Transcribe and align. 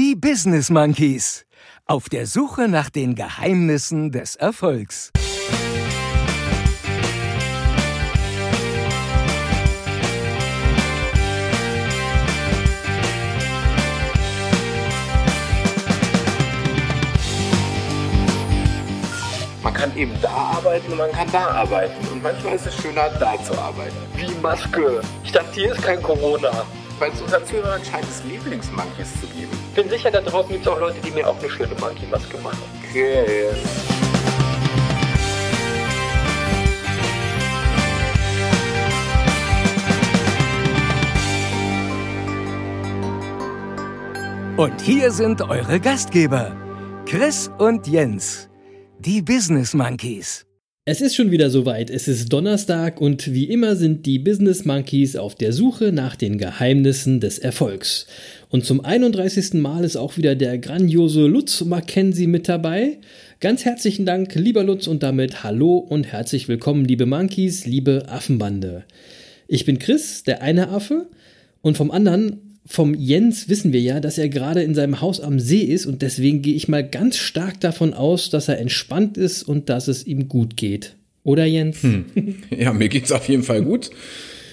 Die 0.00 0.14
Business 0.14 0.70
Monkeys. 0.70 1.44
Auf 1.84 2.08
der 2.08 2.28
Suche 2.28 2.68
nach 2.68 2.88
den 2.88 3.16
Geheimnissen 3.16 4.12
des 4.12 4.36
Erfolgs. 4.36 5.10
Man 19.64 19.74
kann 19.74 19.96
eben 19.96 20.12
da 20.22 20.28
arbeiten 20.28 20.92
und 20.92 20.98
man 20.98 21.10
kann 21.10 21.28
da 21.32 21.44
arbeiten. 21.48 22.06
Und 22.12 22.22
manchmal 22.22 22.54
ist 22.54 22.66
es 22.68 22.76
schöner, 22.76 23.08
da 23.18 23.34
zu 23.42 23.52
arbeiten. 23.58 23.96
Wie 24.14 24.32
Maske. 24.40 25.00
Ich 25.24 25.32
dachte, 25.32 25.52
hier 25.54 25.72
ist 25.72 25.82
kein 25.82 26.00
Corona. 26.00 26.64
Weil 27.00 27.10
es 27.10 27.48
Zuhörern 27.48 27.84
scheint 27.84 28.04
es 28.04 28.22
Lieblingsmonkeys 28.22 29.20
zu 29.20 29.26
geben. 29.26 29.67
Ich 29.78 29.84
bin 29.84 29.92
sicher, 29.92 30.10
da 30.10 30.20
draußen 30.20 30.50
gibt 30.50 30.66
es 30.66 30.72
auch 30.72 30.80
Leute, 30.80 30.96
die 31.06 31.12
mir 31.12 31.24
auch 31.24 31.38
eine 31.38 31.48
schöne 31.48 31.72
Monkey-Maske 31.78 32.36
machen. 32.38 32.58
Okay. 32.90 33.46
Und 44.56 44.80
hier 44.80 45.12
sind 45.12 45.42
eure 45.42 45.78
Gastgeber, 45.78 46.56
Chris 47.06 47.48
und 47.58 47.86
Jens, 47.86 48.48
die 48.98 49.22
Business 49.22 49.74
Monkeys. 49.74 50.44
Es 50.90 51.02
ist 51.02 51.14
schon 51.14 51.30
wieder 51.30 51.50
soweit. 51.50 51.90
Es 51.90 52.08
ist 52.08 52.32
Donnerstag 52.32 52.98
und 52.98 53.34
wie 53.34 53.44
immer 53.44 53.76
sind 53.76 54.06
die 54.06 54.18
Business 54.18 54.64
Monkeys 54.64 55.16
auf 55.16 55.34
der 55.34 55.52
Suche 55.52 55.92
nach 55.92 56.16
den 56.16 56.38
Geheimnissen 56.38 57.20
des 57.20 57.38
Erfolgs. 57.38 58.06
Und 58.50 58.64
zum 58.64 58.82
31. 58.82 59.54
Mal 59.54 59.84
ist 59.84 59.96
auch 59.96 60.16
wieder 60.16 60.34
der 60.34 60.56
grandiose 60.58 61.26
Lutz 61.26 61.62
Mackenzie 61.64 62.26
mit 62.26 62.48
dabei. 62.48 62.96
Ganz 63.40 63.66
herzlichen 63.66 64.06
Dank, 64.06 64.34
lieber 64.34 64.64
Lutz, 64.64 64.86
und 64.86 65.02
damit 65.02 65.44
hallo 65.44 65.76
und 65.76 66.06
herzlich 66.06 66.48
willkommen, 66.48 66.86
liebe 66.86 67.04
Monkeys, 67.04 67.66
liebe 67.66 68.08
Affenbande. 68.08 68.84
Ich 69.48 69.66
bin 69.66 69.78
Chris, 69.78 70.22
der 70.22 70.40
eine 70.40 70.70
Affe, 70.70 71.08
und 71.60 71.76
vom 71.76 71.90
anderen 71.90 72.38
vom 72.64 72.94
Jens 72.94 73.48
wissen 73.48 73.72
wir 73.72 73.80
ja, 73.80 74.00
dass 74.00 74.18
er 74.18 74.28
gerade 74.28 74.62
in 74.62 74.74
seinem 74.74 75.00
Haus 75.00 75.20
am 75.20 75.40
See 75.40 75.62
ist 75.62 75.86
und 75.86 76.02
deswegen 76.02 76.42
gehe 76.42 76.54
ich 76.54 76.68
mal 76.68 76.86
ganz 76.86 77.16
stark 77.16 77.60
davon 77.60 77.94
aus, 77.94 78.28
dass 78.28 78.48
er 78.48 78.58
entspannt 78.58 79.16
ist 79.16 79.42
und 79.42 79.68
dass 79.68 79.88
es 79.88 80.06
ihm 80.06 80.28
gut 80.28 80.56
geht. 80.56 80.94
Oder 81.24 81.44
Jens? 81.44 81.82
Hm. 81.82 82.04
Ja, 82.50 82.72
mir 82.72 82.88
geht's 82.88 83.12
auf 83.12 83.28
jeden 83.28 83.42
Fall 83.42 83.62
gut. 83.62 83.90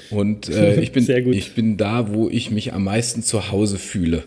Und 0.10 0.50
äh, 0.50 0.80
ich, 0.82 0.92
bin, 0.92 1.08
ich 1.32 1.54
bin 1.54 1.78
da, 1.78 2.14
wo 2.14 2.30
ich 2.30 2.52
mich 2.52 2.74
am 2.74 2.84
meisten 2.84 3.24
zu 3.24 3.52
Hause 3.52 3.78
fühle. 3.78 4.24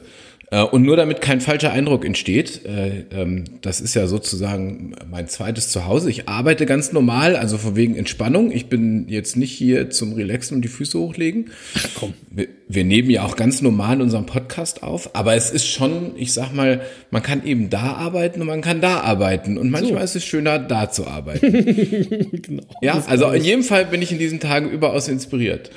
Äh, 0.51 0.63
und 0.63 0.83
nur 0.83 0.97
damit 0.97 1.21
kein 1.21 1.41
falscher 1.41 1.73
Eindruck 1.73 2.05
entsteht, 2.05 2.65
äh, 2.65 3.05
ähm, 3.13 3.45
das 3.61 3.81
ist 3.81 3.95
ja 3.95 4.07
sozusagen 4.07 4.95
mein 5.11 5.29
zweites 5.29 5.71
Zuhause. 5.71 6.09
Ich 6.09 6.29
arbeite 6.29 6.65
ganz 6.65 6.93
normal, 6.93 7.37
also 7.37 7.59
von 7.59 7.77
wegen 7.77 7.97
Entspannung. 7.97 8.51
Ich 8.51 8.67
bin 8.67 9.07
jetzt 9.09 9.37
nicht 9.37 9.53
hier 9.53 9.91
zum 9.91 10.15
Relaxen 10.15 10.57
und 10.57 10.63
die 10.63 10.69
Füße 10.69 10.99
hochlegen. 10.99 11.51
Ach 11.77 11.89
komm. 11.95 12.15
Wir, 12.31 12.49
wir 12.67 12.85
nehmen 12.85 13.11
ja 13.11 13.25
auch 13.25 13.37
ganz 13.37 13.61
normal 13.61 14.01
unseren 14.01 14.25
Podcast 14.25 14.83
auf, 14.83 15.15
aber 15.15 15.35
es 15.35 15.51
ist 15.51 15.67
schon, 15.67 16.13
ich 16.17 16.33
sag 16.33 16.55
mal, 16.55 16.81
man 17.11 17.23
kann 17.23 17.45
eben 17.45 17.69
da 17.69 17.93
arbeiten 17.93 18.41
und 18.41 18.47
man 18.47 18.63
kann 18.63 18.81
da 18.81 19.01
arbeiten. 19.01 19.59
Und 19.59 19.71
manchmal 19.71 20.01
so. 20.01 20.05
ist 20.05 20.17
es 20.17 20.25
schöner, 20.25 20.59
da 20.59 20.91
zu 20.91 21.07
arbeiten. 21.07 21.53
genau. 22.43 22.63
Ja, 22.81 23.03
also 23.07 23.31
in 23.31 23.45
jedem 23.45 23.63
Fall 23.65 23.85
bin 23.85 24.01
ich 24.01 24.13
in 24.13 24.19
diesen 24.19 24.41
Tagen 24.41 24.71
überaus 24.71 25.09
inspiriert. 25.09 25.71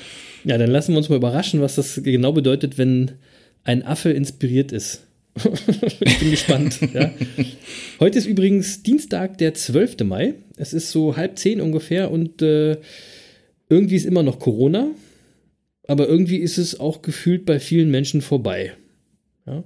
Ja, 0.46 0.58
dann 0.58 0.72
lassen 0.72 0.94
wir 0.94 0.98
uns 0.98 1.10
mal 1.10 1.18
überraschen, 1.18 1.62
was 1.62 1.76
das 1.76 2.02
genau 2.04 2.32
bedeutet, 2.32 2.78
wenn 2.78 3.12
ein 3.64 3.84
Affe 3.84 4.12
inspiriert 4.12 4.72
ist. 4.72 5.06
ich 6.02 6.20
bin 6.20 6.32
gespannt. 6.32 6.80
Ja. 6.94 7.12
Heute 8.00 8.18
ist 8.18 8.26
übrigens 8.26 8.84
Dienstag, 8.84 9.38
der 9.38 9.54
12. 9.54 10.04
Mai. 10.04 10.34
Es 10.58 10.74
ist 10.74 10.92
so 10.92 11.16
halb 11.16 11.38
zehn 11.40 11.62
ungefähr 11.62 12.12
und 12.12 12.42
äh, 12.42 12.78
irgendwie 13.70 13.96
ist 13.96 14.06
immer 14.06 14.24
noch 14.24 14.40
Corona, 14.40 14.92
aber 15.88 16.08
irgendwie 16.08 16.38
ist 16.38 16.58
es 16.58 16.80
auch 16.80 17.02
gefühlt 17.02 17.46
bei 17.46 17.60
vielen 17.60 17.90
Menschen 17.90 18.22
vorbei. 18.22 18.74
Ja. 19.48 19.64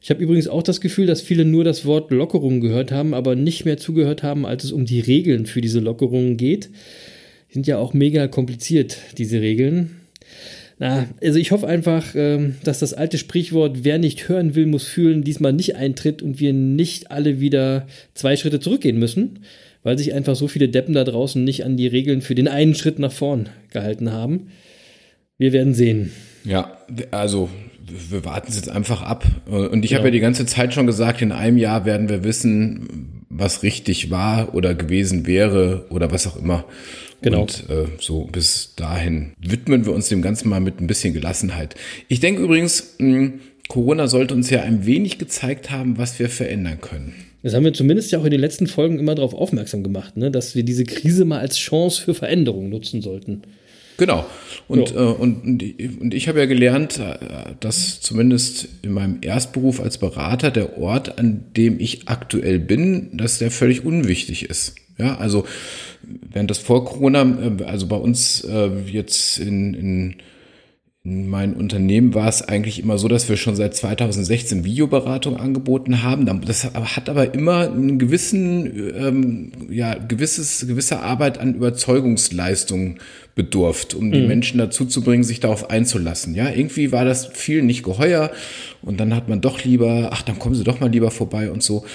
Ich 0.00 0.10
habe 0.10 0.22
übrigens 0.22 0.48
auch 0.48 0.62
das 0.62 0.80
Gefühl, 0.80 1.06
dass 1.06 1.20
viele 1.20 1.44
nur 1.44 1.64
das 1.64 1.84
Wort 1.84 2.10
Lockerung 2.10 2.60
gehört 2.60 2.92
haben, 2.92 3.14
aber 3.14 3.34
nicht 3.34 3.64
mehr 3.64 3.76
zugehört 3.76 4.22
haben, 4.22 4.46
als 4.46 4.64
es 4.64 4.72
um 4.72 4.84
die 4.84 5.00
Regeln 5.00 5.46
für 5.46 5.60
diese 5.60 5.80
Lockerungen 5.80 6.36
geht. 6.36 6.70
Die 7.50 7.54
sind 7.54 7.66
ja 7.66 7.78
auch 7.78 7.94
mega 7.94 8.28
kompliziert, 8.28 8.98
diese 9.16 9.40
Regeln. 9.40 9.96
Na, 10.78 11.08
also 11.20 11.38
ich 11.38 11.50
hoffe 11.50 11.66
einfach, 11.66 12.14
ähm, 12.14 12.54
dass 12.62 12.78
das 12.78 12.94
alte 12.94 13.18
Sprichwort, 13.18 13.82
wer 13.82 13.98
nicht 13.98 14.28
hören 14.28 14.54
will, 14.54 14.66
muss 14.66 14.86
fühlen, 14.86 15.24
diesmal 15.24 15.52
nicht 15.52 15.74
eintritt 15.74 16.22
und 16.22 16.38
wir 16.38 16.52
nicht 16.52 17.10
alle 17.10 17.40
wieder 17.40 17.86
zwei 18.14 18.36
Schritte 18.36 18.60
zurückgehen 18.60 18.98
müssen, 18.98 19.40
weil 19.82 19.98
sich 19.98 20.14
einfach 20.14 20.36
so 20.36 20.46
viele 20.46 20.68
Deppen 20.68 20.94
da 20.94 21.02
draußen 21.02 21.42
nicht 21.42 21.64
an 21.64 21.76
die 21.76 21.88
Regeln 21.88 22.22
für 22.22 22.36
den 22.36 22.46
einen 22.46 22.76
Schritt 22.76 23.00
nach 23.00 23.12
vorn 23.12 23.48
gehalten 23.70 24.12
haben. 24.12 24.48
Wir 25.36 25.52
werden 25.52 25.74
sehen. 25.74 26.12
Ja, 26.44 26.78
also 27.10 27.48
wir 28.10 28.24
warten 28.24 28.48
es 28.48 28.56
jetzt 28.56 28.70
einfach 28.70 29.02
ab. 29.02 29.24
Und 29.46 29.84
ich 29.84 29.90
genau. 29.90 30.00
habe 30.00 30.08
ja 30.08 30.12
die 30.12 30.20
ganze 30.20 30.46
Zeit 30.46 30.74
schon 30.74 30.86
gesagt, 30.86 31.22
in 31.22 31.32
einem 31.32 31.56
Jahr 31.56 31.84
werden 31.84 32.08
wir 32.08 32.22
wissen, 32.22 33.24
was 33.28 33.62
richtig 33.62 34.10
war 34.10 34.54
oder 34.54 34.74
gewesen 34.74 35.26
wäre 35.26 35.86
oder 35.90 36.10
was 36.10 36.26
auch 36.26 36.36
immer. 36.36 36.64
Genau. 37.20 37.42
Und 37.42 37.64
äh, 37.68 37.86
so 37.98 38.24
bis 38.24 38.74
dahin 38.76 39.32
widmen 39.40 39.86
wir 39.86 39.92
uns 39.92 40.08
dem 40.08 40.22
Ganzen 40.22 40.48
mal 40.48 40.60
mit 40.60 40.80
ein 40.80 40.86
bisschen 40.86 41.14
Gelassenheit. 41.14 41.74
Ich 42.08 42.20
denke 42.20 42.42
übrigens, 42.42 42.94
mh, 42.98 43.32
Corona 43.68 44.08
sollte 44.08 44.34
uns 44.34 44.50
ja 44.50 44.62
ein 44.62 44.86
wenig 44.86 45.18
gezeigt 45.18 45.70
haben, 45.70 45.98
was 45.98 46.18
wir 46.18 46.28
verändern 46.28 46.80
können. 46.80 47.14
Das 47.42 47.54
haben 47.54 47.64
wir 47.64 47.72
zumindest 47.72 48.10
ja 48.10 48.18
auch 48.18 48.24
in 48.24 48.30
den 48.30 48.40
letzten 48.40 48.66
Folgen 48.66 48.98
immer 48.98 49.14
darauf 49.14 49.34
aufmerksam 49.34 49.82
gemacht, 49.82 50.16
ne? 50.16 50.30
dass 50.30 50.54
wir 50.54 50.64
diese 50.64 50.84
Krise 50.84 51.24
mal 51.24 51.38
als 51.38 51.56
Chance 51.56 52.02
für 52.02 52.14
Veränderung 52.14 52.68
nutzen 52.68 53.00
sollten. 53.02 53.42
Genau. 53.98 54.24
Und, 54.68 54.92
ja. 54.92 54.96
äh, 54.96 55.12
und, 55.12 55.44
und 56.00 56.14
ich 56.14 56.28
habe 56.28 56.38
ja 56.38 56.46
gelernt, 56.46 56.98
äh, 56.98 57.54
dass 57.60 58.00
zumindest 58.00 58.68
in 58.82 58.92
meinem 58.92 59.18
Erstberuf 59.20 59.80
als 59.80 59.98
Berater 59.98 60.50
der 60.50 60.78
Ort, 60.78 61.18
an 61.18 61.44
dem 61.56 61.78
ich 61.80 62.08
aktuell 62.08 62.58
bin, 62.58 63.16
dass 63.16 63.38
der 63.38 63.50
völlig 63.50 63.84
unwichtig 63.84 64.48
ist. 64.48 64.76
Ja, 64.98 65.16
also 65.16 65.44
während 66.02 66.50
das 66.50 66.58
vor 66.58 66.84
Corona, 66.84 67.22
äh, 67.22 67.64
also 67.64 67.86
bei 67.86 67.96
uns 67.96 68.42
äh, 68.44 68.70
jetzt 68.86 69.38
in, 69.38 69.74
in, 69.74 70.14
in 71.08 71.28
meinem 71.28 71.54
Unternehmen 71.54 72.12
war 72.12 72.28
es 72.28 72.42
eigentlich 72.42 72.82
immer 72.82 72.98
so, 72.98 73.08
dass 73.08 73.30
wir 73.30 73.38
schon 73.38 73.56
seit 73.56 73.74
2016 73.74 74.62
Videoberatung 74.62 75.38
angeboten 75.38 76.02
haben. 76.02 76.26
Das 76.44 76.64
hat 76.64 77.08
aber 77.08 77.32
immer 77.32 77.70
einen 77.70 77.98
gewissen, 77.98 78.92
ähm, 78.94 79.52
ja, 79.70 79.94
gewisses, 79.94 80.66
gewisse 80.68 81.00
Arbeit 81.00 81.38
an 81.38 81.54
Überzeugungsleistung 81.54 82.98
bedurft, 83.34 83.94
um 83.94 84.12
die 84.12 84.20
mhm. 84.20 84.28
Menschen 84.28 84.58
dazu 84.58 84.84
zu 84.84 85.02
bringen, 85.02 85.24
sich 85.24 85.40
darauf 85.40 85.70
einzulassen. 85.70 86.34
Ja, 86.34 86.50
irgendwie 86.50 86.92
war 86.92 87.06
das 87.06 87.26
vielen 87.32 87.64
nicht 87.64 87.84
geheuer 87.84 88.30
und 88.82 89.00
dann 89.00 89.14
hat 89.14 89.30
man 89.30 89.40
doch 89.40 89.64
lieber, 89.64 90.10
ach, 90.12 90.20
dann 90.20 90.38
kommen 90.38 90.56
sie 90.56 90.64
doch 90.64 90.80
mal 90.80 90.90
lieber 90.90 91.10
vorbei 91.10 91.50
und 91.50 91.62
so. 91.62 91.86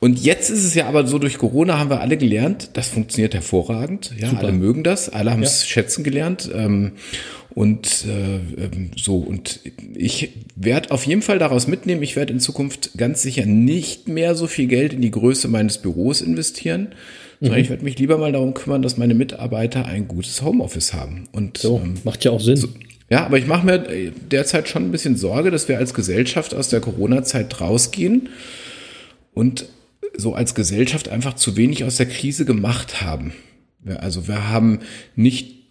Und 0.00 0.18
jetzt 0.18 0.50
ist 0.50 0.64
es 0.64 0.74
ja 0.74 0.88
aber 0.88 1.06
so, 1.06 1.20
durch 1.20 1.38
Corona 1.38 1.78
haben 1.78 1.90
wir 1.90 2.00
alle 2.00 2.16
gelernt, 2.16 2.70
das 2.72 2.88
funktioniert 2.88 3.34
hervorragend. 3.34 4.12
Ja, 4.18 4.30
Super. 4.30 4.42
alle 4.42 4.52
mögen 4.52 4.82
das, 4.82 5.08
alle 5.08 5.30
haben 5.30 5.44
es 5.44 5.60
ja. 5.60 5.68
schätzen 5.68 6.02
gelernt. 6.02 6.50
Ähm, 6.52 6.92
und 7.54 8.06
äh, 8.06 8.36
ähm, 8.64 8.90
so, 8.96 9.16
und 9.18 9.60
ich 9.94 10.30
werde 10.56 10.90
auf 10.90 11.06
jeden 11.06 11.22
Fall 11.22 11.38
daraus 11.38 11.66
mitnehmen, 11.66 12.02
ich 12.02 12.16
werde 12.16 12.32
in 12.32 12.40
Zukunft 12.40 12.92
ganz 12.96 13.22
sicher 13.22 13.44
nicht 13.44 14.08
mehr 14.08 14.34
so 14.34 14.46
viel 14.46 14.66
Geld 14.66 14.92
in 14.92 15.02
die 15.02 15.10
Größe 15.10 15.48
meines 15.48 15.78
Büros 15.78 16.22
investieren, 16.22 16.88
sondern 17.40 17.58
mhm. 17.58 17.64
ich 17.64 17.70
werde 17.70 17.84
mich 17.84 17.98
lieber 17.98 18.18
mal 18.18 18.32
darum 18.32 18.54
kümmern, 18.54 18.82
dass 18.82 18.96
meine 18.96 19.14
Mitarbeiter 19.14 19.84
ein 19.84 20.08
gutes 20.08 20.42
Homeoffice 20.42 20.94
haben. 20.94 21.28
Und 21.32 21.58
so, 21.58 21.80
ähm, 21.82 21.94
macht 22.04 22.24
ja 22.24 22.30
auch 22.30 22.40
Sinn. 22.40 22.56
So, 22.56 22.68
ja, 23.10 23.26
aber 23.26 23.36
ich 23.36 23.46
mache 23.46 23.66
mir 23.66 24.12
derzeit 24.30 24.68
schon 24.68 24.84
ein 24.84 24.92
bisschen 24.92 25.16
Sorge, 25.16 25.50
dass 25.50 25.68
wir 25.68 25.76
als 25.76 25.92
Gesellschaft 25.92 26.54
aus 26.54 26.70
der 26.70 26.80
Corona-Zeit 26.80 27.60
rausgehen 27.60 28.30
und 29.34 29.66
so 30.16 30.34
als 30.34 30.54
Gesellschaft 30.54 31.10
einfach 31.10 31.34
zu 31.34 31.56
wenig 31.56 31.84
aus 31.84 31.96
der 31.96 32.06
Krise 32.06 32.44
gemacht 32.46 33.02
haben. 33.02 33.32
Also 33.84 34.28
wir 34.28 34.48
haben 34.48 34.80
nicht 35.16 35.61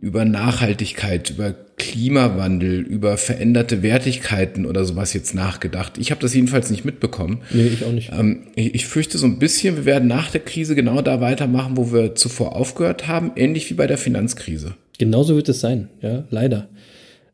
über 0.00 0.24
Nachhaltigkeit, 0.24 1.30
über 1.30 1.54
Klimawandel, 1.76 2.80
über 2.80 3.16
veränderte 3.16 3.82
Wertigkeiten 3.82 4.66
oder 4.66 4.84
sowas 4.84 5.12
jetzt 5.12 5.34
nachgedacht. 5.34 5.98
Ich 5.98 6.10
habe 6.10 6.20
das 6.20 6.34
jedenfalls 6.34 6.70
nicht 6.70 6.84
mitbekommen. 6.84 7.40
Nee, 7.50 7.66
ich 7.66 7.84
auch 7.84 7.92
nicht. 7.92 8.12
Ähm, 8.12 8.44
ich 8.54 8.86
fürchte 8.86 9.18
so 9.18 9.26
ein 9.26 9.38
bisschen, 9.38 9.76
wir 9.76 9.84
werden 9.84 10.06
nach 10.08 10.30
der 10.30 10.42
Krise 10.42 10.74
genau 10.76 11.02
da 11.02 11.20
weitermachen, 11.20 11.76
wo 11.76 11.92
wir 11.92 12.14
zuvor 12.14 12.54
aufgehört 12.54 13.08
haben, 13.08 13.32
ähnlich 13.34 13.68
wie 13.70 13.74
bei 13.74 13.86
der 13.86 13.98
Finanzkrise. 13.98 14.74
Genauso 14.98 15.34
wird 15.34 15.48
es 15.48 15.60
sein, 15.60 15.88
ja, 16.00 16.24
leider. 16.30 16.68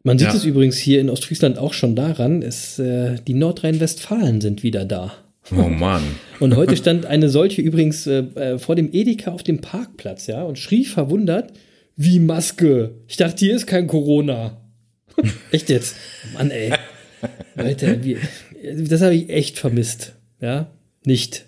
Man 0.02 0.18
sieht 0.18 0.28
ja. 0.28 0.34
es 0.34 0.44
übrigens 0.44 0.78
hier 0.78 1.00
in 1.00 1.10
Ostfriesland 1.10 1.58
auch 1.58 1.74
schon 1.74 1.94
daran, 1.94 2.40
es, 2.40 2.78
äh, 2.78 3.16
die 3.26 3.34
Nordrhein-Westfalen 3.34 4.40
sind 4.40 4.62
wieder 4.62 4.86
da. 4.86 5.12
Oh 5.50 5.68
Mann. 5.68 6.02
und 6.40 6.56
heute 6.56 6.76
stand 6.76 7.04
eine 7.04 7.28
solche 7.28 7.60
übrigens 7.60 8.06
äh, 8.06 8.20
äh, 8.36 8.58
vor 8.58 8.74
dem 8.74 8.90
Edeka 8.92 9.32
auf 9.32 9.42
dem 9.42 9.60
Parkplatz, 9.60 10.26
ja, 10.26 10.42
und 10.44 10.58
schrie 10.58 10.86
verwundert, 10.86 11.52
wie 11.98 12.20
Maske. 12.20 12.94
Ich 13.08 13.16
dachte, 13.16 13.44
hier 13.44 13.56
ist 13.56 13.66
kein 13.66 13.88
Corona. 13.88 14.62
Echt 15.50 15.68
jetzt? 15.68 15.96
Mann, 16.32 16.50
ey. 16.50 16.72
Leute, 17.56 18.04
wie, 18.04 18.16
das 18.88 19.02
habe 19.02 19.14
ich 19.16 19.28
echt 19.28 19.58
vermisst. 19.58 20.14
Ja, 20.40 20.70
nicht. 21.04 21.46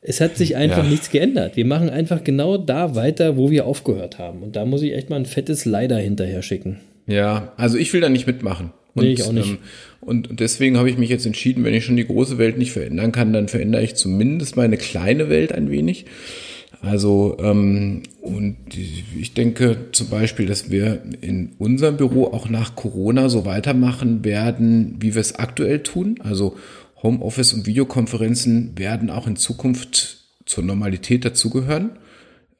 Es 0.00 0.20
hat 0.20 0.36
sich 0.36 0.56
einfach 0.56 0.82
ja. 0.82 0.90
nichts 0.90 1.10
geändert. 1.10 1.56
Wir 1.56 1.64
machen 1.64 1.90
einfach 1.90 2.24
genau 2.24 2.56
da 2.58 2.96
weiter, 2.96 3.36
wo 3.36 3.52
wir 3.52 3.66
aufgehört 3.66 4.18
haben. 4.18 4.42
Und 4.42 4.56
da 4.56 4.64
muss 4.64 4.82
ich 4.82 4.94
echt 4.94 5.10
mal 5.10 5.16
ein 5.16 5.26
fettes 5.26 5.64
Leider 5.64 5.98
hinterher 5.98 6.42
schicken. 6.42 6.80
Ja, 7.06 7.52
also 7.56 7.78
ich 7.78 7.92
will 7.92 8.00
da 8.00 8.08
nicht 8.08 8.26
mitmachen. 8.26 8.72
Und, 8.94 9.04
nee, 9.04 9.12
ich 9.12 9.22
auch 9.22 9.32
nicht. 9.32 9.50
Ähm, 9.50 9.58
und 10.00 10.40
deswegen 10.40 10.76
habe 10.76 10.90
ich 10.90 10.98
mich 10.98 11.10
jetzt 11.10 11.26
entschieden, 11.26 11.62
wenn 11.62 11.74
ich 11.74 11.84
schon 11.84 11.96
die 11.96 12.06
große 12.06 12.36
Welt 12.38 12.58
nicht 12.58 12.72
verändern 12.72 13.12
kann, 13.12 13.32
dann 13.32 13.46
verändere 13.46 13.84
ich 13.84 13.94
zumindest 13.94 14.56
meine 14.56 14.76
kleine 14.76 15.28
Welt 15.28 15.52
ein 15.52 15.70
wenig. 15.70 16.06
Also, 16.80 17.36
ähm, 17.40 18.02
und 18.20 18.56
ich 18.76 19.34
denke 19.34 19.88
zum 19.92 20.08
Beispiel, 20.10 20.46
dass 20.46 20.70
wir 20.70 21.02
in 21.20 21.52
unserem 21.58 21.96
Büro 21.96 22.26
auch 22.26 22.48
nach 22.48 22.76
Corona 22.76 23.28
so 23.28 23.44
weitermachen 23.44 24.24
werden, 24.24 24.96
wie 25.00 25.14
wir 25.14 25.20
es 25.20 25.34
aktuell 25.34 25.82
tun. 25.82 26.20
Also 26.22 26.56
Homeoffice 27.02 27.52
und 27.52 27.66
Videokonferenzen 27.66 28.78
werden 28.78 29.10
auch 29.10 29.26
in 29.26 29.36
Zukunft 29.36 30.18
zur 30.44 30.64
Normalität 30.64 31.24
dazugehören. 31.24 31.90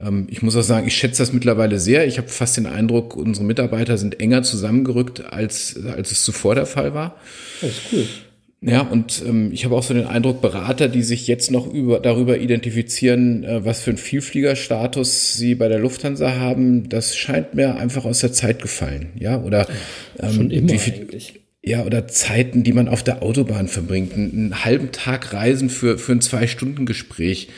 Ähm, 0.01 0.27
ich 0.31 0.43
muss 0.43 0.57
auch 0.57 0.63
sagen, 0.63 0.89
ich 0.89 0.97
schätze 0.97 1.23
das 1.23 1.33
mittlerweile 1.33 1.79
sehr. 1.79 2.07
Ich 2.07 2.19
habe 2.19 2.29
fast 2.29 2.57
den 2.57 2.67
Eindruck, 2.67 3.17
unsere 3.17 3.47
Mitarbeiter 3.47 3.99
sind 3.99 4.21
enger 4.21 4.43
zusammengerückt, 4.43 5.33
als, 5.33 5.79
als 5.87 6.11
es 6.11 6.25
zuvor 6.25 6.57
der 6.57 6.67
Fall 6.67 6.93
war. 6.93 7.17
Das 7.61 7.71
ist 7.71 7.83
cool. 7.93 8.07
Ja, 8.61 8.81
und 8.81 9.23
ähm, 9.25 9.53
ich 9.53 9.65
habe 9.65 9.77
auch 9.77 9.85
so 9.85 9.95
den 9.95 10.07
Eindruck, 10.07 10.41
Berater, 10.41 10.89
die 10.89 11.03
sich 11.03 11.29
jetzt 11.29 11.53
noch 11.53 11.73
über, 11.73 12.01
darüber 12.01 12.39
identifizieren, 12.39 13.45
äh, 13.45 13.65
was 13.65 13.83
für 13.83 13.91
einen 13.91 13.99
Vielfliegerstatus 13.99 15.35
sie 15.35 15.55
bei 15.55 15.69
der 15.69 15.79
Lufthansa 15.79 16.35
haben, 16.35 16.89
das 16.89 17.17
scheint 17.17 17.55
mir 17.55 17.77
einfach 17.77 18.05
aus 18.05 18.19
der 18.19 18.33
Zeit 18.33 18.61
gefallen. 18.61 19.11
Ja, 19.19 19.41
oder 19.41 19.69
ähm, 20.19 20.33
Schon 20.33 20.51
immer 20.51 20.77
viel, 20.77 20.95
eigentlich. 20.95 21.41
Ja, 21.65 21.85
oder 21.85 22.09
Zeiten, 22.09 22.65
die 22.65 22.73
man 22.73 22.89
auf 22.89 23.05
der 23.05 23.23
Autobahn 23.23 23.69
verbringt. 23.69 24.15
Einen, 24.15 24.33
einen 24.33 24.65
halben 24.65 24.91
Tag 24.91 25.33
Reisen 25.33 25.71
für, 25.71 25.97
für 25.99 26.13
ein 26.13 26.21
Zwei-Stunden-Gespräch. 26.21 27.49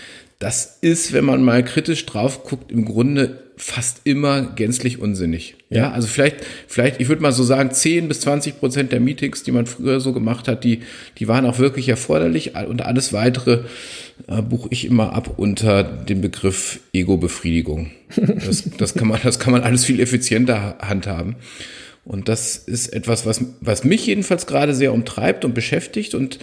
Das 0.40 0.78
ist, 0.80 1.12
wenn 1.12 1.26
man 1.26 1.44
mal 1.44 1.62
kritisch 1.62 2.06
drauf 2.06 2.44
guckt, 2.44 2.72
im 2.72 2.86
Grunde 2.86 3.40
fast 3.58 4.00
immer 4.04 4.40
gänzlich 4.40 4.98
unsinnig. 4.98 5.56
Ja, 5.68 5.90
also 5.90 6.08
vielleicht, 6.08 6.38
vielleicht, 6.66 6.98
ich 6.98 7.10
würde 7.10 7.20
mal 7.20 7.32
so 7.32 7.44
sagen, 7.44 7.70
10 7.70 8.08
bis 8.08 8.20
20 8.20 8.58
Prozent 8.58 8.90
der 8.90 9.00
Meetings, 9.00 9.42
die 9.42 9.52
man 9.52 9.66
früher 9.66 10.00
so 10.00 10.14
gemacht 10.14 10.48
hat, 10.48 10.64
die, 10.64 10.80
die 11.18 11.28
waren 11.28 11.44
auch 11.44 11.58
wirklich 11.58 11.90
erforderlich 11.90 12.54
und 12.54 12.80
alles 12.80 13.12
weitere 13.12 13.64
äh, 14.28 14.40
buche 14.40 14.68
ich 14.70 14.86
immer 14.86 15.12
ab 15.12 15.34
unter 15.36 15.82
dem 15.82 16.22
Begriff 16.22 16.80
Ego-Befriedigung. 16.94 17.90
Das, 18.16 18.64
das 18.78 18.94
kann 18.94 19.08
man, 19.08 19.20
das 19.22 19.38
kann 19.38 19.52
man 19.52 19.62
alles 19.62 19.84
viel 19.84 20.00
effizienter 20.00 20.78
handhaben. 20.80 21.36
Und 22.06 22.30
das 22.30 22.56
ist 22.56 22.94
etwas, 22.94 23.26
was, 23.26 23.44
was 23.60 23.84
mich 23.84 24.06
jedenfalls 24.06 24.46
gerade 24.46 24.74
sehr 24.74 24.94
umtreibt 24.94 25.44
und 25.44 25.54
beschäftigt 25.54 26.14
und 26.14 26.38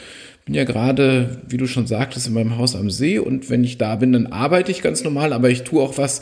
bin 0.48 0.56
ja 0.56 0.64
gerade, 0.64 1.42
wie 1.50 1.58
du 1.58 1.68
schon 1.68 1.88
sagtest, 1.88 2.28
in 2.28 2.34
meinem 2.34 2.58
Haus 2.58 2.76
am 2.76 2.90
See 2.90 3.20
und 3.20 3.50
wenn 3.50 3.66
ich 3.66 3.78
da 3.78 3.98
bin, 3.98 4.14
dann 4.14 4.28
arbeite 4.28 4.72
ich 4.72 4.82
ganz 4.82 5.04
normal, 5.04 5.34
aber 5.34 5.50
ich 5.50 5.64
tue 5.64 5.82
auch 5.82 5.98
was, 5.98 6.22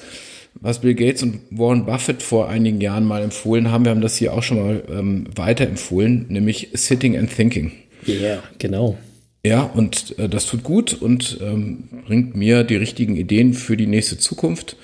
was 0.55 0.81
Bill 0.81 0.95
Gates 0.95 1.21
und 1.21 1.41
Warren 1.51 1.85
Buffett 1.85 2.23
vor 2.23 2.49
einigen 2.49 2.81
Jahren 2.81 3.05
mal 3.05 3.21
empfohlen 3.21 3.69
haben. 3.69 3.85
Wir 3.85 3.91
haben 3.91 4.01
das 4.01 4.17
hier 4.17 4.33
auch 4.33 4.41
schon 4.41 4.57
mal 4.57 4.83
ähm, 4.89 5.27
weiterempfohlen, 5.35 6.25
nämlich 6.29 6.69
Sitting 6.73 7.15
and 7.15 7.33
Thinking. 7.33 7.71
Ja, 8.07 8.15
yeah, 8.15 8.43
genau. 8.57 8.97
Ja, 9.45 9.61
und 9.61 10.17
äh, 10.17 10.27
das 10.27 10.47
tut 10.47 10.63
gut 10.63 10.93
und 10.93 11.37
ähm, 11.39 11.83
bringt 12.07 12.35
mir 12.35 12.63
die 12.63 12.77
richtigen 12.77 13.15
Ideen 13.15 13.53
für 13.53 13.77
die 13.77 13.85
nächste 13.85 14.17
Zukunft. 14.17 14.75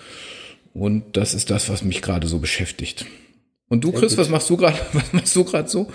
Und 0.75 1.17
das 1.17 1.33
ist 1.33 1.49
das, 1.49 1.67
was 1.67 1.83
mich 1.83 2.03
gerade 2.03 2.27
so 2.27 2.37
beschäftigt. 2.37 3.07
Und 3.69 3.83
du, 3.83 3.91
Chris, 3.91 4.17
was 4.17 4.29
machst 4.29 4.51
du 4.51 4.57
gerade? 4.57 4.77
Was 4.93 5.13
machst 5.13 5.35
du 5.35 5.43
gerade 5.45 5.67
so? 5.67 5.87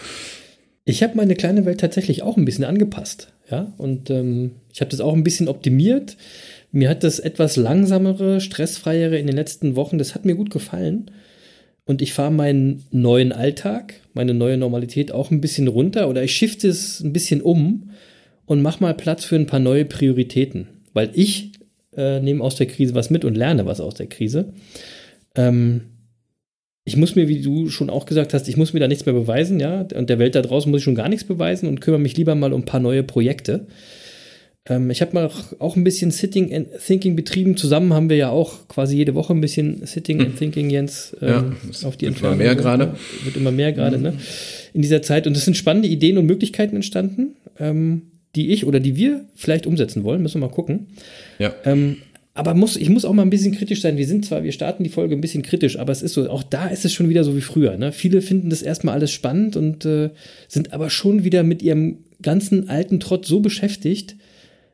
Ich 0.88 1.02
habe 1.02 1.16
meine 1.16 1.34
kleine 1.34 1.64
Welt 1.64 1.80
tatsächlich 1.80 2.22
auch 2.22 2.36
ein 2.36 2.44
bisschen 2.44 2.64
angepasst, 2.64 3.32
ja, 3.50 3.72
und 3.78 4.10
ähm, 4.10 4.52
ich 4.72 4.80
habe 4.80 4.90
das 4.90 5.00
auch 5.00 5.14
ein 5.14 5.24
bisschen 5.24 5.48
optimiert. 5.48 6.16
Mir 6.72 6.88
hat 6.88 7.04
das 7.04 7.18
etwas 7.18 7.56
langsamere, 7.56 8.40
stressfreiere 8.40 9.18
in 9.18 9.26
den 9.26 9.36
letzten 9.36 9.76
Wochen, 9.76 9.98
das 9.98 10.14
hat 10.14 10.24
mir 10.24 10.34
gut 10.34 10.50
gefallen. 10.50 11.10
Und 11.84 12.02
ich 12.02 12.12
fahre 12.12 12.32
meinen 12.32 12.84
neuen 12.90 13.32
Alltag, 13.32 13.94
meine 14.12 14.34
neue 14.34 14.56
Normalität 14.56 15.12
auch 15.12 15.30
ein 15.30 15.40
bisschen 15.40 15.68
runter 15.68 16.08
oder 16.08 16.24
ich 16.24 16.34
shifte 16.34 16.68
es 16.68 17.00
ein 17.00 17.12
bisschen 17.12 17.40
um 17.40 17.90
und 18.44 18.60
mache 18.60 18.82
mal 18.82 18.94
Platz 18.94 19.24
für 19.24 19.36
ein 19.36 19.46
paar 19.46 19.60
neue 19.60 19.84
Prioritäten. 19.84 20.66
Weil 20.92 21.10
ich 21.14 21.52
äh, 21.96 22.20
nehme 22.20 22.42
aus 22.42 22.56
der 22.56 22.66
Krise 22.66 22.94
was 22.94 23.10
mit 23.10 23.24
und 23.24 23.36
lerne 23.36 23.66
was 23.66 23.80
aus 23.80 23.94
der 23.94 24.06
Krise. 24.06 24.52
Ähm, 25.36 25.82
ich 26.88 26.96
muss 26.96 27.16
mir, 27.16 27.26
wie 27.26 27.42
du 27.42 27.68
schon 27.68 27.90
auch 27.90 28.06
gesagt 28.06 28.32
hast, 28.32 28.48
ich 28.48 28.56
muss 28.56 28.72
mir 28.72 28.78
da 28.78 28.86
nichts 28.86 29.06
mehr 29.06 29.12
beweisen, 29.12 29.58
ja. 29.58 29.84
Und 29.96 30.08
der 30.08 30.20
Welt 30.20 30.36
da 30.36 30.40
draußen 30.40 30.70
muss 30.70 30.78
ich 30.78 30.84
schon 30.84 30.94
gar 30.94 31.08
nichts 31.08 31.24
beweisen 31.24 31.66
und 31.68 31.80
kümmere 31.80 32.00
mich 32.00 32.16
lieber 32.16 32.36
mal 32.36 32.52
um 32.52 32.62
ein 32.62 32.64
paar 32.64 32.78
neue 32.78 33.02
Projekte. 33.02 33.66
Ähm, 34.66 34.88
ich 34.90 35.00
habe 35.00 35.12
mal 35.12 35.28
auch 35.58 35.74
ein 35.74 35.82
bisschen 35.82 36.12
Sitting 36.12 36.54
and 36.54 36.68
Thinking 36.86 37.16
betrieben. 37.16 37.56
Zusammen 37.56 37.92
haben 37.92 38.08
wir 38.08 38.16
ja 38.16 38.30
auch 38.30 38.68
quasi 38.68 38.96
jede 38.96 39.16
Woche 39.16 39.32
ein 39.34 39.40
bisschen 39.40 39.84
Sitting 39.84 40.20
and 40.20 40.30
hm. 40.30 40.36
Thinking, 40.36 40.70
Jens, 40.70 41.16
ähm, 41.20 41.56
ja, 41.72 41.88
auf 41.88 41.96
die 41.96 42.06
Wird 42.06 42.20
immer 42.20 42.36
mehr 42.36 42.54
gerade. 42.54 42.94
Wird 43.24 43.36
immer 43.36 43.50
mehr 43.50 43.72
gerade, 43.72 43.96
mhm. 43.96 44.04
ne? 44.04 44.12
In 44.72 44.82
dieser 44.82 45.02
Zeit. 45.02 45.26
Und 45.26 45.36
es 45.36 45.44
sind 45.44 45.56
spannende 45.56 45.88
Ideen 45.88 46.18
und 46.18 46.26
Möglichkeiten 46.26 46.76
entstanden, 46.76 47.34
ähm, 47.58 48.02
die 48.36 48.50
ich 48.50 48.64
oder 48.64 48.78
die 48.78 48.94
wir 48.94 49.24
vielleicht 49.34 49.66
umsetzen 49.66 50.04
wollen. 50.04 50.22
Müssen 50.22 50.40
wir 50.40 50.46
mal 50.46 50.54
gucken. 50.54 50.86
Ja. 51.40 51.52
Ähm, 51.64 51.96
aber 52.36 52.54
muss, 52.54 52.76
ich 52.76 52.90
muss 52.90 53.04
auch 53.04 53.14
mal 53.14 53.22
ein 53.22 53.30
bisschen 53.30 53.54
kritisch 53.54 53.80
sein. 53.80 53.96
Wir 53.96 54.06
sind 54.06 54.26
zwar, 54.26 54.44
wir 54.44 54.52
starten 54.52 54.84
die 54.84 54.90
Folge 54.90 55.14
ein 55.14 55.20
bisschen 55.20 55.42
kritisch, 55.42 55.78
aber 55.78 55.90
es 55.90 56.02
ist 56.02 56.12
so, 56.12 56.28
auch 56.30 56.42
da 56.42 56.68
ist 56.68 56.84
es 56.84 56.92
schon 56.92 57.08
wieder 57.08 57.24
so 57.24 57.34
wie 57.34 57.40
früher. 57.40 57.76
Ne? 57.78 57.92
Viele 57.92 58.20
finden 58.20 58.50
das 58.50 58.62
erstmal 58.62 58.94
alles 58.94 59.10
spannend 59.10 59.56
und 59.56 59.86
äh, 59.86 60.10
sind 60.46 60.74
aber 60.74 60.90
schon 60.90 61.24
wieder 61.24 61.42
mit 61.42 61.62
ihrem 61.62 61.98
ganzen 62.20 62.68
alten 62.68 63.00
Trott 63.00 63.24
so 63.24 63.40
beschäftigt, 63.40 64.16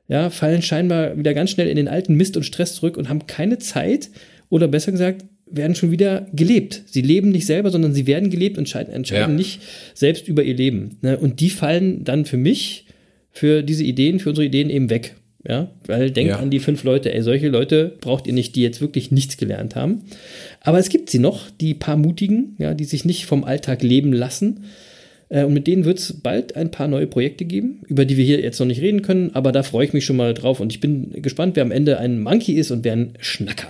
ja, 0.09 0.31
fallen 0.31 0.63
scheinbar 0.63 1.17
wieder 1.17 1.35
ganz 1.35 1.51
schnell 1.51 1.69
in 1.69 1.77
den 1.77 1.89
alten 1.89 2.17
Mist 2.17 2.37
und 2.37 2.43
Stress 2.43 2.75
zurück 2.75 2.97
und 2.97 3.09
haben 3.09 3.27
keine 3.27 3.59
Zeit 3.59 4.11
oder 4.49 4.67
besser 4.67 4.91
gesagt, 4.91 5.25
werden 5.47 5.77
schon 5.77 5.93
wieder 5.93 6.27
gelebt. 6.33 6.83
Sie 6.87 7.03
leben 7.03 7.31
nicht 7.31 7.47
selber, 7.47 7.71
sondern 7.71 7.95
sie 7.95 8.07
werden 8.07 8.31
gelebt 8.31 8.59
und 8.59 8.75
entscheiden, 8.75 9.05
ja. 9.13 9.29
nicht 9.29 9.61
selbst 9.95 10.27
über 10.27 10.43
ihr 10.43 10.55
Leben. 10.55 10.99
Ne? 11.03 11.17
Und 11.17 11.41
die 11.41 11.51
fallen 11.51 12.05
dann 12.05 12.25
für 12.25 12.37
mich, 12.37 12.87
für 13.31 13.63
diese 13.63 13.85
Ideen, 13.85 14.19
für 14.19 14.31
unsere 14.31 14.47
Ideen 14.47 14.69
eben 14.69 14.91
weg. 14.91 15.15
Ja, 15.47 15.71
weil 15.87 16.13
denkt 16.13 16.31
ja. 16.31 16.39
an 16.39 16.51
die 16.51 16.61
fünf 16.61 16.85
Leute, 16.85 17.13
ey, 17.13 17.21
solche 17.23 17.49
Leute 17.49 17.97
braucht 18.01 18.29
ihr 18.29 18.33
nicht, 18.33 18.55
die 18.55 18.63
jetzt 18.63 18.81
wirklich 18.81 19.11
nichts 19.11 19.37
gelernt 19.37 19.75
haben. 19.75 20.03
Aber 20.61 20.79
es 20.79 20.89
gibt 20.89 21.11
sie 21.11 21.19
noch, 21.19 21.51
die 21.51 21.75
paar 21.75 21.97
Mutigen, 21.97 22.55
ja, 22.59 22.75
die 22.75 22.85
sich 22.85 23.05
nicht 23.05 23.27
vom 23.27 23.43
Alltag 23.43 23.83
leben 23.83 24.13
lassen, 24.13 24.65
äh, 25.33 25.45
und 25.45 25.55
mit 25.55 25.67
denen 25.67 25.85
wird 25.85 25.99
es 25.99 26.13
bald 26.13 26.55
ein 26.55 26.71
paar 26.71 26.87
neue 26.87 27.07
Projekte 27.07 27.45
geben, 27.45 27.81
über 27.89 28.05
die 28.05 28.17
wir 28.17 28.25
hier 28.25 28.41
jetzt 28.41 28.61
noch 28.61 28.67
nicht 28.67 28.83
reden 28.83 29.03
können, 29.03 29.31
aber 29.35 29.51
da 29.51 29.63
freue 29.63 29.87
ich 29.87 29.93
mich 29.93 30.05
schon 30.05 30.17
mal 30.17 30.35
drauf 30.35 30.61
und 30.61 30.73
ich 30.73 30.81
bin 30.81 31.11
gespannt, 31.23 31.57
wer 31.57 31.65
am 31.65 31.73
Ende 31.73 31.99
ein 31.99 32.21
Monkey 32.21 32.53
ist 32.53 32.71
und 32.71 32.85
wer 32.85 32.93
ein 32.93 33.15
Schnacker. 33.19 33.69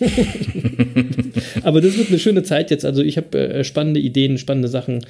aber 1.62 1.80
das 1.80 1.98
wird 1.98 2.08
eine 2.08 2.18
schöne 2.18 2.42
Zeit 2.42 2.70
jetzt. 2.70 2.84
Also 2.84 3.02
ich 3.02 3.16
habe 3.16 3.38
äh, 3.38 3.64
spannende 3.64 4.00
Ideen, 4.00 4.38
spannende 4.38 4.68
Sachen. 4.68 5.04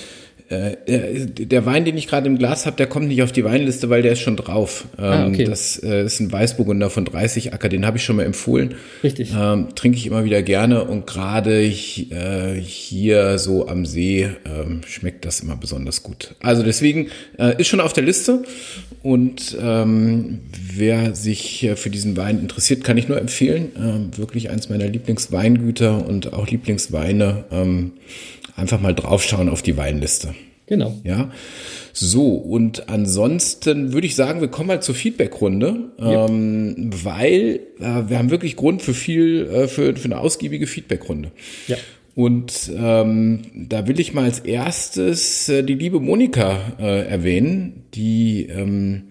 Äh, 0.52 1.28
der 1.28 1.66
Wein, 1.66 1.86
den 1.86 1.98
ich 1.98 2.08
gerade 2.08 2.28
im 2.28 2.38
Glas 2.38 2.66
habe, 2.66 2.76
der 2.76 2.88
kommt 2.88 3.08
nicht 3.08 3.24
auf 3.24 3.32
die 3.32 3.46
Weinliste, 3.46 3.90
weil 3.90 4.02
der 4.02 4.12
ist 4.12 4.20
schon 4.20 4.36
drauf. 4.36 4.86
Ah, 4.98 5.24
ähm, 5.24 5.34
okay. 5.34 5.46
Das 5.46 5.82
äh, 5.82 6.04
ist 6.04 6.20
ein 6.20 6.30
Weißburgunder 6.30 6.90
von 6.90 7.06
30 7.06 7.54
Acker, 7.54 7.70
den 7.70 7.86
habe 7.86 7.98
ich 7.98 8.04
schon 8.04 8.18
mal 8.18 8.26
empfohlen. 8.26 8.76
Richtig. 9.02 9.32
Ähm, 9.38 9.70
trinke 9.76 9.98
ich 9.98 10.08
immer 10.08 10.26
wieder 10.26 10.42
gerne 10.42 10.84
und 10.84 11.08
gerade 11.08 11.64
äh, 11.64 12.60
hier 12.60 13.38
so 13.38 13.70
am 13.70 13.86
See 13.86 14.30
ähm, 14.46 14.82
schmeckt 14.86 15.24
das 15.24 15.40
immer 15.40 15.56
besonders 15.56 16.04
gut. 16.04 16.36
Also 16.42 16.64
deswegen 16.64 17.08
äh, 17.40 17.60
ist 17.60 17.68
schon 17.68 17.80
auf 17.80 17.94
der 17.94 18.04
Liste 18.04 18.44
und 19.04 19.58
ähm, 19.62 20.42
wer 20.76 21.16
sich 21.16 21.70
für 21.76 21.90
diesen 21.90 22.18
Wein 22.18 22.40
interessiert, 22.40 22.84
kann 22.84 22.98
ich 22.98 23.08
nur 23.08 23.20
empfehlen. 23.20 23.72
Ähm, 23.78 24.18
wirklich 24.18 24.50
eins 24.50 24.70
meiner 24.70 24.88
Lieblingsweingüter 24.88 26.06
und 26.06 26.34
auch 26.34 26.48
Lieblingsweine. 26.48 27.46
Einfach 28.56 28.82
mal 28.82 28.94
draufschauen 28.94 29.50
auf 29.50 29.62
die 29.62 29.78
Weinliste. 29.78 30.34
Genau. 30.68 30.94
Ja. 31.04 31.32
So, 31.92 32.30
und 32.36 32.88
ansonsten 32.88 33.92
würde 33.92 34.08
ich 34.08 34.16
sagen, 34.16 34.40
wir 34.40 34.48
kommen 34.48 34.68
mal 34.68 34.82
zur 34.82 34.96
Feedbackrunde, 34.96 35.92
ja. 36.00 36.28
ähm, 36.28 36.92
weil 37.04 37.60
äh, 37.80 38.04
wir 38.08 38.18
haben 38.18 38.32
wirklich 38.32 38.56
Grund 38.56 38.82
für 38.82 38.94
viel, 38.94 39.48
äh, 39.48 39.68
für, 39.68 39.94
für 39.98 40.06
eine 40.06 40.20
ausgiebige 40.20 40.68
Feedbackrunde. 40.68 41.32
Ja. 41.68 41.76
Und 42.16 42.72
ähm, 42.74 43.42
da 43.54 43.88
will 43.88 44.00
ich 44.00 44.14
mal 44.14 44.24
als 44.24 44.40
erstes 44.40 45.50
äh, 45.50 45.64
die 45.64 45.76
liebe 45.76 46.00
Monika 46.00 46.58
äh, 46.80 47.06
erwähnen, 47.06 47.84
die 47.94 48.48
ähm, 48.50 49.11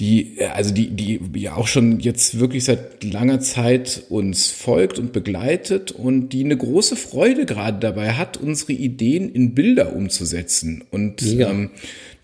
die, 0.00 0.38
also 0.54 0.72
die, 0.72 0.88
die 0.88 1.20
ja 1.38 1.56
auch 1.56 1.66
schon 1.66 2.00
jetzt 2.00 2.40
wirklich 2.40 2.64
seit 2.64 3.04
langer 3.04 3.40
Zeit 3.40 4.04
uns 4.08 4.48
folgt 4.48 4.98
und 4.98 5.12
begleitet 5.12 5.92
und 5.92 6.30
die 6.30 6.42
eine 6.42 6.56
große 6.56 6.96
Freude 6.96 7.44
gerade 7.44 7.78
dabei 7.78 8.12
hat, 8.12 8.38
unsere 8.38 8.72
Ideen 8.72 9.30
in 9.30 9.54
Bilder 9.54 9.94
umzusetzen 9.94 10.84
und 10.90 11.22
ähm, 11.22 11.70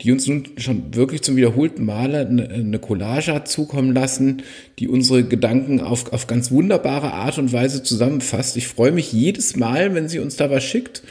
die 0.01 0.11
uns 0.11 0.27
nun 0.27 0.45
schon 0.57 0.95
wirklich 0.95 1.21
zum 1.23 1.37
wiederholten 1.37 1.85
Male 1.85 2.27
eine, 2.27 2.49
eine 2.49 2.79
Collage 2.79 3.35
hat 3.35 3.49
zukommen 3.49 3.95
lassen, 3.95 4.43
die 4.79 4.89
unsere 4.89 5.25
Gedanken 5.25 5.81
auf, 5.81 6.13
auf 6.15 6.27
ganz 6.27 6.51
wunderbare 6.51 7.13
Art 7.13 7.39
und 7.39 7.53
Weise 7.53 7.83
zusammenfasst. 7.83 8.57
Ich 8.57 8.69
freue 8.69 8.93
mich 8.93 9.13
jedes 9.13 9.55
Mal, 9.57 9.95
wenn 9.95 10.09
sie 10.09 10.19
uns 10.19 10.37
da 10.37 10.51
was 10.51 10.65
schickt. 10.65 11.03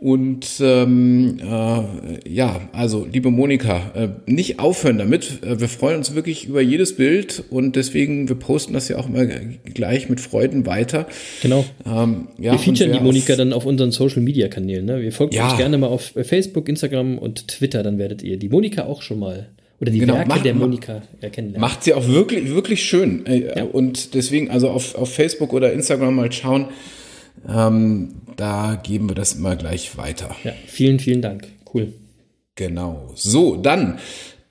Und 0.00 0.46
ähm, 0.60 1.38
äh, 1.40 2.26
ja, 2.26 2.70
also 2.72 3.06
liebe 3.12 3.30
Monika, 3.30 3.92
äh, 3.94 4.08
nicht 4.24 4.58
aufhören 4.58 4.96
damit. 4.96 5.42
Äh, 5.42 5.60
wir 5.60 5.68
freuen 5.68 5.98
uns 5.98 6.14
wirklich 6.14 6.46
über 6.46 6.62
jedes 6.62 6.96
Bild 6.96 7.44
und 7.50 7.76
deswegen, 7.76 8.26
wir 8.26 8.36
posten 8.36 8.72
das 8.72 8.88
ja 8.88 8.96
auch 8.96 9.06
immer 9.06 9.26
gleich 9.26 10.08
mit 10.08 10.18
Freuden 10.22 10.64
weiter. 10.64 11.06
Genau. 11.42 11.66
Ähm, 11.84 12.28
ja, 12.38 12.52
wir 12.52 12.58
featuren 12.58 12.92
die 12.92 13.00
Monika 13.00 13.36
dann 13.36 13.52
auf 13.52 13.66
unseren 13.66 13.92
Social 13.92 14.22
Media 14.22 14.48
Kanälen. 14.48 14.86
Ne? 14.86 15.02
Wir 15.02 15.12
folgen 15.12 15.34
ja. 15.34 15.50
uns 15.50 15.58
gerne 15.58 15.76
mal 15.76 15.88
auf 15.88 16.14
Facebook, 16.22 16.70
Instagram 16.70 17.18
und 17.18 17.48
Twitter, 17.48 17.82
dann 17.82 17.98
werdet 17.98 18.22
ihr 18.22 18.38
die 18.38 18.48
Monika 18.48 18.84
auch 18.84 19.02
schon 19.02 19.18
mal 19.18 19.50
oder 19.82 19.90
die 19.90 19.98
genau, 19.98 20.14
Werke 20.14 20.28
macht, 20.28 20.44
der 20.46 20.54
Monika 20.54 21.02
erkennen. 21.20 21.56
Macht 21.58 21.84
sie 21.84 21.92
auch 21.92 22.08
wirklich, 22.08 22.48
wirklich 22.48 22.82
schön. 22.82 23.26
Äh, 23.26 23.54
ja. 23.54 23.64
Und 23.64 24.14
deswegen, 24.14 24.50
also 24.50 24.70
auf, 24.70 24.94
auf 24.94 25.12
Facebook 25.12 25.52
oder 25.52 25.74
Instagram 25.74 26.14
mal 26.16 26.32
schauen. 26.32 26.68
Ähm, 27.48 28.16
da 28.36 28.80
geben 28.82 29.08
wir 29.08 29.14
das 29.14 29.34
immer 29.34 29.56
gleich 29.56 29.96
weiter. 29.96 30.34
Ja, 30.44 30.52
vielen, 30.66 30.98
vielen 30.98 31.22
Dank. 31.22 31.48
Cool. 31.72 31.92
Genau. 32.54 33.12
So, 33.14 33.56
dann. 33.56 33.98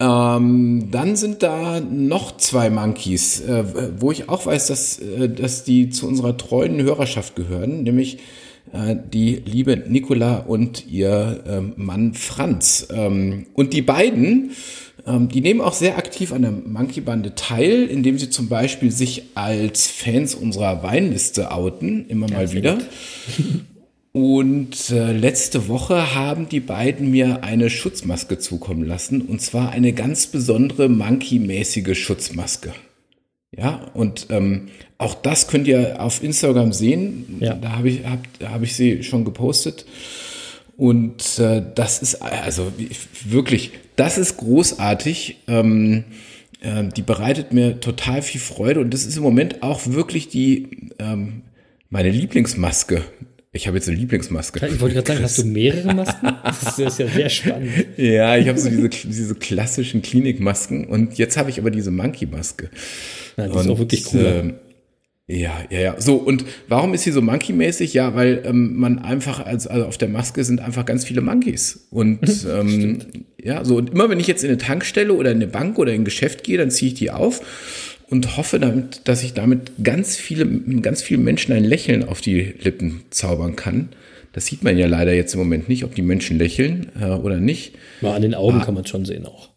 Ähm, 0.01 0.87
dann 0.91 1.17
sind 1.17 1.43
da 1.43 1.81
noch 1.81 2.37
zwei 2.37 2.69
Monkeys, 2.69 3.41
äh, 3.41 3.65
wo 3.99 4.11
ich 4.11 4.29
auch 4.29 4.45
weiß, 4.45 4.67
dass, 4.67 4.97
äh, 4.99 5.27
dass 5.27 5.65
die 5.65 5.89
zu 5.89 6.07
unserer 6.07 6.37
treuen 6.37 6.81
Hörerschaft 6.81 7.35
gehören, 7.35 7.83
nämlich 7.83 8.19
äh, 8.71 8.95
die 8.95 9.35
liebe 9.45 9.75
Nicola 9.75 10.37
und 10.37 10.87
ihr 10.87 11.43
ähm, 11.45 11.73
Mann 11.75 12.13
Franz. 12.13 12.87
Ähm, 12.93 13.47
und 13.53 13.73
die 13.73 13.81
beiden 13.81 14.51
die 15.09 15.41
nehmen 15.41 15.61
auch 15.61 15.73
sehr 15.73 15.97
aktiv 15.97 16.31
an 16.31 16.43
der 16.43 16.51
Monkey-Bande 16.51 17.35
teil, 17.35 17.85
indem 17.85 18.17
sie 18.17 18.29
zum 18.29 18.47
Beispiel 18.47 18.91
sich 18.91 19.23
als 19.35 19.87
Fans 19.87 20.35
unserer 20.35 20.83
Weinliste 20.83 21.51
outen, 21.51 22.07
immer 22.07 22.29
mal 22.29 22.51
wieder. 22.51 22.77
Und 24.11 24.89
äh, 24.89 25.11
letzte 25.11 25.67
Woche 25.67 26.15
haben 26.15 26.49
die 26.49 26.59
beiden 26.59 27.11
mir 27.11 27.43
eine 27.43 27.69
Schutzmaske 27.69 28.39
zukommen 28.39 28.83
lassen, 28.83 29.21
und 29.21 29.39
zwar 29.39 29.69
eine 29.69 29.93
ganz 29.93 30.27
besondere 30.27 30.89
Monkey-mäßige 30.89 31.95
Schutzmaske. 31.95 32.73
Ja, 33.55 33.89
und 33.93 34.27
ähm, 34.29 34.69
auch 34.97 35.15
das 35.15 35.47
könnt 35.47 35.67
ihr 35.67 36.01
auf 36.01 36.23
Instagram 36.23 36.71
sehen. 36.71 37.37
Ja. 37.39 37.55
Da 37.55 37.71
habe 37.73 37.89
ich, 37.89 38.05
hab, 38.05 38.19
hab 38.43 38.61
ich 38.61 38.75
sie 38.75 39.03
schon 39.03 39.25
gepostet. 39.25 39.85
Und 40.79 41.39
äh, 41.39 41.61
das 41.75 42.01
ist 42.01 42.21
also 42.21 42.71
wirklich, 43.25 43.71
das 43.97 44.17
ist 44.17 44.37
großartig. 44.37 45.39
Ähm, 45.49 46.05
äh, 46.61 46.85
die 46.95 47.01
bereitet 47.01 47.51
mir 47.51 47.81
total 47.81 48.21
viel 48.21 48.39
Freude 48.39 48.79
und 48.79 48.93
das 48.93 49.05
ist 49.05 49.17
im 49.17 49.23
Moment 49.23 49.61
auch 49.61 49.87
wirklich 49.87 50.29
die 50.29 50.93
ähm, 50.97 51.41
meine 51.89 52.09
Lieblingsmaske. 52.09 53.01
Ich 53.51 53.67
habe 53.67 53.75
jetzt 53.75 53.89
eine 53.89 53.97
Lieblingsmaske. 53.97 54.65
Ich 54.67 54.79
wollte 54.79 54.95
gerade 54.95 55.07
sagen, 55.07 55.23
hast 55.23 55.39
du 55.39 55.43
mehrere 55.43 55.93
Masken? 55.93 56.29
Das 56.45 56.79
ist, 56.79 56.99
ja 56.99 57.07
sehr 57.07 57.29
spannend. 57.29 57.71
ja, 57.97 58.37
ich 58.37 58.47
habe 58.47 58.57
so 58.57 58.69
diese, 58.69 58.87
diese 58.87 59.35
klassischen 59.35 60.01
Klinikmasken 60.01 60.85
und 60.85 61.17
jetzt 61.17 61.35
habe 61.35 61.49
ich 61.49 61.59
aber 61.59 61.71
diese 61.71 61.91
Monkey-Maske. 61.91 62.69
Ja, 63.35 63.47
die 63.47 63.51
und, 63.51 63.59
ist 63.59 63.69
auch 63.69 63.79
wirklich 63.79 64.13
cool. 64.13 64.59
Ja, 65.31 65.63
ja, 65.69 65.79
ja. 65.79 66.01
So, 66.01 66.15
und 66.15 66.43
warum 66.67 66.95
ist 66.95 67.03
sie 67.03 67.11
so 67.11 67.21
monkey-mäßig? 67.21 67.93
Ja, 67.93 68.15
weil 68.15 68.41
ähm, 68.45 68.75
man 68.77 68.97
einfach, 68.97 69.45
also, 69.45 69.69
also 69.69 69.85
auf 69.85 69.97
der 69.99 70.09
Maske 70.09 70.43
sind 70.43 70.59
einfach 70.59 70.85
ganz 70.85 71.05
viele 71.05 71.21
Monkeys. 71.21 71.87
Und 71.91 72.19
ähm, 72.51 72.97
ja, 73.39 73.63
so, 73.63 73.77
und 73.77 73.91
immer 73.91 74.09
wenn 74.09 74.19
ich 74.19 74.25
jetzt 74.25 74.43
in 74.43 74.49
eine 74.49 74.57
Tankstelle 74.57 75.13
oder 75.13 75.29
in 75.29 75.37
eine 75.37 75.45
Bank 75.45 75.77
oder 75.77 75.93
in 75.93 76.01
ein 76.01 76.05
Geschäft 76.05 76.43
gehe, 76.43 76.57
dann 76.57 76.71
ziehe 76.71 76.93
ich 76.93 76.97
die 76.97 77.11
auf 77.11 77.41
und 78.09 78.37
hoffe 78.37 78.59
damit, 78.59 79.01
dass 79.07 79.21
ich 79.21 79.35
damit 79.35 79.71
ganz 79.83 80.17
viele, 80.17 80.47
ganz 80.81 81.03
vielen 81.03 81.23
Menschen 81.23 81.53
ein 81.53 81.63
Lächeln 81.63 82.03
auf 82.03 82.21
die 82.21 82.55
Lippen 82.63 83.03
zaubern 83.11 83.55
kann. 83.55 83.89
Das 84.33 84.47
sieht 84.47 84.63
man 84.63 84.79
ja 84.79 84.87
leider 84.87 85.13
jetzt 85.13 85.35
im 85.35 85.39
Moment 85.41 85.69
nicht, 85.69 85.83
ob 85.83 85.93
die 85.93 86.01
Menschen 86.01 86.39
lächeln 86.39 86.91
äh, 86.99 87.05
oder 87.05 87.39
nicht. 87.39 87.75
Mal 88.01 88.15
an 88.15 88.23
den 88.23 88.33
Augen 88.33 88.61
ah, 88.61 88.65
kann 88.65 88.73
man 88.73 88.87
schon 88.87 89.05
sehen 89.05 89.27
auch. 89.27 89.49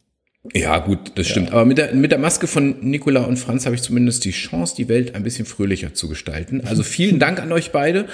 Ja, 0.53 0.79
gut, 0.79 1.13
das 1.15 1.29
stimmt. 1.29 1.49
Ja. 1.49 1.55
Aber 1.55 1.65
mit 1.65 1.79
der, 1.79 1.95
mit 1.95 2.11
der 2.11 2.19
Maske 2.19 2.49
von 2.49 2.81
Nicola 2.81 3.23
und 3.23 3.37
Franz 3.37 3.65
habe 3.65 3.77
ich 3.77 3.83
zumindest 3.83 4.25
die 4.25 4.33
Chance, 4.33 4.75
die 4.77 4.89
Welt 4.89 5.15
ein 5.15 5.23
bisschen 5.23 5.47
fröhlicher 5.47 5.95
zu 5.95 6.09
gestalten. 6.09 6.63
Also 6.63 6.83
vielen 6.83 7.21
Dank 7.21 7.41
an 7.41 7.53
euch 7.53 7.71
beide. 7.71 8.07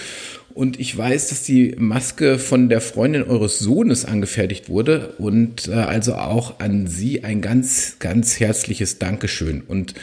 Und 0.53 0.79
ich 0.79 0.97
weiß, 0.97 1.31
dass 1.31 1.43
die 1.45 1.75
Maske 1.79 2.39
von 2.39 2.69
der 2.69 2.83
Freundin 2.83 3.23
eures 3.23 3.59
Sohnes 3.59 4.05
angefertigt 4.05 4.69
wurde. 4.69 5.15
Und 5.19 5.69
äh, 5.69 5.73
also 5.73 6.17
auch 6.17 6.61
an 6.61 6.87
Sie 6.87 7.25
ein 7.25 7.41
ganz, 7.41 7.97
ganz 7.99 8.39
herzliches 8.39 8.99
Dankeschön. 8.99 9.63
Und 9.63 9.95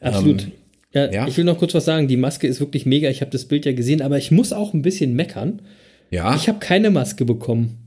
Absolut. 0.00 0.42
Ähm, 0.42 0.52
ja, 0.92 1.10
ja, 1.10 1.26
ich 1.26 1.38
will 1.38 1.44
noch 1.44 1.58
kurz 1.58 1.72
was 1.72 1.86
sagen. 1.86 2.06
Die 2.06 2.18
Maske 2.18 2.46
ist 2.46 2.60
wirklich 2.60 2.84
mega. 2.84 3.08
Ich 3.08 3.22
habe 3.22 3.30
das 3.30 3.46
Bild 3.46 3.64
ja 3.64 3.72
gesehen, 3.72 4.02
aber 4.02 4.18
ich 4.18 4.30
muss 4.30 4.52
auch 4.52 4.74
ein 4.74 4.82
bisschen 4.82 5.14
meckern. 5.14 5.62
Ja. 6.10 6.36
Ich 6.36 6.48
habe 6.48 6.58
keine 6.58 6.90
Maske 6.90 7.24
bekommen. 7.24 7.78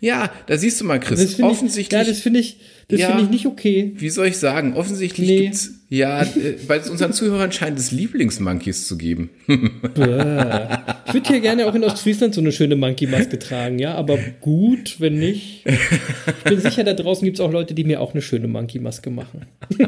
Ja, 0.00 0.30
da 0.46 0.56
siehst 0.56 0.80
du 0.80 0.84
mal, 0.84 1.00
Chris. 1.00 1.40
Offensichtlich. 1.40 2.00
Ich, 2.00 2.06
ja, 2.06 2.12
das 2.12 2.20
finde 2.20 2.40
ich, 2.40 2.58
das 2.92 3.00
ja, 3.00 3.06
finde 3.08 3.24
ich 3.24 3.30
nicht 3.30 3.46
okay. 3.46 3.92
Wie 3.96 4.10
soll 4.10 4.26
ich 4.26 4.36
sagen? 4.36 4.74
Offensichtlich 4.74 5.28
nee. 5.28 5.40
gibt's 5.44 5.72
ja, 5.92 6.22
äh, 6.22 6.56
bei 6.66 6.80
unseren 6.80 7.12
Zuhörern 7.12 7.52
scheint 7.52 7.78
es 7.78 7.92
Lieblingsmonkeys 7.92 8.88
zu 8.88 8.96
geben. 8.96 9.28
ich 9.46 9.54
würde 9.98 11.28
hier 11.28 11.40
gerne 11.40 11.66
auch 11.66 11.74
in 11.74 11.84
Ostfriesland 11.84 12.34
so 12.34 12.40
eine 12.40 12.50
schöne 12.50 12.76
Monkey-Maske 12.76 13.38
tragen, 13.38 13.78
ja, 13.78 13.94
aber 13.94 14.18
gut, 14.40 15.00
wenn 15.00 15.18
nicht. 15.18 15.66
Ich 15.66 16.44
bin 16.44 16.60
sicher, 16.60 16.84
da 16.84 16.94
draußen 16.94 17.26
gibt 17.26 17.36
es 17.36 17.42
auch 17.42 17.52
Leute, 17.52 17.74
die 17.74 17.84
mir 17.84 18.00
auch 18.00 18.14
eine 18.14 18.22
schöne 18.22 18.48
Monkey-Maske 18.48 19.10
machen. 19.10 19.44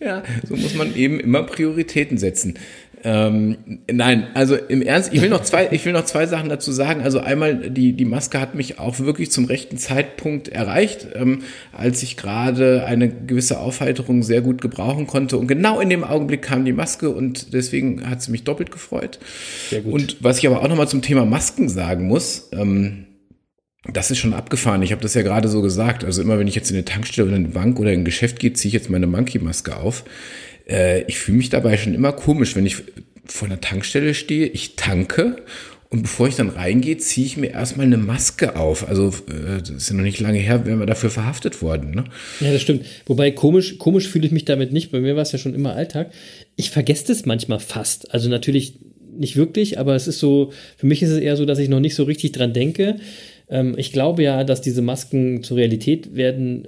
ja, 0.00 0.24
so 0.48 0.56
muss 0.56 0.74
man 0.74 0.96
eben 0.96 1.20
immer 1.20 1.44
Prioritäten 1.44 2.18
setzen. 2.18 2.54
Ähm, 3.08 3.58
nein, 3.88 4.26
also 4.34 4.56
im 4.56 4.82
Ernst, 4.82 5.14
ich 5.14 5.22
will 5.22 5.28
noch 5.28 5.44
zwei, 5.44 5.68
ich 5.70 5.84
will 5.84 5.92
noch 5.92 6.06
zwei 6.06 6.26
Sachen 6.26 6.48
dazu 6.48 6.72
sagen. 6.72 7.02
Also 7.02 7.20
einmal, 7.20 7.70
die, 7.70 7.92
die 7.92 8.04
Maske 8.04 8.40
hat 8.40 8.56
mich 8.56 8.80
auch 8.80 8.98
wirklich 8.98 9.30
zum 9.30 9.44
rechten 9.44 9.78
Zeitpunkt 9.78 10.48
erreicht, 10.48 11.06
ähm, 11.14 11.42
als 11.72 12.02
ich 12.02 12.16
gerade 12.16 12.84
eine 12.84 13.08
gewisse 13.08 13.60
Aufheiterung 13.60 14.24
sehr 14.24 14.40
gut 14.40 14.60
gebrauchen 14.60 15.06
konnte. 15.06 15.36
Und 15.36 15.46
genau 15.46 15.78
in 15.78 15.88
dem 15.88 16.02
Augenblick 16.02 16.42
kam 16.42 16.64
die 16.64 16.72
Maske 16.72 17.08
und 17.10 17.52
deswegen 17.52 18.10
hat 18.10 18.22
sie 18.22 18.32
mich 18.32 18.42
doppelt 18.42 18.72
gefreut. 18.72 19.20
Sehr 19.70 19.82
gut. 19.82 19.92
Und 19.92 20.16
was 20.24 20.38
ich 20.38 20.46
aber 20.48 20.60
auch 20.60 20.68
nochmal 20.68 20.88
zum 20.88 21.00
Thema 21.00 21.24
Masken 21.24 21.68
sagen 21.68 22.08
muss, 22.08 22.48
ähm, 22.50 23.06
das 23.92 24.10
ist 24.10 24.18
schon 24.18 24.34
abgefahren. 24.34 24.82
Ich 24.82 24.90
habe 24.90 25.02
das 25.02 25.14
ja 25.14 25.22
gerade 25.22 25.46
so 25.46 25.62
gesagt. 25.62 26.02
Also 26.02 26.22
immer, 26.22 26.40
wenn 26.40 26.48
ich 26.48 26.56
jetzt 26.56 26.72
in 26.72 26.76
eine 26.76 26.84
Tankstelle 26.84 27.28
oder 27.28 27.36
in 27.36 27.44
eine 27.44 27.54
Bank 27.54 27.78
oder 27.78 27.92
in 27.92 28.00
ein 28.00 28.04
Geschäft 28.04 28.40
gehe, 28.40 28.52
ziehe 28.52 28.70
ich 28.70 28.74
jetzt 28.74 28.90
meine 28.90 29.06
Monkey-Maske 29.06 29.76
auf. 29.76 30.02
Äh, 30.68 31.02
ich 31.02 31.18
fühle 31.18 31.38
mich 31.38 31.50
dabei 31.50 31.76
schon 31.76 31.94
immer 31.94 32.12
komisch, 32.12 32.56
wenn 32.56 32.66
ich 32.66 32.76
vor 33.26 33.48
einer 33.48 33.60
Tankstelle 33.60 34.14
stehe, 34.14 34.46
ich 34.46 34.76
tanke 34.76 35.36
und 35.88 36.02
bevor 36.02 36.28
ich 36.28 36.36
dann 36.36 36.48
reingehe, 36.48 36.96
ziehe 36.98 37.26
ich 37.26 37.36
mir 37.36 37.50
erstmal 37.50 37.86
eine 37.86 37.96
Maske 37.96 38.56
auf. 38.56 38.88
Also 38.88 39.08
äh, 39.28 39.60
das 39.60 39.70
ist 39.70 39.90
ja 39.90 39.96
noch 39.96 40.02
nicht 40.02 40.20
lange 40.20 40.38
her, 40.38 40.66
wären 40.66 40.80
wir 40.80 40.86
dafür 40.86 41.10
verhaftet 41.10 41.62
worden. 41.62 41.92
Ne? 41.92 42.04
Ja, 42.40 42.52
das 42.52 42.62
stimmt. 42.62 42.84
Wobei 43.06 43.30
komisch, 43.30 43.78
komisch 43.78 44.08
fühle 44.08 44.26
ich 44.26 44.32
mich 44.32 44.44
damit 44.44 44.72
nicht. 44.72 44.90
Bei 44.90 45.00
mir 45.00 45.14
war 45.14 45.22
es 45.22 45.32
ja 45.32 45.38
schon 45.38 45.54
immer 45.54 45.74
Alltag. 45.74 46.10
Ich 46.56 46.70
vergesse 46.70 47.06
das 47.08 47.24
manchmal 47.24 47.60
fast. 47.60 48.12
Also 48.12 48.28
natürlich 48.28 48.74
nicht 49.16 49.36
wirklich, 49.36 49.78
aber 49.78 49.94
es 49.94 50.08
ist 50.08 50.18
so, 50.18 50.52
für 50.76 50.86
mich 50.86 51.02
ist 51.02 51.10
es 51.10 51.18
eher 51.18 51.36
so, 51.36 51.46
dass 51.46 51.58
ich 51.58 51.68
noch 51.68 51.80
nicht 51.80 51.94
so 51.94 52.02
richtig 52.02 52.32
dran 52.32 52.52
denke. 52.52 52.96
Ähm, 53.48 53.74
ich 53.76 53.92
glaube 53.92 54.22
ja, 54.22 54.44
dass 54.44 54.60
diese 54.60 54.82
Masken 54.82 55.42
zur 55.42 55.56
Realität 55.56 56.16
werden, 56.16 56.66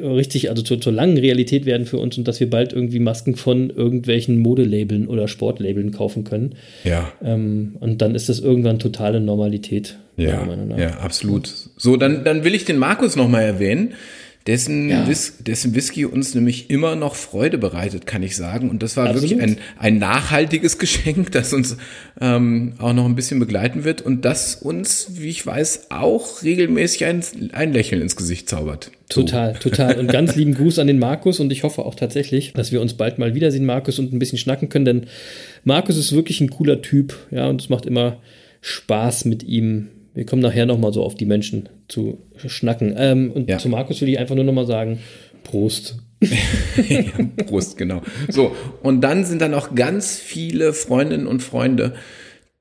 äh, 0.00 0.06
richtig, 0.06 0.50
also 0.50 0.62
zur, 0.62 0.80
zur 0.80 0.92
langen 0.92 1.16
Realität 1.16 1.64
werden 1.64 1.86
für 1.86 1.98
uns 1.98 2.18
und 2.18 2.28
dass 2.28 2.40
wir 2.40 2.50
bald 2.50 2.72
irgendwie 2.72 2.98
Masken 2.98 3.34
von 3.34 3.70
irgendwelchen 3.70 4.38
Modelabeln 4.38 5.08
oder 5.08 5.28
Sportlabeln 5.28 5.90
kaufen 5.90 6.24
können. 6.24 6.54
Ja. 6.84 7.12
Ähm, 7.22 7.76
und 7.80 8.02
dann 8.02 8.14
ist 8.14 8.28
das 8.28 8.40
irgendwann 8.40 8.78
totale 8.78 9.20
Normalität. 9.20 9.96
Ja, 10.16 10.46
ja, 10.76 10.98
absolut. 10.98 11.52
So, 11.76 11.96
dann, 11.96 12.24
dann 12.24 12.42
will 12.42 12.54
ich 12.54 12.64
den 12.64 12.76
Markus 12.76 13.14
nochmal 13.14 13.44
erwähnen 13.44 13.94
dessen, 14.48 14.88
Ja. 14.88 15.06
Whis 15.06 15.34
dessen 15.38 15.74
Whisky 15.74 16.06
uns 16.06 16.34
nämlich 16.34 16.70
immer 16.70 16.96
noch 16.96 17.14
Freude 17.14 17.58
bereitet, 17.58 18.06
kann 18.06 18.22
ich 18.22 18.34
sagen. 18.34 18.70
Und 18.70 18.82
das 18.82 18.96
war 18.96 19.08
Absolut. 19.08 19.30
wirklich 19.30 19.42
ein, 19.42 19.58
ein 19.78 19.98
nachhaltiges 19.98 20.78
Geschenk, 20.78 21.30
das 21.32 21.52
uns 21.52 21.76
ähm, 22.20 22.72
auch 22.78 22.94
noch 22.94 23.04
ein 23.04 23.14
bisschen 23.14 23.38
begleiten 23.38 23.84
wird 23.84 24.00
und 24.00 24.24
das 24.24 24.56
uns, 24.56 25.08
wie 25.12 25.28
ich 25.28 25.46
weiß, 25.46 25.90
auch 25.90 26.42
regelmäßig 26.42 27.04
ein, 27.04 27.22
ein 27.52 27.72
Lächeln 27.72 28.00
ins 28.00 28.16
Gesicht 28.16 28.48
zaubert. 28.48 28.90
So. 29.12 29.22
Total, 29.22 29.52
total. 29.54 29.98
Und 29.98 30.10
ganz 30.10 30.34
lieben 30.34 30.54
Gruß 30.54 30.78
an 30.78 30.86
den 30.86 30.98
Markus 30.98 31.40
und 31.40 31.52
ich 31.52 31.62
hoffe 31.62 31.84
auch 31.84 31.94
tatsächlich, 31.94 32.54
dass 32.54 32.72
wir 32.72 32.80
uns 32.80 32.94
bald 32.94 33.18
mal 33.18 33.34
wiedersehen, 33.34 33.66
Markus, 33.66 33.98
und 33.98 34.12
ein 34.12 34.18
bisschen 34.18 34.38
schnacken 34.38 34.70
können, 34.70 34.84
denn 34.86 35.06
Markus 35.64 35.96
ist 35.98 36.14
wirklich 36.14 36.40
ein 36.40 36.50
cooler 36.50 36.80
Typ, 36.80 37.14
ja, 37.30 37.46
und 37.48 37.60
es 37.60 37.68
macht 37.68 37.84
immer 37.84 38.16
Spaß 38.62 39.26
mit 39.26 39.42
ihm. 39.42 39.88
Wir 40.18 40.26
kommen 40.26 40.42
nachher 40.42 40.66
nochmal 40.66 40.92
so 40.92 41.04
auf 41.04 41.14
die 41.14 41.26
Menschen 41.26 41.68
zu 41.86 42.18
schnacken. 42.44 42.92
Ähm, 42.98 43.30
und 43.30 43.48
Ja. 43.48 43.58
zu 43.58 43.68
Markus 43.68 44.00
will 44.00 44.08
ich 44.08 44.18
einfach 44.18 44.34
nur 44.34 44.42
nochmal 44.42 44.66
sagen, 44.66 44.98
Prost. 45.44 45.98
ja, 46.20 47.12
Brust, 47.46 47.78
genau. 47.78 48.02
So, 48.28 48.50
und 48.82 49.00
dann 49.02 49.24
sind 49.24 49.40
da 49.40 49.46
noch 49.46 49.76
ganz 49.76 50.18
viele 50.18 50.72
Freundinnen 50.72 51.28
und 51.28 51.40
Freunde, 51.40 51.94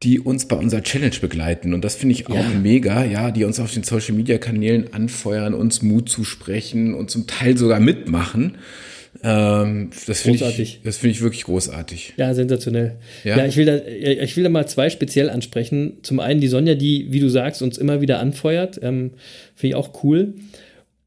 die 0.03 0.19
uns 0.19 0.47
bei 0.47 0.55
unserer 0.55 0.83
Challenge 0.83 1.15
begleiten. 1.19 1.73
Und 1.73 1.83
das 1.83 1.95
finde 1.95 2.13
ich 2.13 2.27
auch 2.29 2.35
Ja. 2.35 2.59
mega, 2.61 3.03
ja, 3.03 3.31
die 3.31 3.43
uns 3.43 3.59
auf 3.59 3.73
den 3.73 3.81
Social 3.81 4.13
Media 4.13 4.37
Kanälen 4.37 4.93
anfeuern, 4.93 5.55
uns 5.55 5.81
Mut 5.81 6.09
zusprechen 6.09 6.93
und 6.93 7.09
zum 7.09 7.25
Teil 7.25 7.57
sogar 7.57 7.79
mitmachen. 7.79 8.59
Ähm, 9.23 9.89
das 10.05 10.21
finde 10.21 10.45
ich, 10.57 10.81
das 10.83 10.97
finde 10.97 11.11
ich 11.11 11.21
wirklich 11.21 11.43
großartig. 11.43 12.13
Ja, 12.17 12.33
sensationell. 12.33 12.97
Ja, 13.23 13.37
Ja? 13.37 13.45
ich, 13.45 13.57
will 13.57 13.65
da, 13.65 13.77
ich 13.85 14.35
will 14.37 14.43
da 14.43 14.49
mal 14.49 14.67
zwei 14.67 14.89
speziell 14.89 15.29
ansprechen. 15.29 15.97
Zum 16.03 16.19
einen 16.19 16.41
die 16.41 16.47
Sonja, 16.47 16.75
die, 16.75 17.11
wie 17.11 17.19
du 17.19 17.29
sagst, 17.29 17.61
uns 17.61 17.77
immer 17.77 18.01
wieder 18.01 18.19
anfeuert. 18.19 18.79
Ähm, 18.81 19.11
Finde 19.55 19.69
ich 19.69 19.75
auch 19.75 20.03
cool. 20.03 20.35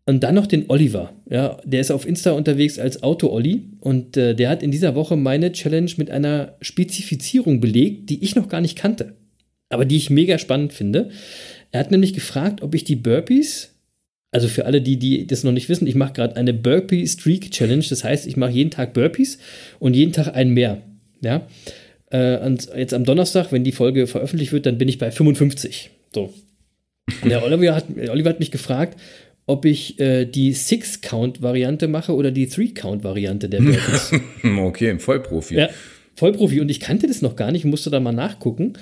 Und 0.06 0.24
dann 0.24 0.34
noch 0.34 0.46
den 0.46 0.64
Oliver. 0.68 1.12
Ja, 1.30 1.58
der 1.64 1.80
ist 1.80 1.92
auf 1.92 2.06
Insta 2.06 2.32
unterwegs 2.32 2.78
als 2.80 3.02
Auto-Olli 3.02 3.64
und 3.78 4.16
äh, 4.16 4.34
der 4.34 4.48
hat 4.48 4.62
in 4.62 4.72
dieser 4.72 4.96
Woche 4.96 5.16
meine 5.16 5.52
Challenge 5.52 5.90
mit 5.98 6.10
einer 6.10 6.56
Spezifizierung 6.60 7.60
belegt, 7.60 8.10
die 8.10 8.24
ich 8.24 8.34
noch 8.34 8.48
gar 8.48 8.60
nicht 8.60 8.76
kannte, 8.76 9.14
aber 9.68 9.84
die 9.84 9.96
ich 9.96 10.10
mega 10.10 10.38
spannend 10.38 10.72
finde. 10.72 11.10
Er 11.70 11.80
hat 11.80 11.92
nämlich 11.92 12.12
gefragt, 12.12 12.62
ob 12.62 12.74
ich 12.74 12.82
die 12.82 12.96
Burpees, 12.96 13.69
also 14.32 14.48
für 14.48 14.66
alle, 14.66 14.80
die, 14.80 14.98
die 14.98 15.26
das 15.26 15.42
noch 15.42 15.52
nicht 15.52 15.68
wissen, 15.68 15.86
ich 15.86 15.94
mache 15.94 16.12
gerade 16.12 16.36
eine 16.36 16.54
Burpee 16.54 17.06
Streak 17.06 17.50
Challenge. 17.50 17.84
Das 17.88 18.04
heißt, 18.04 18.26
ich 18.26 18.36
mache 18.36 18.52
jeden 18.52 18.70
Tag 18.70 18.92
Burpees 18.92 19.38
und 19.78 19.94
jeden 19.94 20.12
Tag 20.12 20.34
einen 20.34 20.52
mehr. 20.52 20.82
Ja. 21.20 21.46
Äh, 22.10 22.38
und 22.38 22.68
jetzt 22.76 22.94
am 22.94 23.04
Donnerstag, 23.04 23.50
wenn 23.50 23.64
die 23.64 23.72
Folge 23.72 24.06
veröffentlicht 24.06 24.52
wird, 24.52 24.66
dann 24.66 24.78
bin 24.78 24.88
ich 24.88 24.98
bei 24.98 25.10
55. 25.10 25.90
So. 26.14 26.32
Und 27.22 27.30
der 27.30 27.44
Oliver 27.44 27.74
hat, 27.74 27.86
Oliver 28.08 28.30
hat 28.30 28.40
mich 28.40 28.52
gefragt, 28.52 28.98
ob 29.46 29.64
ich 29.64 29.98
äh, 29.98 30.26
die 30.26 30.52
Six-Count-Variante 30.52 31.88
mache 31.88 32.14
oder 32.14 32.30
die 32.30 32.46
Three-Count-Variante 32.46 33.48
der 33.48 33.60
Burpees. 33.60 34.12
Okay, 34.44 34.98
Vollprofi. 35.00 35.56
Ja, 35.56 35.70
Vollprofi. 36.14 36.60
Und 36.60 36.70
ich 36.70 36.78
kannte 36.78 37.08
das 37.08 37.20
noch 37.20 37.34
gar 37.34 37.50
nicht, 37.50 37.64
musste 37.64 37.90
da 37.90 37.98
mal 37.98 38.12
nachgucken. 38.12 38.74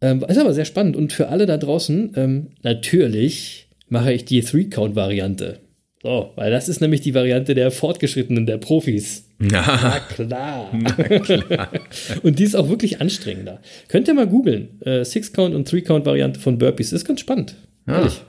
Ähm, 0.00 0.24
ist 0.26 0.38
aber 0.38 0.52
sehr 0.52 0.64
spannend. 0.64 0.96
Und 0.96 1.12
für 1.12 1.28
alle 1.28 1.46
da 1.46 1.58
draußen, 1.58 2.12
ähm, 2.16 2.46
natürlich 2.62 3.68
mache 3.90 4.12
ich 4.12 4.24
die 4.24 4.40
Three-Count-Variante. 4.40 5.60
So, 6.02 6.32
weil 6.36 6.50
das 6.50 6.70
ist 6.70 6.80
nämlich 6.80 7.02
die 7.02 7.14
Variante 7.14 7.54
der 7.54 7.70
Fortgeschrittenen, 7.70 8.46
der 8.46 8.56
Profis. 8.56 9.26
Na 9.38 10.00
klar. 10.00 10.70
und 12.22 12.38
die 12.38 12.44
ist 12.44 12.54
auch 12.56 12.70
wirklich 12.70 13.02
anstrengender. 13.02 13.60
Könnt 13.88 14.08
ihr 14.08 14.14
mal 14.14 14.26
googeln. 14.26 14.80
Äh, 14.80 15.04
Six-Count 15.04 15.54
und 15.54 15.68
Three-Count-Variante 15.68 16.40
von 16.40 16.56
Burpees. 16.56 16.92
Ist 16.92 17.04
ganz 17.04 17.20
spannend. 17.20 17.56
Ah. 17.84 17.98
Ehrlich. 17.98 18.22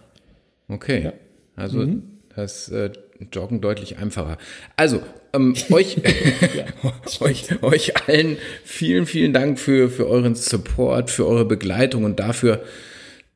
Okay. 0.67 1.11
Also 1.55 1.85
das 2.35 2.69
äh, 2.69 2.91
Joggen 3.31 3.61
deutlich 3.61 3.97
einfacher. 3.97 4.37
Also, 4.75 5.01
ähm, 5.33 5.55
euch, 5.69 5.97
euch, 7.19 7.63
euch 7.63 8.07
allen 8.07 8.37
vielen, 8.63 9.05
vielen 9.05 9.33
Dank 9.33 9.59
für, 9.59 9.89
für 9.89 10.07
euren 10.07 10.35
Support, 10.35 11.09
für 11.09 11.27
eure 11.27 11.45
Begleitung 11.45 12.03
und 12.03 12.19
dafür, 12.19 12.63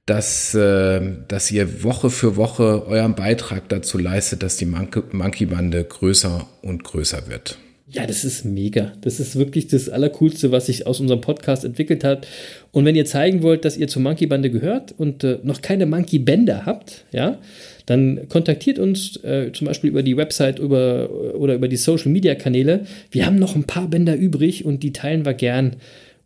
dass, 0.06 0.54
äh, 0.54 1.02
dass 1.28 1.52
ihr 1.52 1.84
Woche 1.84 2.10
für 2.10 2.36
Woche 2.36 2.86
euren 2.88 3.16
Beitrag 3.16 3.70
dazu 3.70 3.98
leistet, 3.98 4.44
dass 4.44 4.58
die 4.58 4.66
Monkey, 4.66 5.02
Monkey 5.12 5.46
Bande 5.46 5.84
größer 5.84 6.48
und 6.62 6.84
größer 6.84 7.28
wird. 7.28 7.58
Ja, 7.88 8.06
das 8.06 8.26
ist 8.26 8.46
mega. 8.46 8.94
Das 9.02 9.20
ist 9.20 9.36
wirklich 9.36 9.68
das 9.68 9.90
Allercoolste, 9.90 10.52
was 10.52 10.66
sich 10.66 10.86
aus 10.86 11.00
unserem 11.00 11.22
Podcast 11.22 11.64
entwickelt 11.64 12.04
hat. 12.04 12.28
Und 12.72 12.84
wenn 12.84 12.96
ihr 12.96 13.06
zeigen 13.06 13.42
wollt, 13.42 13.64
dass 13.64 13.78
ihr 13.78 13.88
zur 13.88 14.02
Monkey 14.02 14.26
Bande 14.26 14.50
gehört 14.50 14.94
und 14.98 15.24
äh, 15.24 15.40
noch 15.44 15.62
keine 15.62 15.86
Monkey 15.86 16.20
Bänder 16.20 16.66
habt, 16.66 17.06
ja, 17.12 17.38
dann 17.86 18.28
kontaktiert 18.28 18.80
uns 18.80 19.18
äh, 19.24 19.52
zum 19.54 19.68
Beispiel 19.68 19.92
über 19.92 20.04
die 20.04 20.18
Website 20.18 20.60
über, 20.60 21.10
oder 21.36 21.56
über 21.56 21.68
die 21.68 21.78
Social 21.78 22.12
Media 22.12 22.36
Kanäle. 22.36 22.86
Wir 23.12 23.26
haben 23.26 23.38
noch 23.38 23.56
ein 23.56 23.66
paar 23.66 23.88
Bänder 23.88 24.16
übrig 24.16 24.66
und 24.66 24.84
die 24.84 24.92
teilen 24.92 25.24
wir 25.24 25.34
gern, 25.34 25.78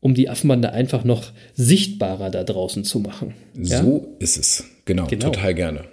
um 0.01 0.13
die 0.13 0.29
Affenbande 0.29 0.71
einfach 0.71 1.03
noch 1.03 1.31
sichtbarer 1.55 2.29
da 2.29 2.43
draußen 2.43 2.83
zu 2.83 2.99
machen. 2.99 3.33
Ja? 3.55 3.81
So 3.83 4.15
ist 4.19 4.37
es. 4.37 4.63
Genau, 4.85 5.07
Genau. 5.07 5.25
total 5.25 5.53
gerne. 5.53 5.83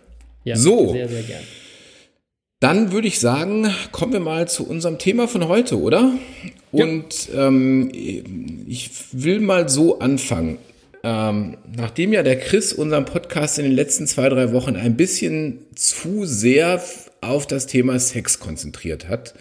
ja, 0.45 0.57
so. 0.57 0.93
Sehr, 0.93 1.09
sehr 1.09 1.23
gern. 1.23 1.43
Dann 2.61 2.91
würde 2.93 3.07
ich 3.09 3.19
sagen, 3.21 3.69
kommen 3.93 4.15
wir 4.15 4.21
mal 4.21 4.49
zu 4.49 4.67
unserem 4.67 4.99
Thema 4.99 5.29
von 5.29 5.47
heute, 5.47 5.79
oder? 5.81 6.13
Und 6.73 7.29
ähm, 7.35 7.91
ich 8.67 8.91
will 9.13 9.41
mal 9.41 9.69
so 9.69 9.99
anfangen. 9.99 10.57
Ähm, 11.03 11.59
nachdem 11.77 12.13
ja 12.15 12.23
der 12.23 12.39
Chris 12.39 12.73
unseren 12.73 13.05
Podcast 13.05 13.59
in 13.59 13.65
den 13.67 13.75
letzten 13.75 14.07
zwei, 14.07 14.29
drei 14.31 14.53
Wochen 14.53 14.75
ein 14.77 14.97
bisschen 14.97 15.59
zu 15.75 16.25
sehr 16.25 16.83
auf 17.21 17.47
das 17.47 17.67
Thema 17.67 17.99
Sex 17.99 18.41
konzentriert 18.41 19.09
hat, 19.09 19.35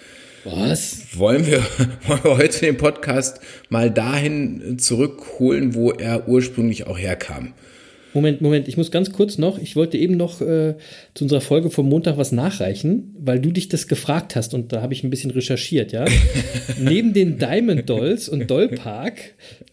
Was? 0.45 1.17
wollen 1.17 1.47
wir, 1.47 1.60
wollen 2.08 2.23
wir 2.23 2.38
heute 2.38 2.60
den 2.60 2.77
Podcast 2.77 3.39
mal 3.69 3.89
dahin 3.89 4.77
zurückholen, 4.77 5.73
wo 5.73 5.91
er 5.91 6.27
ursprünglich 6.27 6.86
auch 6.86 6.99
herkam. 6.99 7.53
Moment, 8.13 8.39
Moment, 8.39 8.69
ich 8.69 8.77
muss 8.77 8.91
ganz 8.91 9.12
kurz 9.12 9.38
noch, 9.38 9.58
ich 9.58 9.75
wollte 9.75 9.97
eben 9.97 10.15
noch 10.15 10.39
äh, 10.39 10.75
zu 11.15 11.25
unserer 11.25 11.41
Folge 11.41 11.69
vom 11.69 11.89
Montag 11.89 12.17
was 12.17 12.31
nachreichen, 12.31 13.13
weil 13.19 13.39
du 13.41 13.51
dich 13.51 13.67
das 13.67 13.88
gefragt 13.88 14.38
hast 14.38 14.53
und 14.53 14.71
da 14.71 14.81
habe 14.81 14.93
ich 14.93 15.03
ein 15.03 15.10
bisschen 15.10 15.31
recherchiert, 15.31 15.91
ja. 15.91 16.05
Neben 16.79 17.13
den 17.13 17.39
Diamond 17.39 17.89
Dolls 17.89 18.29
und 18.29 18.49
Doll 18.49 18.69
Park 18.69 19.15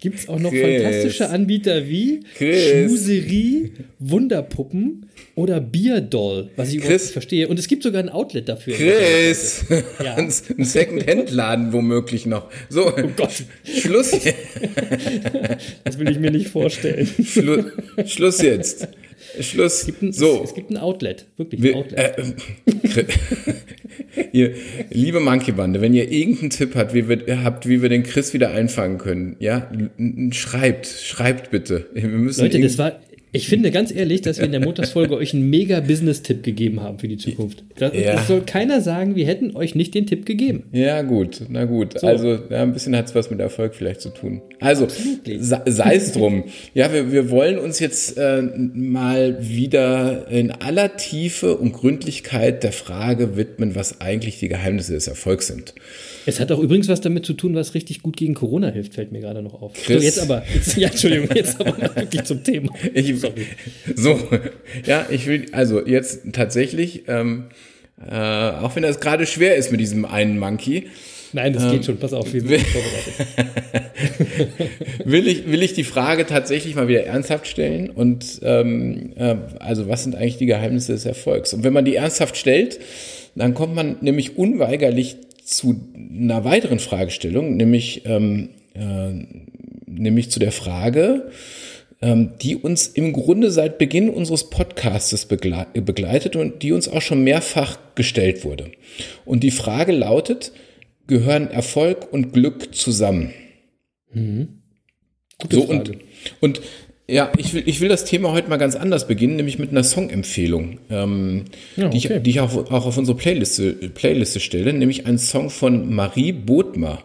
gibt 0.01 0.19
es 0.19 0.29
auch 0.29 0.41
noch 0.41 0.51
Chris. 0.51 0.83
fantastische 0.83 1.29
Anbieter 1.29 1.87
wie 1.87 2.25
Chris. 2.35 2.71
Schmuserie, 2.71 3.71
Wunderpuppen 4.01 5.07
oder 5.35 5.61
Bierdoll, 5.61 6.51
was 6.57 6.69
ich 6.69 6.75
überhaupt 6.77 6.91
Chris. 6.93 7.03
nicht 7.05 7.13
verstehe. 7.13 7.49
Und 7.49 7.59
es 7.59 7.67
gibt 7.69 7.83
sogar 7.83 8.03
ein 8.03 8.09
Outlet 8.09 8.49
dafür. 8.49 8.75
Chris! 8.75 9.65
Ja. 10.05 10.15
Ein 10.17 10.31
Second-Hand-Laden 10.31 11.73
womöglich 11.73 12.27
noch. 12.27 12.51
So, 12.69 12.89
Oh 12.89 13.11
Gott, 13.17 13.31
Schluss, 13.65 14.11
das 15.85 15.99
will 15.99 16.11
ich 16.11 16.19
mir 16.19 16.31
nicht 16.31 16.49
vorstellen. 16.49 17.07
Schlu 17.25 17.65
Schluss 18.07 18.43
jetzt. 18.43 18.89
Schluss. 19.41 19.87
Ein- 20.03 20.13
So. 20.13 20.43
Es 20.45 20.55
gibt 20.55 20.71
ein 20.71 20.77
Outlet, 20.77 21.27
wirklich 21.37 21.61
ein 21.61 21.65
Wir, 21.65 21.77
Outlet. 21.77 22.19
äh, 22.19 23.05
ihr, 24.33 24.55
liebe 24.91 25.21
Monkey 25.21 25.53
Bande, 25.53 25.81
wenn 25.81 25.95
ihr 25.95 26.11
irgendeinen 26.11 26.51
Tipp 26.51 26.75
habt, 26.75 26.93
wie 26.95 27.09
wir, 27.09 27.43
habt, 27.45 27.69
wie 27.69 27.81
wir 27.83 27.89
den 27.89 28.03
Chris 28.03 28.35
wieder 28.35 28.51
einfangen 28.51 28.99
können, 28.99 29.37
ja, 29.39 29.71
schreibt, 30.33 30.87
schreibt 30.87 31.51
bitte. 31.51 31.87
Wir 31.95 32.09
müssen 32.09 32.43
Leute, 32.43 32.61
das 32.61 32.77
war, 32.79 33.01
ich 33.35 33.49
finde 33.49 33.71
ganz 33.71 33.91
ehrlich, 33.95 34.21
dass 34.21 34.39
wir 34.39 34.45
in 34.45 34.53
der 34.53 34.61
Montagsfolge 34.61 35.17
euch 35.17 35.33
einen 35.33 35.49
mega 35.49 35.81
Business-Tipp 35.81 36.43
gegeben 36.43 36.81
haben 36.83 36.99
für 36.99 37.09
die 37.09 37.17
Zukunft. 37.17 37.65
Das, 37.77 37.93
Ja. 37.95 38.13
das 38.13 38.29
soll 38.29 38.43
keiner 38.43 38.81
sagen, 38.83 39.17
wir 39.17 39.27
hätten 39.27 39.57
euch 39.57 39.75
nicht 39.75 39.95
den 39.95 40.07
Tipp 40.07 40.27
gegeben. 40.27 40.65
Ja, 40.73 41.01
gut, 41.03 41.41
na 41.49 41.65
gut. 41.65 42.05
Also, 42.05 42.39
ja, 42.51 42.63
ein 42.63 42.73
bisschen 42.75 42.95
hat 42.95 43.07
es 43.07 43.15
was 43.15 43.31
mit 43.31 43.41
Erfolg 43.41 43.75
vielleicht 43.75 44.03
zu 44.03 44.11
tun. 44.11 44.43
Also, 44.61 44.87
se- 44.89 45.63
sei 45.67 45.95
es 45.97 46.13
drum. 46.13 46.45
Ja, 46.75 46.93
wir, 46.93 47.11
wir 47.11 47.31
wollen 47.31 47.59
uns 47.59 47.79
jetzt 47.81 48.19
äh, 48.19 48.43
mal 48.43 49.39
wieder 49.41 50.27
in 50.31 50.51
aller 50.51 50.97
Tiefe 50.97 51.57
und 51.57 51.73
Gründlichkeit 51.73 52.63
der 52.63 52.73
Frage 52.73 53.37
widmen, 53.37 53.75
was 53.75 54.01
eigentlich 54.01 54.39
die 54.41 54.49
Geheimnisse 54.49 54.93
des 54.93 55.09
Erfolgs 55.09 55.47
sind. 55.47 55.75
Es 56.27 56.41
hat 56.41 56.53
auch 56.53 56.59
übrigens 56.59 56.89
was 56.89 57.01
damit 57.01 57.27
zu 57.27 57.33
tun, 57.33 57.55
was 57.55 57.75
richtig 57.75 58.03
gut 58.03 58.17
gegen 58.17 58.35
Corona 58.35 58.71
hilft, 58.71 58.95
fällt 58.95 59.13
mir 59.13 59.21
gerade 59.21 59.43
noch 59.43 59.61
auf. 59.61 59.73
Chris. 59.75 59.99
So, 59.99 60.03
jetzt 60.03 60.19
aber, 60.21 60.43
jetzt, 60.55 60.77
ja, 60.77 60.89
Entschuldigung, 60.89 61.29
jetzt 61.35 61.61
aber 61.61 61.77
mal 61.79 61.97
wirklich 61.97 62.25
zum 62.25 62.45
Thema. 62.45 62.73
Ich, 62.95 63.15
so, 63.97 64.21
ja, 64.87 65.07
ich 65.11 65.27
will, 65.27 65.47
also 65.53 65.85
jetzt 65.87 66.21
tatsächlich, 66.33 67.05
ähm, 67.09 67.47
äh, 68.09 68.15
auch 68.15 68.77
wenn 68.77 68.83
das 68.83 69.01
gerade 69.01 69.27
schwer 69.27 69.57
ist 69.57 69.71
mit 69.71 69.81
diesem 69.81 70.05
einen 70.05 70.39
Monkey, 70.39 70.87
Nein, 71.33 71.55
das 71.55 71.65
Ähm, 71.65 71.71
geht 71.73 71.85
schon, 71.87 71.97
pass 71.97 72.13
auf, 72.13 72.31
wir 72.33 72.41
sind 72.43 72.61
vorbereitet. 72.61 73.91
will 75.05 75.27
ich, 75.27 75.51
will 75.51 75.63
ich 75.63 75.73
die 75.73 75.85
Frage 75.85 76.27
tatsächlich 76.27 76.75
mal 76.75 76.89
wieder 76.89 77.05
ernsthaft 77.05 77.47
stellen. 77.47 77.89
Und 77.91 78.41
ähm, 78.43 79.13
äh, 79.17 79.37
also 79.59 79.89
was 79.89 80.03
sind 80.03 80.15
eigentlich 80.15 80.37
die 80.37 80.47
Geheimnisse 80.47 80.93
des 80.93 81.07
Erfolgs? 81.07 81.55
Und 81.55 81.65
wenn 81.65 81.73
man 81.73 81.85
die 81.85 81.97
ernsthaft 81.97 82.37
stellt, 82.37 82.81
dann 83.35 83.55
kommt 83.55 83.75
man 83.75 83.97
nämlich 84.03 84.37
unweigerlich 84.37 85.17
zu 85.45 85.81
einer 85.95 86.45
weiteren 86.45 86.79
Fragestellung, 86.79 87.57
nämlich, 87.57 88.07
ähm, 88.07 88.51
äh, 88.75 89.13
nämlich 89.87 90.31
zu 90.31 90.39
der 90.39 90.53
Frage, 90.53 91.31
ähm, 92.01 92.33
die 92.41 92.57
uns 92.57 92.89
im 92.89 93.13
Grunde 93.13 93.51
seit 93.51 93.79
Beginn 93.79 94.11
unseres 94.11 94.51
Podcasts 94.51 95.27
begleitet 95.27 96.37
und 96.37 96.63
die 96.63 96.73
uns 96.73 96.89
auch 96.89 97.03
schon 97.03 97.23
mehrfach 97.23 97.79
gestellt 97.95 98.45
wurde. 98.45 98.73
Und 99.25 99.43
die 99.43 99.51
Frage 99.51 99.93
lautet, 99.93 100.53
gehören 101.07 101.49
Erfolg 101.49 102.13
und 102.13 102.33
Glück 102.33 102.75
zusammen? 102.75 103.33
Mhm. 104.13 104.63
Gute 105.39 105.57
so, 105.57 105.67
Frage. 105.67 105.93
Und, 106.41 106.59
und 106.59 106.63
ja, 107.09 107.33
ich 107.37 107.53
will, 107.53 107.63
ich 107.67 107.81
will 107.81 107.89
das 107.89 108.05
Thema 108.05 108.33
heute 108.33 108.49
mal 108.49 108.59
ganz 108.59 108.77
anders 108.77 109.09
beginnen, 109.09 109.37
nämlich 109.37 109.59
mit 109.59 109.71
einer 109.71 109.83
Songempfehlung, 109.83 110.79
ähm, 110.89 111.45
ja, 111.77 111.87
okay. 111.87 111.99
die, 111.99 112.15
ich, 112.15 112.23
die 112.23 112.31
ich 112.31 112.41
auch, 112.41 112.55
auch 112.71 112.87
auf 112.87 112.97
unsere 112.97 113.17
Playliste, 113.17 113.73
Playliste 113.73 114.41
stelle, 114.41 114.73
nämlich 114.73 115.07
ein 115.07 115.19
Song 115.19 115.51
von 115.51 115.93
Marie 115.93 116.33
Bodmer. 116.33 117.03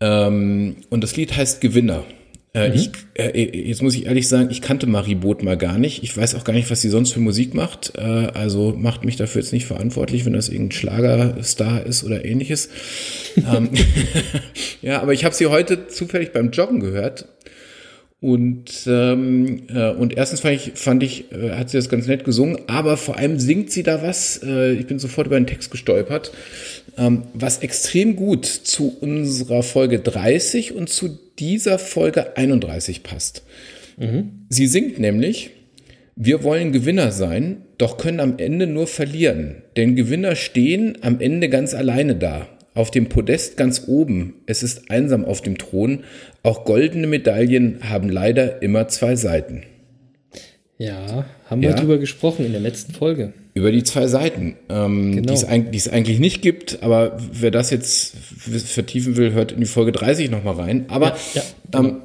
Ähm, 0.00 0.76
und 0.90 1.02
das 1.02 1.16
Lied 1.16 1.36
heißt 1.36 1.60
Gewinner. 1.60 2.04
Äh, 2.52 2.70
mhm. 2.70 2.74
ich, 2.74 2.90
äh, 3.14 3.68
jetzt 3.68 3.82
muss 3.82 3.94
ich 3.94 4.06
ehrlich 4.06 4.26
sagen, 4.28 4.48
ich 4.50 4.60
kannte 4.60 4.86
Marie 4.86 5.14
Bodmer 5.14 5.56
gar 5.56 5.78
nicht. 5.78 6.02
Ich 6.02 6.16
weiß 6.16 6.34
auch 6.34 6.42
gar 6.42 6.52
nicht, 6.52 6.70
was 6.70 6.80
sie 6.80 6.88
sonst 6.88 7.12
für 7.12 7.20
Musik 7.20 7.54
macht. 7.54 7.92
Äh, 7.96 8.00
also 8.00 8.74
macht 8.76 9.04
mich 9.04 9.16
dafür 9.16 9.42
jetzt 9.42 9.52
nicht 9.52 9.66
verantwortlich, 9.66 10.24
wenn 10.24 10.32
das 10.32 10.48
irgendein 10.48 10.72
Schlagerstar 10.72 11.84
ist 11.84 12.02
oder 12.02 12.24
ähnliches. 12.24 12.70
ähm, 13.36 13.70
ja, 14.82 15.02
aber 15.02 15.12
ich 15.12 15.24
habe 15.24 15.34
sie 15.34 15.46
heute 15.46 15.88
zufällig 15.88 16.32
beim 16.32 16.50
Joggen 16.50 16.80
gehört 16.80 17.26
und, 18.20 18.86
ähm, 18.86 19.62
äh, 19.68 19.90
und 19.92 20.14
erstens 20.14 20.40
fand 20.40 20.54
ich, 20.54 20.72
fand 20.74 21.02
ich 21.02 21.32
äh, 21.32 21.52
hat 21.52 21.70
sie 21.70 21.78
das 21.78 21.88
ganz 21.88 22.06
nett 22.06 22.24
gesungen, 22.24 22.58
aber 22.66 22.98
vor 22.98 23.16
allem 23.16 23.38
singt 23.38 23.70
sie 23.70 23.82
da 23.82 24.02
was, 24.02 24.42
äh, 24.44 24.72
ich 24.72 24.86
bin 24.86 24.98
sofort 24.98 25.26
über 25.26 25.40
den 25.40 25.46
Text 25.46 25.70
gestolpert, 25.70 26.30
ähm, 26.98 27.22
was 27.32 27.58
extrem 27.58 28.16
gut 28.16 28.44
zu 28.44 28.94
unserer 29.00 29.62
Folge 29.62 30.00
30 30.00 30.74
und 30.74 30.90
zu 30.90 31.18
dieser 31.38 31.78
Folge 31.78 32.36
31 32.36 33.02
passt. 33.02 33.42
Mhm. 33.96 34.44
Sie 34.50 34.66
singt 34.66 34.98
nämlich, 34.98 35.50
wir 36.14 36.44
wollen 36.44 36.72
Gewinner 36.72 37.12
sein, 37.12 37.62
doch 37.78 37.96
können 37.96 38.20
am 38.20 38.34
Ende 38.36 38.66
nur 38.66 38.86
verlieren, 38.86 39.62
denn 39.78 39.96
Gewinner 39.96 40.36
stehen 40.36 40.98
am 41.00 41.20
Ende 41.20 41.48
ganz 41.48 41.72
alleine 41.72 42.16
da 42.16 42.48
auf 42.74 42.90
dem 42.90 43.08
Podest 43.08 43.56
ganz 43.56 43.84
oben, 43.86 44.34
es 44.46 44.62
ist 44.62 44.90
einsam 44.90 45.24
auf 45.24 45.42
dem 45.42 45.58
Thron, 45.58 46.04
auch 46.42 46.64
goldene 46.64 47.06
Medaillen 47.06 47.80
haben 47.88 48.08
leider 48.08 48.62
immer 48.62 48.88
zwei 48.88 49.16
Seiten. 49.16 49.64
Ja, 50.78 51.26
haben 51.46 51.60
wir 51.60 51.70
ja, 51.70 51.76
drüber 51.76 51.98
gesprochen 51.98 52.46
in 52.46 52.52
der 52.52 52.60
letzten 52.60 52.94
Folge. 52.94 53.34
Über 53.52 53.70
die 53.70 53.82
zwei 53.82 54.06
Seiten, 54.06 54.56
ähm, 54.68 55.16
genau. 55.16 55.34
die, 55.34 55.76
es 55.76 55.88
eigentlich 55.88 56.20
nicht 56.20 56.40
gibt, 56.40 56.82
aber 56.82 57.18
wer 57.32 57.50
das 57.50 57.70
jetzt 57.70 58.16
vertiefen 58.16 59.16
will, 59.16 59.32
hört 59.32 59.52
in 59.52 59.60
die 59.60 59.66
Folge 59.66 59.92
30 59.92 60.30
nochmal 60.30 60.54
rein. 60.54 60.86
Aber 60.88 61.08
ja, 61.08 61.16
ja, 61.34 61.42
genau. 61.70 61.88
ähm, 61.88 62.02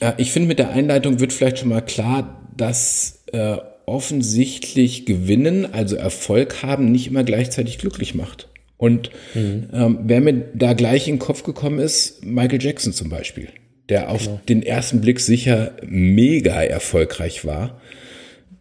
äh, 0.00 0.12
ich 0.16 0.32
finde, 0.32 0.48
mit 0.48 0.58
der 0.58 0.70
Einleitung 0.70 1.20
wird 1.20 1.32
vielleicht 1.32 1.58
schon 1.58 1.68
mal 1.68 1.82
klar, 1.82 2.48
dass 2.56 3.22
äh, 3.32 3.58
offensichtlich 3.86 5.06
Gewinnen, 5.06 5.72
also 5.72 5.96
Erfolg 5.96 6.62
haben, 6.62 6.90
nicht 6.90 7.06
immer 7.06 7.24
gleichzeitig 7.24 7.78
glücklich 7.78 8.14
macht. 8.14 8.48
Und 8.78 9.10
mhm. 9.34 9.68
ähm, 9.72 9.98
wer 10.04 10.20
mir 10.20 10.44
da 10.54 10.72
gleich 10.72 11.08
in 11.08 11.16
den 11.16 11.20
Kopf 11.20 11.42
gekommen 11.42 11.80
ist, 11.80 12.24
Michael 12.24 12.62
Jackson 12.62 12.92
zum 12.92 13.10
Beispiel, 13.10 13.48
der 13.88 14.08
auf 14.08 14.24
genau. 14.24 14.40
den 14.48 14.62
ersten 14.62 15.00
Blick 15.00 15.20
sicher 15.20 15.72
mega 15.84 16.62
erfolgreich 16.62 17.44
war, 17.44 17.80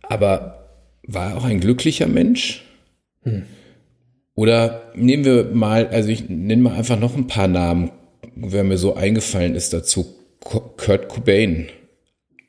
aber 0.01 0.69
war 1.03 1.32
er 1.32 1.38
auch 1.38 1.45
ein 1.45 1.60
glücklicher 1.60 2.08
Mensch? 2.08 2.65
Mhm. 3.23 3.43
Oder 4.34 4.91
nehmen 4.95 5.23
wir 5.23 5.45
mal, 5.45 5.88
also 5.88 6.10
ich 6.10 6.30
nenne 6.30 6.62
mal 6.62 6.75
einfach 6.75 6.99
noch 6.99 7.15
ein 7.15 7.27
paar 7.27 7.47
Namen, 7.47 7.91
wer 8.36 8.63
mir 8.63 8.77
so 8.77 8.95
eingefallen 8.95 9.56
ist 9.56 9.73
dazu. 9.73 10.15
Kurt 10.39 11.10
Cobain, 11.10 11.67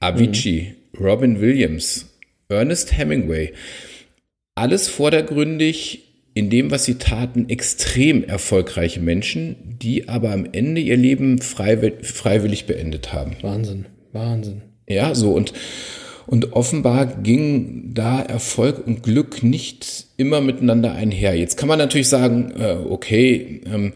Avicii, 0.01 0.75
mhm. 0.93 1.05
Robin 1.05 1.41
Williams, 1.41 2.07
Ernest 2.49 2.97
Hemingway. 2.97 3.53
Alles 4.55 4.89
vordergründig 4.89 6.08
in 6.39 6.51
dem, 6.51 6.71
was 6.71 6.85
sie 6.85 6.95
taten, 6.95 7.49
extrem 7.49 8.23
erfolgreiche 8.23 9.01
Menschen, 9.01 9.57
die 9.83 10.09
aber 10.09 10.31
am 10.31 10.47
Ende 10.53 10.81
ihr 10.81 10.97
Leben 10.97 11.41
freiwillig 11.41 12.67
beendet 12.67 13.13
haben. 13.13 13.33
Wahnsinn, 13.43 13.87
Wahnsinn. 14.13 14.63
Ja, 14.89 15.17
so 15.17 15.33
und, 15.33 15.53
und 16.29 16.53
offenbar 16.53 17.07
ging 17.07 17.91
da 17.93 18.23
Erfolg 18.23 18.87
und 18.87 19.03
Glück 19.03 19.43
nicht 19.43 20.07
immer 20.17 20.41
miteinander 20.41 20.93
einher. 20.93 21.35
Jetzt 21.35 21.57
kann 21.57 21.69
man 21.69 21.79
natürlich 21.79 22.09
sagen, 22.09 22.53
äh, 22.57 22.77
okay, 22.89 23.61
ähm, 23.67 23.93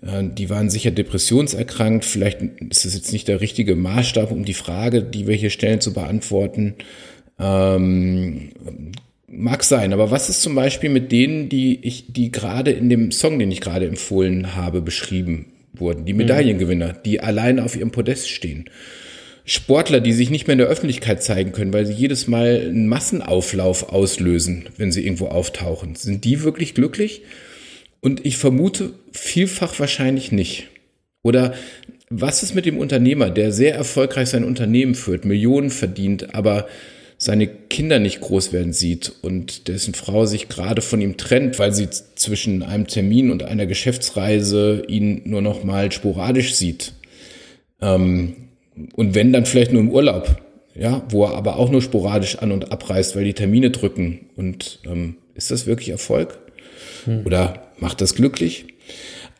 äh, 0.00 0.24
die 0.24 0.48
waren 0.48 0.70
sicher 0.70 0.92
depressionserkrankt, 0.92 2.06
vielleicht 2.06 2.40
ist 2.70 2.86
es 2.86 2.94
jetzt 2.94 3.12
nicht 3.12 3.28
der 3.28 3.42
richtige 3.42 3.76
Maßstab, 3.76 4.30
um 4.30 4.46
die 4.46 4.54
Frage, 4.54 5.02
die 5.02 5.26
wir 5.26 5.36
hier 5.36 5.50
stellen, 5.50 5.82
zu 5.82 5.92
beantworten. 5.92 6.74
Ähm, 7.38 8.48
Mag 9.34 9.64
sein, 9.64 9.94
aber 9.94 10.10
was 10.10 10.28
ist 10.28 10.42
zum 10.42 10.54
Beispiel 10.54 10.90
mit 10.90 11.10
denen, 11.10 11.48
die 11.48 11.78
ich, 11.82 12.12
die 12.12 12.30
gerade 12.30 12.70
in 12.70 12.90
dem 12.90 13.10
Song, 13.12 13.38
den 13.38 13.50
ich 13.50 13.62
gerade 13.62 13.86
empfohlen 13.86 14.54
habe, 14.54 14.82
beschrieben 14.82 15.46
wurden? 15.72 16.04
Die 16.04 16.12
Medaillengewinner, 16.12 16.92
die 16.92 17.20
alleine 17.20 17.64
auf 17.64 17.74
ihrem 17.74 17.92
Podest 17.92 18.28
stehen. 18.28 18.66
Sportler, 19.46 20.00
die 20.00 20.12
sich 20.12 20.28
nicht 20.28 20.46
mehr 20.46 20.52
in 20.52 20.58
der 20.58 20.68
Öffentlichkeit 20.68 21.22
zeigen 21.22 21.52
können, 21.52 21.72
weil 21.72 21.86
sie 21.86 21.94
jedes 21.94 22.28
Mal 22.28 22.60
einen 22.60 22.88
Massenauflauf 22.88 23.88
auslösen, 23.88 24.68
wenn 24.76 24.92
sie 24.92 25.02
irgendwo 25.02 25.28
auftauchen. 25.28 25.94
Sind 25.94 26.24
die 26.24 26.42
wirklich 26.42 26.74
glücklich? 26.74 27.22
Und 28.00 28.26
ich 28.26 28.36
vermute 28.36 28.92
vielfach 29.12 29.80
wahrscheinlich 29.80 30.30
nicht. 30.30 30.68
Oder 31.22 31.54
was 32.10 32.42
ist 32.42 32.54
mit 32.54 32.66
dem 32.66 32.76
Unternehmer, 32.76 33.30
der 33.30 33.50
sehr 33.50 33.74
erfolgreich 33.74 34.28
sein 34.28 34.44
Unternehmen 34.44 34.94
führt, 34.94 35.24
Millionen 35.24 35.70
verdient, 35.70 36.34
aber 36.34 36.68
seine 37.22 37.46
Kinder 37.46 38.00
nicht 38.00 38.20
groß 38.20 38.52
werden 38.52 38.72
sieht 38.72 39.12
und 39.22 39.68
dessen 39.68 39.94
Frau 39.94 40.26
sich 40.26 40.48
gerade 40.48 40.82
von 40.82 41.00
ihm 41.00 41.16
trennt, 41.16 41.56
weil 41.60 41.72
sie 41.72 41.88
zwischen 41.88 42.64
einem 42.64 42.88
Termin 42.88 43.30
und 43.30 43.44
einer 43.44 43.66
Geschäftsreise 43.66 44.82
ihn 44.88 45.22
nur 45.24 45.40
noch 45.40 45.62
mal 45.62 45.92
sporadisch 45.92 46.56
sieht. 46.56 46.94
Ähm, 47.80 48.34
und 48.96 49.14
wenn 49.14 49.32
dann 49.32 49.46
vielleicht 49.46 49.70
nur 49.70 49.82
im 49.82 49.92
Urlaub, 49.92 50.42
ja, 50.74 51.06
wo 51.10 51.22
er 51.24 51.36
aber 51.36 51.58
auch 51.58 51.70
nur 51.70 51.80
sporadisch 51.80 52.38
an 52.38 52.50
und 52.50 52.72
abreist, 52.72 53.14
weil 53.14 53.22
die 53.22 53.34
Termine 53.34 53.70
drücken. 53.70 54.26
Und 54.34 54.80
ähm, 54.84 55.14
ist 55.36 55.52
das 55.52 55.68
wirklich 55.68 55.90
Erfolg? 55.90 56.36
Hm. 57.04 57.24
Oder 57.24 57.68
macht 57.78 58.00
das 58.00 58.16
glücklich? 58.16 58.64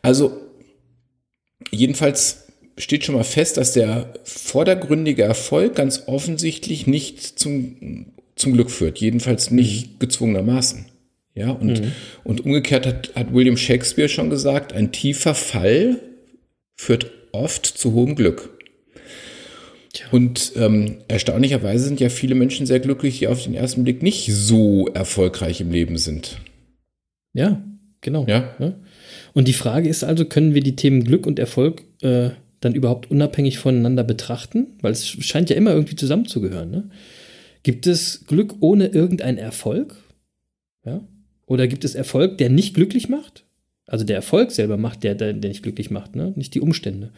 Also 0.01 0.31
jedenfalls 1.69 2.42
steht 2.77 3.05
schon 3.05 3.15
mal 3.15 3.23
fest, 3.23 3.57
dass 3.57 3.73
der 3.73 4.13
vordergründige 4.23 5.23
Erfolg 5.23 5.75
ganz 5.75 6.03
offensichtlich 6.07 6.87
nicht 6.87 7.21
zum, 7.39 8.07
zum 8.35 8.53
Glück 8.53 8.71
führt. 8.71 8.99
Jedenfalls 8.99 9.51
nicht 9.51 9.93
mhm. 9.93 9.99
gezwungenermaßen. 9.99 10.85
Ja, 11.35 11.49
und, 11.49 11.81
mhm. 11.81 11.91
und 12.23 12.45
umgekehrt 12.45 12.85
hat, 12.85 13.15
hat 13.15 13.33
William 13.33 13.57
Shakespeare 13.57 14.09
schon 14.09 14.29
gesagt, 14.29 14.71
ein 14.71 14.91
tiefer 14.91 15.33
Fall 15.33 15.99
führt 16.75 17.09
oft 17.31 17.65
zu 17.65 17.93
hohem 17.93 18.15
Glück. 18.15 18.49
Tja. 19.93 20.07
Und 20.11 20.53
ähm, 20.55 20.97
erstaunlicherweise 21.07 21.85
sind 21.85 21.99
ja 21.99 22.09
viele 22.09 22.35
Menschen 22.35 22.65
sehr 22.65 22.79
glücklich, 22.79 23.19
die 23.19 23.27
auf 23.27 23.43
den 23.43 23.55
ersten 23.55 23.83
Blick 23.83 24.03
nicht 24.03 24.31
so 24.31 24.87
erfolgreich 24.87 25.61
im 25.61 25.71
Leben 25.71 25.97
sind. 25.97 26.39
Ja, 27.33 27.63
genau. 28.01 28.25
Ja. 28.27 28.55
ja. 28.59 28.75
Und 29.33 29.47
die 29.47 29.53
Frage 29.53 29.89
ist 29.89 30.03
also, 30.03 30.25
können 30.25 30.53
wir 30.53 30.61
die 30.61 30.75
Themen 30.75 31.03
Glück 31.03 31.25
und 31.25 31.39
Erfolg 31.39 31.83
äh, 32.01 32.29
dann 32.65 32.75
überhaupt 32.75 33.11
unabhängig 33.11 33.57
voneinander 33.57 34.03
betrachten? 34.03 34.67
Weil 34.81 34.91
es 34.91 35.07
scheint 35.07 35.49
ja 35.49 35.55
immer 35.55 35.71
irgendwie 35.71 35.95
zusammenzugehören. 35.95 36.71
Ne? 36.71 36.89
Gibt 37.63 37.87
es 37.87 38.25
Glück 38.27 38.55
ohne 38.59 38.87
irgendeinen 38.87 39.37
Erfolg? 39.37 39.95
Ja? 40.85 41.01
Oder 41.45 41.67
gibt 41.67 41.85
es 41.85 41.95
Erfolg, 41.95 42.37
der 42.37 42.49
nicht 42.49 42.73
glücklich 42.73 43.09
macht? 43.09 43.45
Also 43.85 44.05
der 44.05 44.15
Erfolg 44.15 44.51
selber 44.51 44.77
macht 44.77 45.03
der, 45.03 45.15
der, 45.15 45.33
der 45.33 45.49
nicht 45.49 45.63
glücklich 45.63 45.91
macht, 45.91 46.15
ne? 46.15 46.33
nicht 46.35 46.53
die 46.55 46.61
Umstände. 46.61 47.11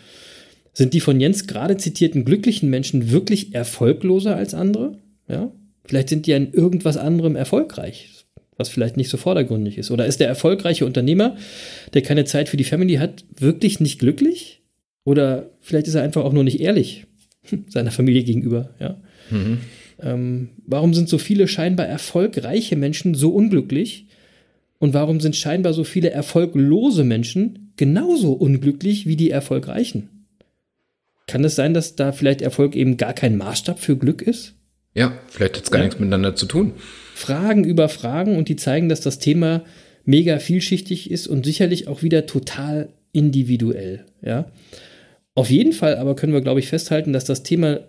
Sind 0.74 0.94
die 0.94 1.00
von 1.00 1.20
Jens 1.20 1.48
gerade 1.48 1.78
zitierten 1.78 2.26
glücklichen 2.26 2.70
Menschen 2.70 3.12
wirklich 3.12 3.56
erfolgloser 3.56 4.36
als 4.36 4.54
andere? 4.54 4.98
Ja? 5.28 5.52
Vielleicht 5.86 6.10
sind 6.10 6.26
die 6.26 6.34
an 6.34 6.52
irgendwas 6.52 6.98
anderem 6.98 7.36
erfolgreich, 7.36 8.26
was 8.58 8.70
vielleicht 8.70 8.98
nicht 8.98 9.10
so 9.10 9.18
vordergründig 9.18 9.78
ist. 9.78 9.92
Oder 9.92 10.06
ist 10.06 10.20
der 10.20 10.28
erfolgreiche 10.28 10.86
Unternehmer, 10.86 11.38
der 11.94 12.02
keine 12.02 12.26
Zeit 12.26 12.50
für 12.50 12.58
die 12.58 12.64
Family 12.64 12.96
hat, 12.96 13.24
wirklich 13.40 13.80
nicht 13.80 14.00
glücklich? 14.00 14.64
Oder 15.06 15.52
vielleicht 15.62 15.88
ist 15.88 15.96
er 15.96 16.04
einfach 16.04 16.26
auch 16.26 16.34
nur 16.34 16.44
nicht 16.44 16.60
ehrlich 16.60 17.06
seiner 17.70 17.92
Familie 17.92 18.24
gegenüber, 18.24 18.72
ja. 18.80 19.00
Mhm. 19.30 19.60
Ähm, 20.02 20.50
warum 20.66 20.94
sind 20.94 21.08
so 21.08 21.18
viele 21.18 21.48
scheinbar 21.48 21.88
erfolgreiche 21.88 22.76
Menschen 22.76 23.16
so 23.16 23.30
unglücklich? 23.30 24.08
Und 24.78 24.94
warum 24.94 25.22
sind 25.22 25.38
scheinbar 25.38 25.74
so 25.74 25.86
viele 25.86 26.10
erfolglose 26.12 27.06
Menschen 27.06 27.72
genauso 27.78 28.34
unglücklich 28.34 29.08
wie 29.08 29.16
die 29.16 29.32
Erfolgreichen? 29.32 30.10
Kann 31.28 31.46
es 31.46 31.56
sein, 31.56 31.74
dass 31.74 31.96
da 31.96 32.12
vielleicht 32.12 32.42
Erfolg 32.42 32.76
eben 32.76 32.98
gar 32.98 33.14
kein 33.14 33.38
Maßstab 33.38 33.80
für 33.80 33.98
Glück 33.98 34.22
ist? 34.22 34.54
Ja, 34.94 35.18
vielleicht 35.30 35.58
hat 35.58 35.64
es 35.64 35.72
gar 35.72 35.80
ja. 35.80 35.86
nichts 35.86 36.00
miteinander 36.00 36.36
zu 36.36 36.46
tun. 36.46 36.74
Fragen 37.16 37.64
über 37.64 37.90
Fragen 37.90 38.38
und 38.38 38.50
die 38.50 38.58
zeigen, 38.58 38.90
dass 38.90 39.02
das 39.02 39.20
Thema 39.20 39.64
mega 40.04 40.40
vielschichtig 40.40 41.10
ist 41.10 41.28
und 41.28 41.46
sicherlich 41.46 41.88
auch 41.88 42.04
wieder 42.04 42.26
total 42.26 42.90
individuell. 43.12 44.06
Ja. 44.22 44.52
Auf 45.36 45.50
jeden 45.50 45.74
Fall 45.74 45.98
aber 45.98 46.16
können 46.16 46.34
wir, 46.34 46.42
glaube 46.42 46.62
ich, 46.62 46.68
festhalten, 46.68 47.14
dass 47.14 47.26
das 47.26 47.44
Thema 47.44 47.82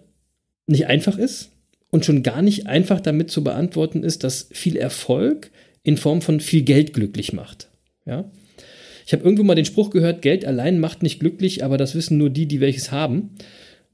nicht 0.67 0.89
einfach 0.89 1.17
ist 1.17 1.53
und 1.91 2.05
schon 2.05 2.23
gar 2.23 2.43
nicht 2.43 2.67
einfach 2.67 3.01
damit 3.01 3.31
zu 3.31 3.43
beantworten 3.43 4.03
ist, 4.03 4.25
dass 4.25 4.49
viel 4.53 4.77
Erfolg 4.77 5.51
in 5.85 5.97
Form 5.97 6.21
von 6.21 6.41
viel 6.41 6.63
Geld 6.63 6.93
glücklich 6.93 7.33
macht. 7.33 7.69
Ja? 8.05 8.31
Ich 9.07 9.13
habe 9.13 9.23
irgendwo 9.23 9.45
mal 9.45 9.55
den 9.55 9.65
Spruch 9.65 9.91
gehört, 9.91 10.21
Geld 10.21 10.45
allein 10.45 10.81
macht 10.81 11.05
nicht 11.05 11.21
glücklich, 11.21 11.63
aber 11.65 11.77
das 11.79 11.95
wissen 11.95 12.19
nur 12.19 12.29
die, 12.29 12.47
die 12.47 12.61
welches 12.61 12.91
haben. 12.91 13.31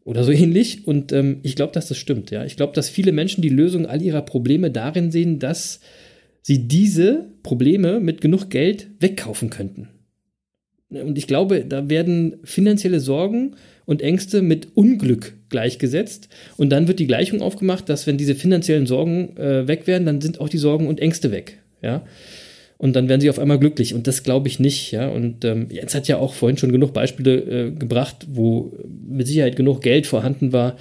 Oder 0.04 0.24
so 0.24 0.32
ähnlich. 0.32 0.86
Und 0.86 1.12
ähm, 1.12 1.40
ich 1.42 1.54
glaube, 1.54 1.72
dass 1.74 1.88
das 1.88 1.98
stimmt. 1.98 2.30
Ja? 2.30 2.44
Ich 2.44 2.56
glaube, 2.56 2.72
dass 2.72 2.88
viele 2.88 3.12
Menschen 3.12 3.42
die 3.42 3.50
Lösung 3.50 3.86
all 3.86 4.00
ihrer 4.00 4.22
Probleme 4.22 4.70
darin 4.70 5.12
sehen, 5.12 5.38
dass 5.38 5.80
sie 6.40 6.66
diese 6.66 7.28
Probleme 7.42 8.00
mit 8.00 8.20
genug 8.20 8.48
Geld 8.48 8.88
wegkaufen 8.98 9.50
könnten. 9.50 9.88
Und 10.96 11.18
ich 11.18 11.26
glaube, 11.26 11.64
da 11.64 11.88
werden 11.88 12.36
finanzielle 12.44 13.00
Sorgen 13.00 13.56
und 13.84 14.02
Ängste 14.02 14.42
mit 14.42 14.68
Unglück 14.76 15.34
gleichgesetzt. 15.48 16.28
Und 16.56 16.70
dann 16.70 16.88
wird 16.88 16.98
die 16.98 17.06
Gleichung 17.06 17.42
aufgemacht, 17.42 17.88
dass 17.88 18.06
wenn 18.06 18.18
diese 18.18 18.34
finanziellen 18.34 18.86
Sorgen 18.86 19.36
äh, 19.36 19.66
weg 19.66 19.86
werden, 19.86 20.06
dann 20.06 20.20
sind 20.20 20.40
auch 20.40 20.48
die 20.48 20.58
Sorgen 20.58 20.86
und 20.86 21.00
Ängste 21.00 21.30
weg. 21.30 21.58
Ja. 21.82 22.04
Und 22.78 22.96
dann 22.96 23.08
werden 23.08 23.20
sie 23.20 23.30
auf 23.30 23.38
einmal 23.38 23.58
glücklich. 23.58 23.94
Und 23.94 24.06
das 24.06 24.22
glaube 24.22 24.48
ich 24.48 24.58
nicht. 24.58 24.90
Ja. 24.90 25.08
Und 25.08 25.44
ähm, 25.44 25.68
Jens 25.70 25.94
hat 25.94 26.08
ja 26.08 26.18
auch 26.18 26.34
vorhin 26.34 26.58
schon 26.58 26.72
genug 26.72 26.92
Beispiele 26.92 27.36
äh, 27.36 27.70
gebracht, 27.70 28.26
wo 28.30 28.72
mit 29.08 29.26
Sicherheit 29.26 29.56
genug 29.56 29.82
Geld 29.82 30.06
vorhanden 30.06 30.52
war, 30.52 30.76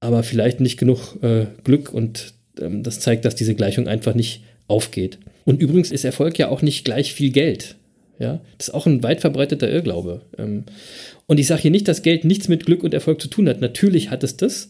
aber 0.00 0.22
vielleicht 0.22 0.60
nicht 0.60 0.78
genug 0.78 1.16
äh, 1.22 1.46
Glück. 1.62 1.92
Und 1.92 2.34
ähm, 2.60 2.82
das 2.82 3.00
zeigt, 3.00 3.24
dass 3.24 3.34
diese 3.34 3.54
Gleichung 3.54 3.88
einfach 3.88 4.14
nicht 4.14 4.42
aufgeht. 4.66 5.18
Und 5.44 5.60
übrigens 5.60 5.90
ist 5.90 6.04
Erfolg 6.04 6.38
ja 6.38 6.48
auch 6.48 6.62
nicht 6.62 6.84
gleich 6.84 7.12
viel 7.12 7.30
Geld. 7.30 7.76
Ja, 8.18 8.40
das 8.58 8.68
ist 8.68 8.74
auch 8.74 8.86
ein 8.86 9.02
weit 9.02 9.20
verbreiteter 9.20 9.70
Irrglaube. 9.70 10.22
Ähm, 10.38 10.64
und 11.26 11.40
ich 11.40 11.46
sage 11.46 11.62
hier 11.62 11.70
nicht, 11.70 11.88
dass 11.88 12.02
Geld 12.02 12.24
nichts 12.24 12.48
mit 12.48 12.66
Glück 12.66 12.84
und 12.84 12.94
Erfolg 12.94 13.20
zu 13.20 13.28
tun 13.28 13.48
hat. 13.48 13.60
Natürlich 13.60 14.10
hat 14.10 14.22
es 14.22 14.36
das. 14.36 14.68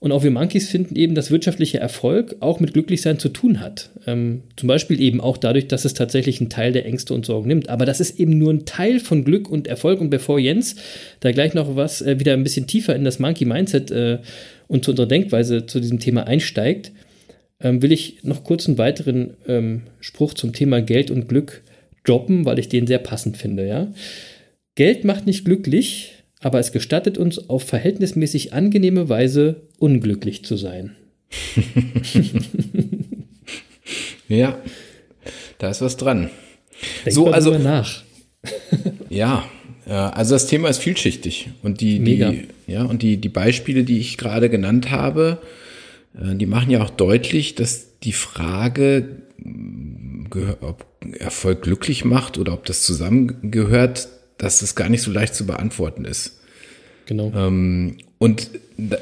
Und 0.00 0.12
auch 0.12 0.22
wir 0.22 0.30
Monkeys 0.30 0.68
finden 0.68 0.94
eben, 0.94 1.16
dass 1.16 1.32
wirtschaftlicher 1.32 1.80
Erfolg 1.80 2.36
auch 2.38 2.60
mit 2.60 2.72
Glücklichsein 2.72 3.18
zu 3.18 3.30
tun 3.30 3.60
hat. 3.60 3.90
Ähm, 4.06 4.42
zum 4.56 4.68
Beispiel 4.68 5.00
eben 5.00 5.20
auch 5.20 5.36
dadurch, 5.36 5.66
dass 5.66 5.84
es 5.84 5.94
tatsächlich 5.94 6.40
einen 6.40 6.50
Teil 6.50 6.72
der 6.72 6.86
Ängste 6.86 7.14
und 7.14 7.26
Sorgen 7.26 7.48
nimmt. 7.48 7.68
Aber 7.68 7.84
das 7.84 7.98
ist 7.98 8.20
eben 8.20 8.38
nur 8.38 8.52
ein 8.52 8.64
Teil 8.64 9.00
von 9.00 9.24
Glück 9.24 9.50
und 9.50 9.66
Erfolg. 9.66 10.00
Und 10.00 10.10
bevor 10.10 10.38
Jens 10.38 10.76
da 11.20 11.32
gleich 11.32 11.52
noch 11.52 11.74
was 11.74 12.00
äh, 12.00 12.20
wieder 12.20 12.32
ein 12.32 12.44
bisschen 12.44 12.68
tiefer 12.68 12.94
in 12.94 13.04
das 13.04 13.18
Monkey 13.18 13.44
Mindset 13.44 13.90
äh, 13.90 14.18
und 14.68 14.84
zu 14.84 14.92
unserer 14.92 15.08
Denkweise 15.08 15.66
zu 15.66 15.80
diesem 15.80 15.98
Thema 15.98 16.26
einsteigt, 16.28 16.92
ähm, 17.60 17.82
will 17.82 17.90
ich 17.90 18.22
noch 18.22 18.44
kurz 18.44 18.68
einen 18.68 18.78
weiteren 18.78 19.34
ähm, 19.48 19.82
Spruch 19.98 20.34
zum 20.34 20.52
Thema 20.52 20.80
Geld 20.80 21.10
und 21.10 21.28
Glück 21.28 21.62
droppen, 22.08 22.44
weil 22.44 22.58
ich 22.58 22.68
den 22.68 22.86
sehr 22.86 22.98
passend 22.98 23.36
finde. 23.36 23.66
Ja? 23.66 23.92
Geld 24.74 25.04
macht 25.04 25.26
nicht 25.26 25.44
glücklich, 25.44 26.14
aber 26.40 26.58
es 26.58 26.72
gestattet 26.72 27.18
uns 27.18 27.48
auf 27.48 27.64
verhältnismäßig 27.64 28.52
angenehme 28.52 29.08
Weise 29.08 29.62
unglücklich 29.78 30.44
zu 30.44 30.56
sein. 30.56 30.96
ja, 34.28 34.58
da 35.58 35.70
ist 35.70 35.82
was 35.82 35.96
dran. 35.96 36.30
Denk 37.04 37.14
so, 37.14 37.28
also 37.28 37.58
nach. 37.58 38.02
ja, 39.10 39.44
also 39.88 40.34
das 40.34 40.46
Thema 40.46 40.68
ist 40.68 40.78
vielschichtig 40.78 41.48
und 41.62 41.80
die, 41.80 41.98
die 42.00 42.46
ja 42.66 42.84
und 42.84 43.02
die 43.02 43.16
die 43.16 43.28
Beispiele, 43.30 43.84
die 43.84 43.98
ich 43.98 44.18
gerade 44.18 44.50
genannt 44.50 44.90
habe, 44.90 45.38
äh, 46.14 46.34
die 46.34 46.46
machen 46.46 46.70
ja 46.70 46.82
auch 46.82 46.90
deutlich, 46.90 47.54
dass 47.54 47.98
die 48.00 48.12
Frage, 48.12 49.08
ob 50.60 50.86
Erfolg 51.18 51.62
glücklich 51.62 52.04
macht 52.04 52.38
oder 52.38 52.52
ob 52.52 52.64
das 52.64 52.82
zusammengehört, 52.82 54.08
dass 54.36 54.62
es 54.62 54.74
gar 54.74 54.88
nicht 54.88 55.02
so 55.02 55.10
leicht 55.10 55.34
zu 55.34 55.46
beantworten 55.46 56.04
ist. 56.04 56.40
Genau. 57.06 57.32
Ähm, 57.34 57.96
und 58.18 58.50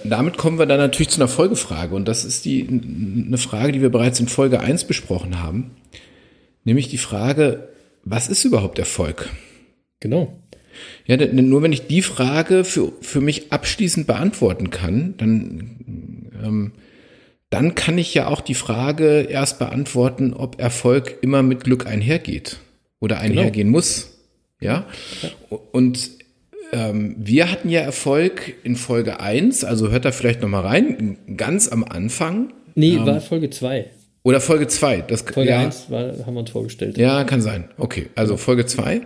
damit 0.04 0.36
kommen 0.36 0.58
wir 0.58 0.66
dann 0.66 0.78
natürlich 0.78 1.08
zu 1.08 1.20
einer 1.20 1.28
Folgefrage. 1.28 1.94
Und 1.94 2.06
das 2.06 2.24
ist 2.24 2.44
die, 2.44 2.66
eine 2.68 3.38
Frage, 3.38 3.72
die 3.72 3.82
wir 3.82 3.90
bereits 3.90 4.20
in 4.20 4.28
Folge 4.28 4.60
1 4.60 4.84
besprochen 4.84 5.42
haben. 5.42 5.72
Nämlich 6.64 6.88
die 6.88 6.98
Frage, 6.98 7.68
was 8.04 8.28
ist 8.28 8.44
überhaupt 8.44 8.78
Erfolg? 8.78 9.30
Genau. 10.00 10.38
Ja, 11.06 11.16
denn 11.16 11.48
nur 11.48 11.62
wenn 11.62 11.72
ich 11.72 11.86
die 11.86 12.02
Frage 12.02 12.64
für, 12.64 12.92
für 13.00 13.20
mich 13.20 13.52
abschließend 13.52 14.06
beantworten 14.06 14.70
kann, 14.70 15.14
dann, 15.16 16.30
ähm, 16.44 16.72
dann 17.50 17.74
kann 17.74 17.96
ich 17.98 18.12
ja 18.14 18.28
auch 18.28 18.40
die 18.40 18.54
Frage 18.54 19.22
erst 19.22 19.58
beantworten, 19.58 20.34
ob 20.34 20.60
Erfolg 20.60 21.18
immer 21.22 21.42
mit 21.42 21.64
Glück 21.64 21.86
einhergeht 21.86 22.58
oder 23.00 23.16
genau. 23.16 23.40
einhergehen 23.40 23.68
genau. 23.68 23.78
muss. 23.78 24.18
Ja. 24.60 24.86
Und 25.72 26.10
ähm, 26.72 27.14
wir 27.18 27.50
hatten 27.50 27.68
ja 27.68 27.80
Erfolg 27.80 28.54
in 28.64 28.76
Folge 28.76 29.20
1, 29.20 29.64
also 29.64 29.90
hört 29.90 30.04
da 30.04 30.12
vielleicht 30.12 30.42
nochmal 30.42 30.62
rein, 30.62 31.18
ganz 31.36 31.68
am 31.68 31.84
Anfang. 31.84 32.52
Nee, 32.74 32.96
ähm, 32.96 33.06
war 33.06 33.20
Folge 33.20 33.50
2. 33.50 33.90
Oder 34.26 34.40
Folge 34.40 34.66
2. 34.66 35.04
Folge 35.32 35.50
ja, 35.50 35.60
1 35.60 35.88
war, 35.88 36.26
haben 36.26 36.34
wir 36.34 36.40
uns 36.40 36.50
vorgestellt. 36.50 36.98
Ja, 36.98 37.22
kann 37.22 37.40
sein. 37.40 37.68
Okay, 37.78 38.08
also 38.16 38.36
Folge 38.36 38.66
2. 38.66 39.02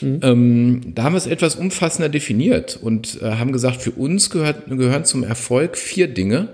Mhm. 0.00 0.20
Ähm, 0.22 0.80
da 0.94 1.02
haben 1.02 1.12
wir 1.12 1.18
es 1.18 1.26
etwas 1.26 1.56
umfassender 1.56 2.08
definiert 2.08 2.78
und 2.80 3.20
äh, 3.20 3.32
haben 3.32 3.52
gesagt, 3.52 3.82
für 3.82 3.90
uns 3.90 4.30
gehört, 4.30 4.70
gehören 4.70 5.04
zum 5.04 5.24
Erfolg 5.24 5.76
vier 5.76 6.08
Dinge, 6.08 6.48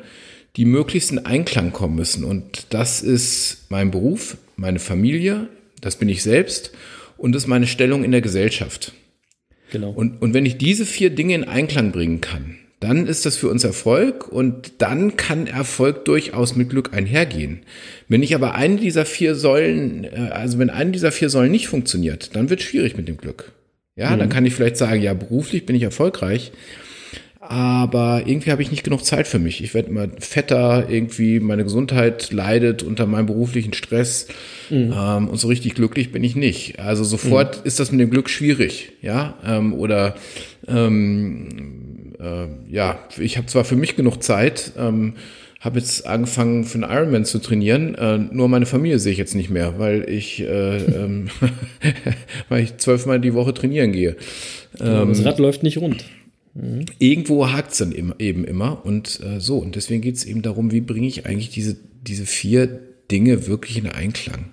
die 0.56 0.64
möglichst 0.64 1.10
in 1.10 1.24
Einklang 1.24 1.72
kommen 1.72 1.96
müssen. 1.96 2.24
Und 2.24 2.66
das 2.70 3.02
ist 3.02 3.66
mein 3.68 3.90
Beruf, 3.90 4.36
meine 4.56 4.78
Familie, 4.78 5.48
das 5.80 5.96
bin 5.96 6.08
ich 6.08 6.22
selbst 6.22 6.72
und 7.16 7.32
das 7.32 7.44
ist 7.44 7.48
meine 7.48 7.66
Stellung 7.66 8.04
in 8.04 8.10
der 8.10 8.20
Gesellschaft. 8.20 8.92
Genau. 9.70 9.90
Und, 9.90 10.22
und 10.22 10.34
wenn 10.34 10.46
ich 10.46 10.58
diese 10.58 10.86
vier 10.86 11.10
Dinge 11.10 11.34
in 11.34 11.44
Einklang 11.44 11.92
bringen 11.92 12.20
kann, 12.20 12.56
dann 12.80 13.06
ist 13.06 13.26
das 13.26 13.36
für 13.36 13.48
uns 13.48 13.64
Erfolg 13.64 14.28
und 14.28 14.74
dann 14.78 15.16
kann 15.16 15.46
Erfolg 15.46 16.04
durchaus 16.04 16.54
mit 16.54 16.70
Glück 16.70 16.94
einhergehen. 16.94 17.62
Wenn 18.06 18.22
ich 18.22 18.34
aber 18.34 18.54
eine 18.54 18.76
dieser 18.76 19.04
vier 19.04 19.34
Säulen, 19.34 20.04
äh, 20.04 20.30
also 20.30 20.58
wenn 20.58 20.70
eine 20.70 20.92
dieser 20.92 21.10
vier 21.10 21.28
Säulen 21.28 21.50
nicht 21.50 21.66
funktioniert, 21.66 22.36
dann 22.36 22.50
wird 22.50 22.60
es 22.60 22.66
schwierig 22.66 22.96
mit 22.96 23.08
dem 23.08 23.16
Glück. 23.16 23.52
Ja, 23.96 24.10
mhm. 24.10 24.20
dann 24.20 24.28
kann 24.28 24.46
ich 24.46 24.54
vielleicht 24.54 24.76
sagen, 24.76 25.02
ja, 25.02 25.12
beruflich 25.12 25.66
bin 25.66 25.74
ich 25.74 25.82
erfolgreich, 25.82 26.52
aber 27.48 28.24
irgendwie 28.26 28.50
habe 28.50 28.60
ich 28.60 28.70
nicht 28.70 28.84
genug 28.84 29.06
Zeit 29.06 29.26
für 29.26 29.38
mich. 29.38 29.64
Ich 29.64 29.72
werde 29.72 29.88
immer 29.88 30.06
fetter, 30.18 30.90
irgendwie 30.90 31.40
meine 31.40 31.64
Gesundheit 31.64 32.30
leidet 32.30 32.82
unter 32.82 33.06
meinem 33.06 33.24
beruflichen 33.24 33.72
Stress 33.72 34.28
mhm. 34.68 34.92
ähm, 34.94 35.28
und 35.28 35.38
so 35.38 35.48
richtig 35.48 35.74
glücklich 35.74 36.12
bin 36.12 36.22
ich 36.22 36.36
nicht. 36.36 36.78
Also 36.78 37.04
sofort 37.04 37.60
mhm. 37.60 37.66
ist 37.66 37.80
das 37.80 37.90
mit 37.90 38.00
dem 38.00 38.10
Glück 38.10 38.28
schwierig, 38.28 38.92
ja, 39.00 39.38
ähm, 39.46 39.72
oder 39.72 40.14
ähm, 40.66 42.12
äh, 42.20 42.48
ja, 42.70 42.98
ich 43.18 43.38
habe 43.38 43.46
zwar 43.46 43.64
für 43.64 43.76
mich 43.76 43.96
genug 43.96 44.22
Zeit, 44.22 44.72
ähm, 44.76 45.14
habe 45.60 45.78
jetzt 45.78 46.06
angefangen 46.06 46.64
für 46.64 46.82
einen 46.82 46.92
Ironman 46.92 47.24
zu 47.24 47.38
trainieren, 47.38 47.94
äh, 47.94 48.18
nur 48.18 48.48
meine 48.48 48.66
Familie 48.66 48.98
sehe 48.98 49.12
ich 49.12 49.18
jetzt 49.18 49.34
nicht 49.34 49.48
mehr, 49.48 49.78
weil 49.78 50.06
ich, 50.06 50.40
äh, 50.40 50.76
ähm, 50.84 51.28
weil 52.50 52.62
ich 52.62 52.76
zwölfmal 52.76 53.20
die 53.20 53.32
Woche 53.32 53.54
trainieren 53.54 53.92
gehe. 53.92 54.16
Ähm, 54.80 55.08
das 55.08 55.24
Rad 55.24 55.38
läuft 55.38 55.62
nicht 55.62 55.78
rund. 55.78 56.04
Mhm. 56.58 56.86
Irgendwo 56.98 57.50
hakt 57.50 57.72
es 57.72 57.78
dann 57.78 57.92
eben 58.18 58.44
immer 58.44 58.84
und 58.84 59.20
äh, 59.22 59.40
so. 59.40 59.58
Und 59.58 59.76
deswegen 59.76 60.02
geht 60.02 60.16
es 60.16 60.24
eben 60.24 60.42
darum, 60.42 60.72
wie 60.72 60.80
bringe 60.80 61.06
ich 61.06 61.26
eigentlich 61.26 61.50
diese, 61.50 61.76
diese 62.02 62.26
vier 62.26 62.66
Dinge 63.10 63.46
wirklich 63.46 63.78
in 63.78 63.86
Einklang. 63.86 64.46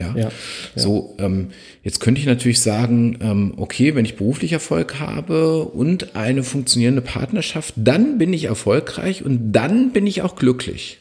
Ja, 0.00 0.14
ja, 0.16 0.30
so, 0.76 1.16
ähm, 1.18 1.48
jetzt 1.82 1.98
könnte 1.98 2.20
ich 2.20 2.26
natürlich 2.28 2.60
sagen, 2.60 3.18
ähm, 3.20 3.54
okay, 3.56 3.96
wenn 3.96 4.04
ich 4.04 4.14
beruflich 4.14 4.52
Erfolg 4.52 5.00
habe 5.00 5.64
und 5.64 6.14
eine 6.14 6.44
funktionierende 6.44 7.02
Partnerschaft, 7.02 7.74
dann 7.76 8.16
bin 8.16 8.32
ich 8.32 8.44
erfolgreich 8.44 9.24
und 9.24 9.50
dann 9.50 9.90
bin 9.92 10.06
ich 10.06 10.22
auch 10.22 10.36
glücklich. 10.36 10.98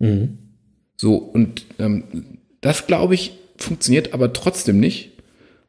Mhm. 0.00 0.38
So, 0.96 1.14
und 1.14 1.64
ähm, 1.78 2.02
das, 2.60 2.88
glaube 2.88 3.14
ich, 3.14 3.34
funktioniert 3.56 4.14
aber 4.14 4.32
trotzdem 4.32 4.80
nicht. 4.80 5.12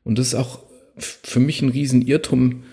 Und 0.04 0.17
das 0.17 0.30
ist 0.30 0.36
auch 0.36 0.62
für 0.97 1.39
mich 1.39 1.62
ein 1.62 1.69
Riesenirrtum, 1.69 2.63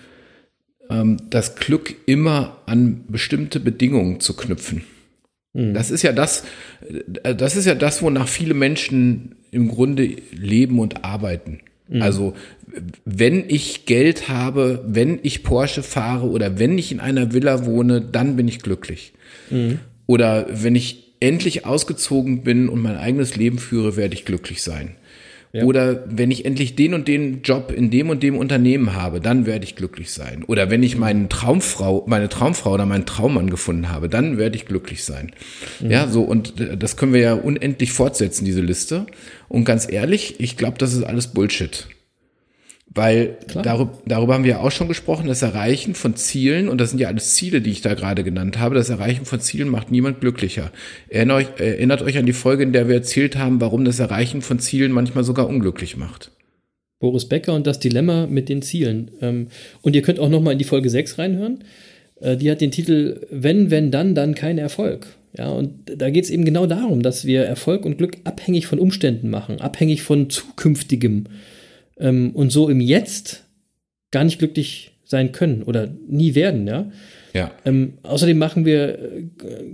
das 1.29 1.55
Glück 1.55 1.95
immer 2.07 2.57
an 2.65 3.03
bestimmte 3.07 3.59
Bedingungen 3.59 4.19
zu 4.19 4.35
knüpfen. 4.35 4.83
Mhm. 5.53 5.73
Das 5.73 5.91
ist 5.91 6.01
ja 6.01 6.11
das, 6.11 6.43
äh, 7.23 7.35
das 7.35 7.55
ist 7.55 7.65
ja 7.65 7.75
das, 7.75 8.01
wonach 8.01 8.27
viele 8.27 8.53
Menschen 8.53 9.35
im 9.51 9.67
Grunde 9.67 10.15
leben 10.31 10.79
und 10.79 11.03
arbeiten. 11.03 11.59
Mhm. 11.87 12.01
Also 12.01 12.33
wenn 13.05 13.45
ich 13.49 13.85
Geld 13.85 14.29
habe, 14.29 14.83
wenn 14.87 15.19
ich 15.23 15.43
Porsche 15.43 15.83
fahre 15.83 16.27
oder 16.27 16.59
wenn 16.59 16.77
ich 16.77 16.91
in 16.91 16.99
einer 16.99 17.33
Villa 17.33 17.65
wohne, 17.65 18.01
dann 18.01 18.35
bin 18.35 18.47
ich 18.47 18.59
glücklich. 18.59 19.13
Mhm. 19.49 19.79
Oder 20.05 20.47
wenn 20.49 20.75
ich 20.75 21.13
endlich 21.19 21.65
ausgezogen 21.65 22.43
bin 22.43 22.69
und 22.69 22.81
mein 22.81 22.95
eigenes 22.95 23.35
Leben 23.35 23.59
führe, 23.59 23.95
werde 23.95 24.13
ich 24.13 24.25
glücklich 24.25 24.61
sein. 24.61 24.95
Ja. 25.51 25.63
Oder 25.63 26.03
wenn 26.05 26.29
ich 26.29 26.45
endlich 26.45 26.75
den 26.75 26.93
und 26.93 27.07
den 27.07 27.41
Job 27.41 27.71
in 27.75 27.89
dem 27.89 28.11
und 28.11 28.21
dem 28.21 28.37
Unternehmen 28.37 28.93
habe, 28.93 29.19
dann 29.19 29.47
werde 29.47 29.65
ich 29.65 29.75
glücklich 29.75 30.11
sein. 30.11 30.43
Oder 30.45 30.69
wenn 30.69 30.83
ich 30.83 30.95
meinen 30.95 31.27
Traumfrau, 31.27 32.05
meine 32.07 32.29
Traumfrau 32.29 32.73
oder 32.73 32.85
meinen 32.85 33.07
Traummann 33.07 33.49
gefunden 33.49 33.89
habe, 33.89 34.09
dann 34.09 34.37
werde 34.37 34.55
ich 34.57 34.67
glücklich 34.67 35.03
sein. 35.03 35.31
Mhm. 35.79 35.89
Ja, 35.89 36.07
so 36.07 36.21
und 36.21 36.59
äh, 36.59 36.77
das 36.77 36.97
können 36.97 37.13
wir 37.13 37.21
ja 37.21 37.33
unendlich 37.33 37.91
fortsetzen, 37.91 38.45
diese 38.45 38.61
Liste. 38.61 39.07
Und 39.47 39.65
ganz 39.65 39.91
ehrlich, 39.91 40.39
ich 40.39 40.55
glaube, 40.55 40.77
das 40.77 40.93
ist 40.93 41.03
alles 41.03 41.27
Bullshit. 41.27 41.87
Weil 42.91 43.37
darüber, 43.53 43.99
darüber 44.05 44.33
haben 44.33 44.43
wir 44.43 44.51
ja 44.51 44.59
auch 44.59 44.71
schon 44.71 44.87
gesprochen, 44.87 45.27
das 45.27 45.43
Erreichen 45.43 45.93
von 45.93 46.15
Zielen, 46.15 46.67
und 46.67 46.81
das 46.81 46.89
sind 46.89 46.99
ja 46.99 47.07
alles 47.07 47.35
Ziele, 47.35 47.61
die 47.61 47.69
ich 47.69 47.81
da 47.81 47.93
gerade 47.93 48.23
genannt 48.23 48.57
habe, 48.57 48.73
das 48.73 48.89
Erreichen 48.89 49.25
von 49.25 49.39
Zielen 49.39 49.69
macht 49.69 49.91
niemand 49.91 50.21
glücklicher. 50.21 50.71
Erinnert 51.07 51.37
euch, 51.37 51.47
erinnert 51.59 52.01
euch 52.01 52.17
an 52.17 52.25
die 52.25 52.33
Folge, 52.33 52.63
in 52.63 52.73
der 52.73 52.87
wir 52.87 52.95
erzählt 52.95 53.37
haben, 53.37 53.61
warum 53.61 53.85
das 53.85 53.99
Erreichen 53.99 54.41
von 54.41 54.59
Zielen 54.59 54.91
manchmal 54.91 55.23
sogar 55.23 55.47
unglücklich 55.47 55.97
macht. 55.97 56.31
Boris 56.99 57.25
Becker 57.25 57.53
und 57.53 57.67
das 57.67 57.79
Dilemma 57.79 58.25
mit 58.25 58.49
den 58.49 58.61
Zielen. 58.61 59.11
Ähm, 59.21 59.47
und 59.81 59.95
ihr 59.95 60.01
könnt 60.01 60.19
auch 60.19 60.29
noch 60.29 60.41
mal 60.41 60.51
in 60.51 60.57
die 60.57 60.65
Folge 60.65 60.89
6 60.89 61.19
reinhören. 61.19 61.63
Äh, 62.21 62.37
die 62.37 62.49
hat 62.49 62.59
den 62.59 62.71
Titel 62.71 63.21
Wenn, 63.29 63.69
wenn, 63.71 63.91
dann, 63.91 64.15
dann 64.15 64.35
kein 64.35 64.57
Erfolg. 64.57 65.07
Ja, 65.37 65.49
und 65.49 65.71
da 65.85 66.09
geht 66.09 66.23
es 66.23 66.31
eben 66.31 66.43
genau 66.43 66.65
darum, 66.65 67.03
dass 67.03 67.23
wir 67.23 67.43
Erfolg 67.43 67.85
und 67.85 67.99
Glück 67.99 68.17
abhängig 68.23 68.65
von 68.65 68.79
Umständen 68.79 69.29
machen, 69.29 69.61
abhängig 69.61 70.01
von 70.01 70.29
zukünftigem 70.29 71.25
ähm, 71.99 72.31
und 72.31 72.51
so 72.51 72.69
im 72.69 72.81
Jetzt 72.81 73.45
gar 74.11 74.23
nicht 74.23 74.39
glücklich 74.39 74.91
sein 75.05 75.31
können 75.31 75.63
oder 75.63 75.89
nie 76.07 76.35
werden, 76.35 76.67
ja. 76.67 76.91
Ja. 77.33 77.51
Ähm, 77.65 77.93
außerdem 78.03 78.37
machen 78.37 78.65
wir 78.65 78.99
äh, 78.99 79.23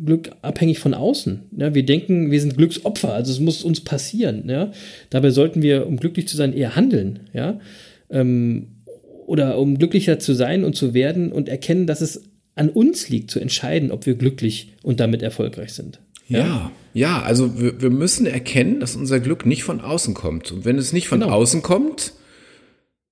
Glück 0.04 0.32
abhängig 0.42 0.80
von 0.80 0.94
außen. 0.94 1.44
Ja? 1.58 1.74
Wir 1.74 1.86
denken, 1.86 2.32
wir 2.32 2.42
sind 2.42 2.58
Glücksopfer, 2.58 3.14
also 3.14 3.32
es 3.32 3.40
muss 3.40 3.64
uns 3.64 3.82
passieren. 3.82 4.50
Ja? 4.50 4.72
Dabei 5.10 5.30
sollten 5.30 5.62
wir, 5.62 5.88
um 5.88 5.98
glücklich 5.98 6.28
zu 6.28 6.36
sein, 6.36 6.54
eher 6.54 6.76
handeln. 6.76 7.22
Ja? 7.34 7.60
Ähm, 8.10 8.68
oder 9.26 9.58
um 9.58 9.78
glücklicher 9.78 10.20
zu 10.20 10.34
sein 10.34 10.64
und 10.64 10.76
zu 10.76 10.94
werden 10.94 11.32
und 11.32 11.50
erkennen, 11.50 11.88
dass 11.88 12.02
es 12.02 12.24
an 12.56 12.70
uns 12.70 13.10
liegt, 13.10 13.32
zu 13.32 13.40
entscheiden, 13.40 13.92
ob 13.92 14.06
wir 14.06 14.16
glücklich 14.16 14.74
und 14.84 15.00
damit 15.00 15.22
erfolgreich 15.22 15.74
sind. 15.74 16.00
Ja, 16.28 16.40
ja, 16.40 16.72
ja 16.94 17.22
also 17.22 17.60
wir, 17.60 17.82
wir, 17.82 17.90
müssen 17.90 18.26
erkennen, 18.26 18.80
dass 18.80 18.96
unser 18.96 19.20
Glück 19.20 19.46
nicht 19.46 19.64
von 19.64 19.82
außen 19.82 20.14
kommt. 20.14 20.52
Und 20.52 20.66
wenn 20.66 20.78
es 20.78 20.94
nicht 20.94 21.08
von 21.08 21.20
genau. 21.20 21.34
außen 21.34 21.62
kommt, 21.62 22.14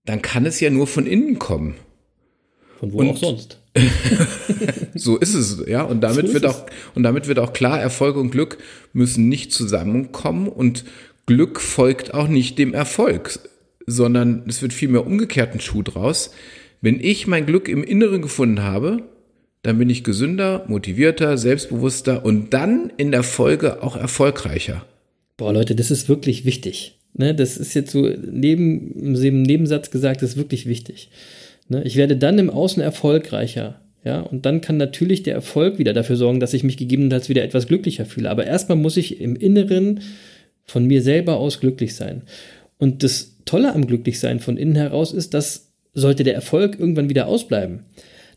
dann 0.06 0.22
kann 0.22 0.46
es 0.46 0.60
ja 0.60 0.70
nur 0.70 0.88
von 0.88 1.06
innen 1.06 1.40
kommen. 1.40 1.76
Von 2.80 2.92
wo 2.94 2.98
und, 3.00 3.10
auch 3.10 3.18
sonst. 3.18 3.60
so 4.96 5.18
ist 5.18 5.34
es, 5.34 5.64
ja. 5.68 5.84
Und 5.84 6.02
damit 6.02 6.28
so 6.28 6.34
wird 6.34 6.46
auch, 6.46 6.66
und 6.96 7.04
damit 7.04 7.28
wird 7.28 7.40
auch 7.40 7.54
klar, 7.54 7.80
Erfolg 7.80 8.18
und 8.18 8.32
Glück 8.32 8.58
müssen 8.92 9.30
nicht 9.30 9.52
zusammenkommen 9.52 10.48
und 10.48 10.86
Glück 11.26 11.62
folgt 11.62 12.14
auch 12.14 12.28
nicht 12.28 12.60
dem 12.60 12.74
Erfolg, 12.74 13.40
sondern 13.88 14.44
es 14.48 14.62
wird 14.62 14.74
vielmehr 14.74 15.08
umgekehrt 15.08 15.54
ein 15.54 15.62
Schuh 15.62 15.82
draus. 15.82 16.32
Wenn 16.82 17.00
ich 17.00 17.28
mein 17.28 17.46
Glück 17.46 17.70
im 17.70 17.84
Inneren 17.84 18.22
gefunden 18.22 18.62
habe, 18.62 19.04
dann 19.64 19.78
bin 19.80 19.90
ich 19.90 20.04
gesünder, 20.04 20.66
motivierter, 20.68 21.38
selbstbewusster 21.38 22.24
und 22.24 22.54
dann 22.54 22.92
in 22.98 23.12
der 23.12 23.24
Folge 23.24 23.82
auch 23.82 23.96
erfolgreicher. 23.96 24.86
Boah, 25.38 25.54
Leute, 25.54 25.74
das 25.76 25.90
ist 25.90 26.10
wirklich 26.10 26.46
wichtig. 26.46 27.00
Ne, 27.16 27.34
das 27.34 27.58
ist 27.58 27.74
jetzt 27.74 27.92
so 27.92 28.02
neben 28.02 29.16
im 29.16 29.42
Nebensatz 29.42 29.92
gesagt, 29.92 30.22
das 30.22 30.32
ist 30.32 30.38
wirklich 30.38 30.66
wichtig. 30.66 31.10
Ne, 31.70 31.84
ich 31.84 31.96
werde 31.96 32.18
dann 32.18 32.40
im 32.40 32.50
Außen 32.50 32.84
erfolgreicher. 32.84 33.80
Ja, 34.04 34.20
und 34.20 34.46
dann 34.46 34.60
kann 34.60 34.76
natürlich 34.76 35.24
der 35.24 35.34
Erfolg 35.34 35.80
wieder 35.80 35.94
dafür 35.94 36.18
sorgen, 36.18 36.42
dass 36.42 36.54
ich 36.54 36.66
mich 36.66 36.76
gegebenenfalls 36.76 37.30
wieder 37.30 37.44
etwas 37.44 37.68
glücklicher 37.68 38.06
fühle. 38.06 38.30
Aber 38.30 38.46
erstmal 38.46 38.78
muss 38.78 38.98
ich 38.98 39.22
im 39.22 39.38
Inneren 39.38 40.02
von 40.66 40.86
mir 40.86 41.02
selber 41.02 41.38
aus 41.38 41.62
glücklich 41.62 41.96
sein. 41.96 42.24
Und 42.78 43.02
das 43.04 43.38
Tolle 43.46 43.74
am 43.74 43.88
Glücklichsein 43.88 44.42
von 44.42 44.58
innen 44.58 44.76
heraus 44.76 45.14
ist, 45.14 45.34
dass 45.34 45.72
sollte 45.94 46.24
der 46.24 46.34
Erfolg 46.34 46.80
irgendwann 46.80 47.10
wieder 47.10 47.28
ausbleiben, 47.28 47.82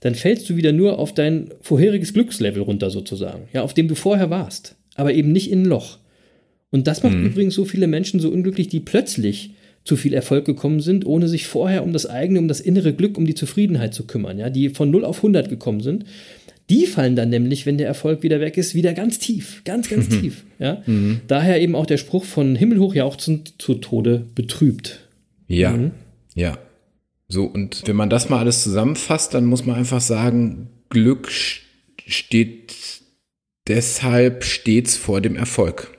dann 0.07 0.15
fällst 0.15 0.49
du 0.49 0.57
wieder 0.57 0.73
nur 0.73 0.99
auf 0.99 1.13
dein 1.13 1.51
vorheriges 1.61 2.15
Glückslevel 2.15 2.63
runter 2.63 2.91
sozusagen, 2.91 3.49
ja, 3.53 3.63
auf 3.63 3.75
dem 3.75 3.89
du 3.89 3.95
vorher 3.95 4.31
warst, 4.31 4.77
aber 4.95 5.13
eben 5.13 5.33
nicht 5.33 5.51
in 5.51 5.63
ein 5.63 5.67
Loch. 5.67 5.99
Und 6.71 6.87
das 6.87 7.03
macht 7.03 7.15
mhm. 7.15 7.27
übrigens 7.27 7.55
so 7.55 7.65
viele 7.65 7.87
Menschen 7.87 8.21
so 8.21 8.31
unglücklich, 8.31 8.69
die 8.69 8.81
plötzlich 8.81 9.51
zu 9.85 9.97
viel 9.97 10.15
Erfolg 10.15 10.45
gekommen 10.45 10.81
sind, 10.81 11.07
ohne 11.07 11.29
sich 11.29 11.47
vorher 11.47 11.83
um 11.83 11.93
das 11.93 12.07
eigene, 12.07 12.39
um 12.39 12.49
das 12.49 12.61
innere 12.61 12.93
Glück, 12.93 13.19
um 13.19 13.27
die 13.27 13.35
Zufriedenheit 13.35 13.95
zu 13.95 14.07
kümmern, 14.07 14.39
ja, 14.39 14.49
die 14.49 14.69
von 14.71 14.91
0 14.91 15.05
auf 15.05 15.19
100 15.19 15.49
gekommen 15.49 15.81
sind. 15.81 16.05
Die 16.71 16.87
fallen 16.87 17.15
dann 17.15 17.31
nämlich, 17.31 17.67
wenn 17.67 17.79
der 17.79 17.87
Erfolg 17.87 18.23
wieder 18.23 18.41
weg 18.41 18.57
ist, 18.57 18.75
wieder 18.75 18.93
ganz 18.93 19.19
tief, 19.19 19.63
ganz, 19.65 19.89
ganz 19.89 20.09
mhm. 20.09 20.21
tief. 20.21 20.45
Ja? 20.59 20.83
Mhm. 20.87 21.21
Daher 21.29 21.61
eben 21.61 21.77
auch 21.77 21.87
der 21.87 21.97
Spruch 21.97 22.25
von 22.25 22.57
Himmel 22.57 22.79
hoch 22.79 22.95
jauchzend 22.95 23.55
zu 23.59 23.75
Tode 23.75 24.25
betrübt. 24.35 25.01
Ja, 25.47 25.73
mhm. 25.73 25.93
ja. 26.35 26.59
So, 27.29 27.45
und 27.45 27.83
wenn 27.87 27.97
man 27.97 28.11
das 28.11 28.29
mal 28.29 28.39
alles 28.39 28.63
zusammenfasst, 28.63 29.35
dann 29.35 29.47
muss 29.47 29.67
man 29.67 29.77
einfach 29.77 30.01
sagen, 30.01 30.69
Glück 30.91 31.31
steht 32.07 32.75
deshalb 33.67 34.45
stets 34.45 34.97
vor 34.97 35.21
dem 35.21 35.37
Erfolg. 35.37 35.97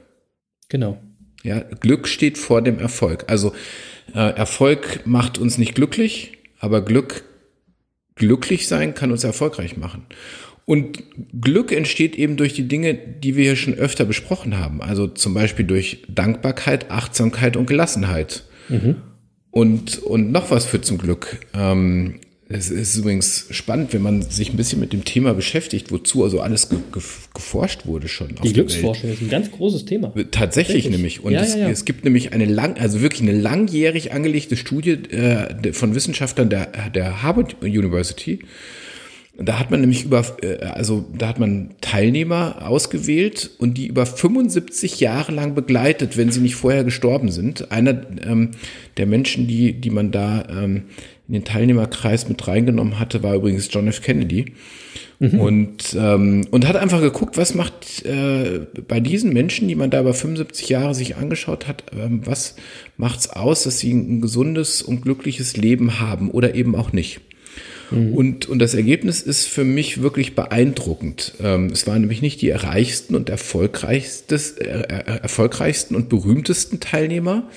Genau. 0.70 1.02
Ja, 1.44 1.60
Glück 1.60 2.08
steht 2.08 2.38
vor 2.38 2.62
dem 2.62 2.80
Erfolg. 2.80 3.26
Also 3.28 3.54
äh, 4.14 4.20
Erfolg 4.36 5.06
macht 5.06 5.38
uns 5.38 5.58
nicht 5.58 5.76
glücklich, 5.76 6.38
aber 6.60 6.82
Glück, 6.84 7.24
glücklich 8.16 8.68
sein 8.68 8.94
kann 8.94 9.12
uns 9.12 9.24
erfolgreich 9.24 9.78
machen. 9.78 10.06
Und 10.66 11.04
Glück 11.40 11.72
entsteht 11.72 12.16
eben 12.16 12.36
durch 12.36 12.54
die 12.54 12.68
Dinge, 12.68 12.94
die 12.94 13.38
wir 13.38 13.46
hier 13.46 13.56
schon 13.56 13.76
öfter 13.76 14.04
besprochen 14.04 14.58
haben. 14.58 14.82
Also 14.82 15.08
zum 15.08 15.34
Beispiel 15.34 15.66
durch 15.66 16.04
Dankbarkeit, 16.10 16.92
Achtsamkeit 16.92 17.56
und 17.56 17.68
Gelassenheit. 17.68 18.44
Mhm. 18.68 18.98
Und, 19.52 20.00
und 20.00 20.32
noch 20.32 20.52
was 20.52 20.66
für 20.66 20.82
zum 20.82 20.98
Glück. 20.98 21.40
Ähm, 21.54 22.20
es 22.50 22.70
ist 22.70 22.96
übrigens 22.96 23.48
spannend, 23.50 23.94
wenn 23.94 24.02
man 24.02 24.22
sich 24.22 24.52
ein 24.52 24.58
bisschen 24.58 24.80
mit 24.80 24.94
dem 24.94 25.04
Thema 25.04 25.34
beschäftigt, 25.34 25.92
wozu 25.92 26.24
also 26.24 26.40
alles 26.40 26.70
ge 26.70 26.80
ge 26.94 27.02
geforscht 27.34 27.86
wurde 27.86 28.08
schon. 28.08 28.36
Die 28.42 28.54
Glücksforschung 28.54 29.12
ist 29.12 29.22
ein 29.22 29.30
ganz 29.30 29.52
großes 29.52 29.84
Thema. 29.84 30.08
Tatsächlich, 30.08 30.32
Tatsächlich. 30.32 30.90
nämlich. 30.90 31.24
Und 31.24 31.34
ja, 31.34 31.42
es, 31.42 31.56
ja, 31.56 31.62
ja. 31.62 31.70
es, 31.70 31.84
gibt 31.84 32.06
nämlich 32.06 32.32
eine 32.32 32.46
lang, 32.46 32.78
also 32.78 33.02
wirklich 33.02 33.22
eine 33.22 33.38
langjährig 33.38 34.14
angelegte 34.14 34.56
Studie 34.56 34.92
äh, 34.92 35.74
von 35.74 35.94
Wissenschaftlern 35.94 36.50
der, 36.50 36.90
der 36.90 37.22
Harvard 37.22 37.62
University, 37.62 38.40
da 39.38 39.60
hat 39.60 39.70
man 39.70 39.82
nämlich 39.82 40.06
über, 40.06 40.26
äh, 40.42 40.58
also 40.66 41.06
da 41.16 41.28
hat 41.28 41.40
man 41.40 41.76
Teilnehmer 41.82 42.68
ausgewählt 42.68 43.52
und 43.60 43.78
die 43.78 43.88
über 43.88 44.06
75 44.06 45.00
Jahre 45.00 45.32
lang 45.32 45.54
begleitet, 45.54 46.18
wenn 46.18 46.32
sie 46.32 46.42
nicht 46.42 46.56
vorher 46.56 46.84
gestorben 46.84 47.30
sind. 47.30 47.72
Einer 47.72 48.02
ähm, 48.26 48.52
der 48.98 49.06
Menschen, 49.06 49.48
die, 49.48 49.74
die 49.74 49.92
man 49.92 50.12
da 50.12 50.46
ähm, 50.50 50.84
in 51.28 51.34
den 51.34 51.44
Teilnehmerkreis 51.44 52.30
mit 52.30 52.48
reingenommen 52.48 53.00
hatte, 53.00 53.22
war 53.22 53.36
übrigens 53.36 53.70
John 53.72 53.88
F. 53.88 54.02
Kennedy. 54.02 54.54
Mhm. 55.20 55.40
Und, 55.40 55.98
ähm, 56.00 56.48
und 56.52 56.68
hat 56.68 56.76
einfach 56.76 57.02
geguckt, 57.02 57.38
was 57.38 57.54
macht 57.54 58.06
äh, 58.06 58.62
bei 58.88 59.00
diesen 59.00 59.34
Menschen, 59.34 59.68
die 59.68 59.76
man 59.76 59.90
da 59.90 60.00
über 60.00 60.14
75 60.14 60.70
Jahre 60.70 60.96
sich 60.96 61.16
angeschaut 61.16 61.68
hat, 61.68 61.84
ähm, 61.98 62.22
was 62.26 62.56
macht's 62.98 63.30
aus, 63.30 63.64
dass 63.64 63.80
sie 63.80 63.94
ein 63.94 64.22
gesundes 64.22 64.82
und 64.82 65.02
glückliches 65.02 65.58
Leben 65.58 66.00
haben 66.00 66.32
oder 66.32 66.56
eben 66.56 66.76
auch 66.76 66.94
nicht. 66.94 67.20
Mhm. 67.92 68.14
Und, 68.14 68.46
und 68.48 68.60
das 68.60 68.74
Ergebnis 68.74 69.22
ist 69.22 69.46
für 69.46 69.64
mich 69.64 70.02
wirklich 70.02 70.36
beeindruckend. 70.36 71.34
Ähm, 71.42 71.68
es 71.68 71.88
waren 71.88 72.02
nämlich 72.02 72.22
nicht 72.22 72.42
die 72.42 72.50
erreichsten 72.50 73.16
und 73.16 73.30
erfolgreichsten, 73.30 74.40
äh, 74.60 74.64
äh, 74.64 75.20
erfolgreichsten 75.22 75.96
und 75.96 76.10
berühmtesten 76.10 76.80
Teilnehmer, 76.80 77.50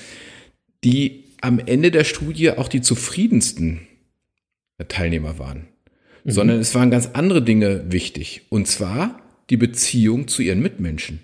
die 0.83 1.25
am 1.41 1.59
Ende 1.59 1.91
der 1.91 2.03
Studie 2.03 2.51
auch 2.51 2.67
die 2.67 2.81
zufriedensten 2.81 3.81
Teilnehmer 4.87 5.39
waren, 5.39 5.67
mhm. 6.23 6.31
sondern 6.31 6.59
es 6.59 6.73
waren 6.75 6.91
ganz 6.91 7.09
andere 7.13 7.41
Dinge 7.41 7.85
wichtig. 7.91 8.43
Und 8.49 8.67
zwar 8.67 9.21
die 9.49 9.57
Beziehung 9.57 10.27
zu 10.27 10.41
ihren 10.41 10.61
Mitmenschen. 10.61 11.19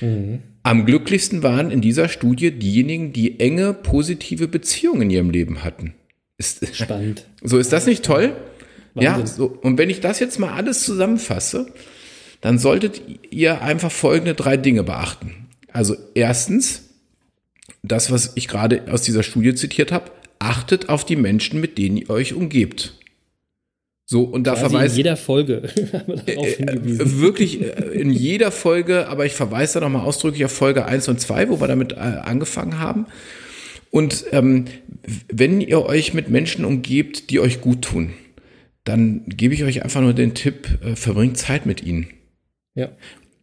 Mhm. 0.00 0.40
Am 0.64 0.86
glücklichsten 0.86 1.42
waren 1.42 1.70
in 1.70 1.80
dieser 1.80 2.08
Studie 2.08 2.52
diejenigen, 2.52 3.12
die 3.12 3.40
enge, 3.40 3.72
positive 3.72 4.46
Beziehungen 4.46 5.02
in 5.02 5.10
ihrem 5.10 5.30
Leben 5.30 5.64
hatten. 5.64 5.94
Ist, 6.42 6.74
Spannend. 6.76 7.24
So 7.40 7.58
ist 7.58 7.72
das 7.72 7.86
nicht 7.86 8.04
toll? 8.04 8.34
Wahnsinn. 8.94 9.20
Ja, 9.20 9.26
so. 9.26 9.46
Und 9.62 9.78
wenn 9.78 9.90
ich 9.90 10.00
das 10.00 10.18
jetzt 10.18 10.40
mal 10.40 10.52
alles 10.52 10.84
zusammenfasse, 10.84 11.72
dann 12.40 12.58
solltet 12.58 13.00
ihr 13.30 13.62
einfach 13.62 13.92
folgende 13.92 14.34
drei 14.34 14.56
Dinge 14.56 14.82
beachten. 14.82 15.46
Also 15.72 15.94
erstens, 16.14 16.90
das, 17.82 18.10
was 18.10 18.32
ich 18.34 18.48
gerade 18.48 18.82
aus 18.90 19.02
dieser 19.02 19.22
Studie 19.22 19.54
zitiert 19.54 19.92
habe, 19.92 20.10
achtet 20.40 20.88
auf 20.88 21.04
die 21.04 21.14
Menschen, 21.14 21.60
mit 21.60 21.78
denen 21.78 21.96
ihr 21.96 22.10
euch 22.10 22.34
umgebt. 22.34 22.94
So, 24.04 24.24
und 24.24 24.48
da 24.48 24.56
verweise. 24.56 24.94
In 24.94 24.96
jeder 24.96 25.16
Folge 25.16 25.62
äh, 26.26 26.32
äh 26.32 27.20
Wirklich 27.20 27.62
äh, 27.62 27.66
in 27.92 28.10
jeder 28.10 28.50
Folge, 28.50 29.08
aber 29.08 29.24
ich 29.24 29.32
verweise 29.32 29.74
da 29.74 29.80
nochmal 29.80 30.04
ausdrücklich 30.04 30.44
auf 30.44 30.52
Folge 30.52 30.84
1 30.84 31.08
und 31.08 31.20
2, 31.20 31.48
wo 31.48 31.60
wir 31.60 31.68
damit 31.68 31.96
angefangen 31.96 32.80
haben. 32.80 33.06
Und 33.92 34.24
ähm, 34.32 34.64
wenn 35.30 35.60
ihr 35.60 35.84
euch 35.84 36.14
mit 36.14 36.30
Menschen 36.30 36.64
umgebt, 36.64 37.28
die 37.28 37.40
euch 37.40 37.60
gut 37.60 37.82
tun, 37.82 38.14
dann 38.84 39.22
gebe 39.26 39.52
ich 39.52 39.64
euch 39.64 39.84
einfach 39.84 40.00
nur 40.00 40.14
den 40.14 40.32
Tipp, 40.32 40.78
äh, 40.82 40.96
verbringt 40.96 41.36
Zeit 41.36 41.66
mit 41.66 41.82
ihnen. 41.82 42.06
Ja. 42.74 42.88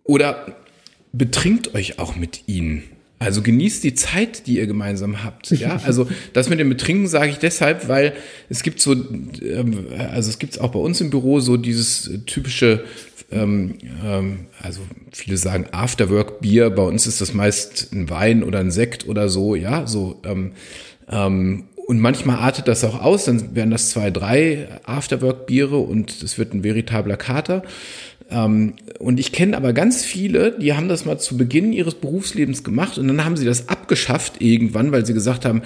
Oder 0.04 0.58
betrinkt 1.14 1.76
euch 1.76 2.00
auch 2.00 2.16
mit 2.16 2.48
ihnen. 2.48 2.82
Also 3.20 3.42
genießt 3.42 3.84
die 3.84 3.94
Zeit, 3.94 4.48
die 4.48 4.58
ihr 4.58 4.66
gemeinsam 4.66 5.24
habt. 5.24 5.52
Ja, 5.52 5.82
also 5.86 6.08
das 6.34 6.50
mit 6.50 6.60
dem 6.60 6.70
Betrinken 6.70 7.08
sage 7.08 7.32
ich 7.32 7.38
deshalb, 7.38 7.88
weil 7.90 8.14
es 8.50 8.64
gibt 8.64 8.80
so, 8.80 8.94
ähm, 8.94 9.88
also 9.98 10.30
es 10.30 10.40
gibt 10.40 10.60
auch 10.62 10.72
bei 10.72 10.80
uns 10.80 11.02
im 11.02 11.10
Büro 11.10 11.42
so 11.42 11.58
dieses 11.58 12.10
typische 12.26 12.86
ähm, 13.32 13.76
ähm, 14.04 14.48
also 14.62 14.82
viele 15.12 15.38
sagen 15.38 15.68
Afterwork-Bier, 15.72 16.70
bei 16.72 16.82
uns 16.84 17.06
ist 17.08 17.22
das 17.22 17.34
meist 17.34 17.94
ein 17.94 18.10
Wein 18.10 18.44
oder 18.44 18.60
ein 18.60 18.72
Sekt 18.72 19.08
oder 19.08 19.30
so, 19.30 19.56
ja, 19.56 19.86
so. 19.86 20.22
Ähm, 20.26 20.54
ähm, 21.12 21.66
und 21.88 22.00
manchmal 22.00 22.38
artet 22.38 22.68
das 22.68 22.84
auch 22.84 23.02
aus, 23.02 23.26
dann 23.26 23.56
werden 23.56 23.72
das 23.72 23.90
zwei, 23.90 24.12
drei 24.12 24.68
Afterwork-Biere 24.86 25.78
und 25.78 26.22
es 26.22 26.38
wird 26.38 26.54
ein 26.54 26.64
veritabler 26.64 27.18
Kater. 27.18 27.64
Ähm, 28.32 28.74
und 29.00 29.20
ich 29.20 29.32
kenne 29.32 29.58
aber 29.58 29.74
ganz 29.74 30.06
viele, 30.06 30.58
die 30.60 30.74
haben 30.74 30.88
das 30.88 31.06
mal 31.06 31.18
zu 31.18 31.38
Beginn 31.38 31.74
ihres 31.74 31.96
Berufslebens 31.96 32.64
gemacht 32.64 32.98
und 32.98 33.08
dann 33.08 33.26
haben 33.26 33.38
sie 33.38 33.46
das 33.46 33.70
abgeschafft 33.70 34.42
irgendwann, 34.42 34.92
weil 34.92 35.06
sie 35.06 35.14
gesagt 35.14 35.46
haben, 35.46 35.64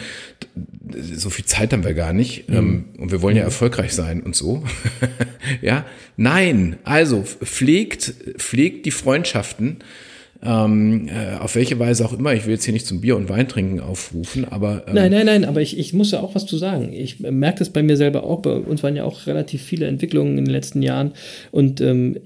so 1.16 1.30
viel 1.30 1.46
Zeit 1.46 1.74
haben 1.74 1.84
wir 1.84 1.94
gar 1.94 2.14
nicht 2.14 2.50
mhm. 2.50 2.86
und 3.00 3.12
wir 3.12 3.22
wollen 3.22 3.36
ja 3.36 3.44
erfolgreich 3.44 3.94
sein 3.94 4.22
und 4.22 4.36
so. 4.36 4.64
ja, 5.62 5.86
nein, 6.16 6.78
also 6.84 7.24
pflegt, 7.24 8.14
pflegt 8.38 8.86
die 8.86 8.92
Freundschaften 8.92 9.78
ähm, 10.46 11.08
äh, 11.08 11.38
auf 11.38 11.56
welche 11.56 11.80
Weise 11.80 12.06
auch 12.06 12.14
immer. 12.14 12.34
Ich 12.34 12.46
will 12.46 12.54
jetzt 12.54 12.66
hier 12.66 12.74
nicht 12.74 12.86
zum 12.86 13.02
Bier 13.02 13.16
und 13.16 13.30
Wein 13.30 13.48
trinken 13.48 13.80
aufrufen, 13.80 14.46
aber. 14.46 14.84
Ähm, 14.88 14.96
nein, 14.96 15.12
nein, 15.12 15.26
nein, 15.26 15.46
aber 15.46 15.62
ich, 15.62 15.78
ich 15.78 15.94
muss 15.94 16.12
ja 16.12 16.20
auch 16.20 16.36
was 16.36 16.46
zu 16.46 16.58
sagen. 16.58 16.92
Ich 16.92 17.20
merke 17.20 17.60
das 17.60 17.70
bei 17.70 17.82
mir 17.82 17.96
selber 17.96 18.24
auch. 18.24 18.42
Bei 18.42 18.52
uns 18.54 18.84
waren 18.84 18.96
ja 18.96 19.06
auch 19.06 19.26
relativ 19.26 19.62
viele 19.62 19.88
Entwicklungen 19.88 20.38
in 20.38 20.46
den 20.46 20.52
letzten 20.52 20.82
Jahren 20.82 21.14
und 21.52 21.80
ähm, 21.80 22.18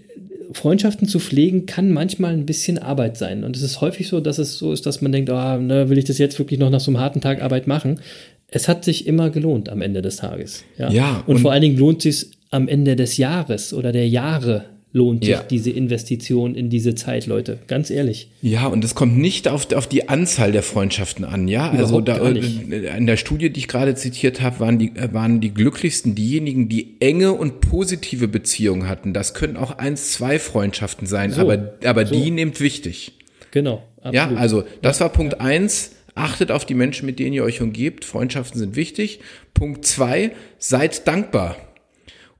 Freundschaften 0.51 1.07
zu 1.07 1.19
pflegen 1.19 1.65
kann 1.65 1.91
manchmal 1.91 2.33
ein 2.33 2.45
bisschen 2.45 2.77
Arbeit 2.77 3.17
sein. 3.17 3.43
Und 3.43 3.55
es 3.55 3.61
ist 3.61 3.81
häufig 3.81 4.07
so, 4.07 4.19
dass 4.19 4.37
es 4.37 4.57
so 4.57 4.71
ist, 4.71 4.85
dass 4.85 5.01
man 5.01 5.11
denkt, 5.11 5.29
oh, 5.29 5.57
ne, 5.57 5.89
will 5.89 5.97
ich 5.97 6.05
das 6.05 6.17
jetzt 6.17 6.39
wirklich 6.39 6.59
noch 6.59 6.69
nach 6.69 6.79
so 6.79 6.91
einem 6.91 6.99
harten 6.99 7.21
Tag 7.21 7.41
Arbeit 7.41 7.67
machen? 7.67 7.99
Es 8.47 8.67
hat 8.67 8.85
sich 8.85 9.07
immer 9.07 9.29
gelohnt 9.29 9.69
am 9.69 9.81
Ende 9.81 10.01
des 10.01 10.17
Tages. 10.17 10.63
Ja. 10.77 10.89
ja 10.89 11.23
und, 11.27 11.35
und 11.35 11.41
vor 11.41 11.51
allen 11.51 11.61
Dingen 11.61 11.77
lohnt 11.77 12.05
es 12.05 12.21
sich 12.21 12.31
am 12.49 12.67
Ende 12.67 12.95
des 12.95 13.17
Jahres 13.17 13.73
oder 13.73 13.91
der 13.91 14.07
Jahre 14.07 14.65
lohnt 14.97 15.23
sich 15.23 15.33
ja. 15.33 15.43
diese 15.43 15.69
Investition 15.69 16.55
in 16.55 16.69
diese 16.69 16.95
Zeit, 16.95 17.27
Leute. 17.27 17.59
Ganz 17.67 17.89
ehrlich. 17.89 18.29
Ja, 18.41 18.65
und 18.67 18.83
es 18.83 18.95
kommt 18.95 19.17
nicht 19.17 19.47
auf, 19.47 19.71
auf 19.73 19.87
die 19.87 20.09
Anzahl 20.09 20.51
der 20.51 20.63
Freundschaften 20.63 21.23
an, 21.23 21.47
ja. 21.47 21.69
also 21.69 22.01
da, 22.01 22.17
in 22.17 23.05
der 23.05 23.17
Studie, 23.17 23.51
die 23.51 23.61
ich 23.61 23.67
gerade 23.67 23.95
zitiert 23.95 24.41
habe, 24.41 24.59
waren 24.59 24.79
die, 24.79 24.91
waren 25.11 25.39
die 25.39 25.53
glücklichsten 25.53 26.15
diejenigen, 26.15 26.67
die 26.67 26.97
enge 26.99 27.33
und 27.33 27.61
positive 27.61 28.27
Beziehungen 28.27 28.89
hatten. 28.89 29.13
Das 29.13 29.33
können 29.33 29.55
auch 29.55 29.77
eins, 29.77 30.11
zwei 30.13 30.39
Freundschaften 30.39 31.07
sein, 31.07 31.31
so, 31.31 31.41
aber, 31.41 31.75
aber 31.85 32.05
so. 32.05 32.15
die 32.15 32.31
nehmt 32.31 32.59
wichtig. 32.59 33.13
Genau. 33.51 33.83
Absolut. 33.97 34.13
Ja, 34.15 34.37
also 34.37 34.63
das 34.81 34.99
war 34.99 35.09
Punkt 35.09 35.33
ja. 35.33 35.39
eins. 35.39 35.91
Achtet 36.15 36.49
auf 36.49 36.65
die 36.65 36.73
Menschen, 36.73 37.05
mit 37.05 37.19
denen 37.19 37.33
ihr 37.33 37.43
euch 37.43 37.61
umgebt. 37.61 38.03
Freundschaften 38.03 38.59
sind 38.59 38.75
wichtig. 38.75 39.19
Punkt 39.53 39.85
zwei, 39.85 40.31
seid 40.57 41.07
dankbar. 41.07 41.57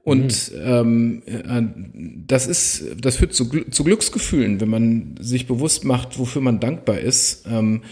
Und 0.08 0.52
mhm. 0.52 0.62
ähm, 0.64 1.22
äh, 1.26 1.62
das 2.26 2.46
ist, 2.46 2.84
das 2.98 3.16
führt 3.16 3.34
zu, 3.34 3.44
zu 3.70 3.84
Glücksgefühlen, 3.84 4.58
wenn 4.60 4.70
man 4.70 5.16
sich 5.20 5.46
bewusst 5.46 5.84
macht, 5.84 6.18
wofür 6.18 6.40
man 6.40 6.60
dankbar 6.60 6.98
ist. 6.98 7.46
Ähm, 7.46 7.82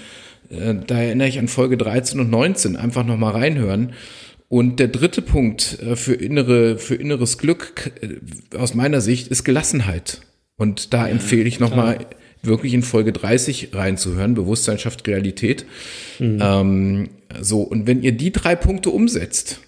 äh, 0.48 0.74
da 0.86 0.98
erinnere 0.98 1.28
ich 1.28 1.38
an 1.38 1.48
Folge 1.48 1.76
13 1.76 2.18
und 2.20 2.30
19, 2.30 2.76
einfach 2.76 3.04
nochmal 3.04 3.32
reinhören. 3.32 3.92
Und 4.48 4.80
der 4.80 4.88
dritte 4.88 5.20
Punkt 5.20 5.78
äh, 5.82 5.94
für 5.94 6.14
innere, 6.14 6.78
für 6.78 6.94
inneres 6.94 7.36
Glück 7.36 7.92
äh, 8.00 8.56
aus 8.56 8.72
meiner 8.72 9.02
Sicht 9.02 9.28
ist 9.28 9.44
Gelassenheit. 9.44 10.22
Und 10.56 10.94
da 10.94 11.06
empfehle 11.06 11.46
ich 11.46 11.60
nochmal 11.60 12.06
wirklich 12.40 12.72
in 12.72 12.82
Folge 12.82 13.12
30 13.12 13.74
reinzuhören. 13.74 14.32
Bewusstsein 14.32 14.78
schafft 14.78 15.06
Realität. 15.06 15.66
Mhm. 16.18 16.38
Ähm, 16.40 17.08
so. 17.42 17.60
Und 17.60 17.86
wenn 17.86 18.02
ihr 18.02 18.12
die 18.12 18.32
drei 18.32 18.56
Punkte 18.56 18.88
umsetzt, 18.88 19.60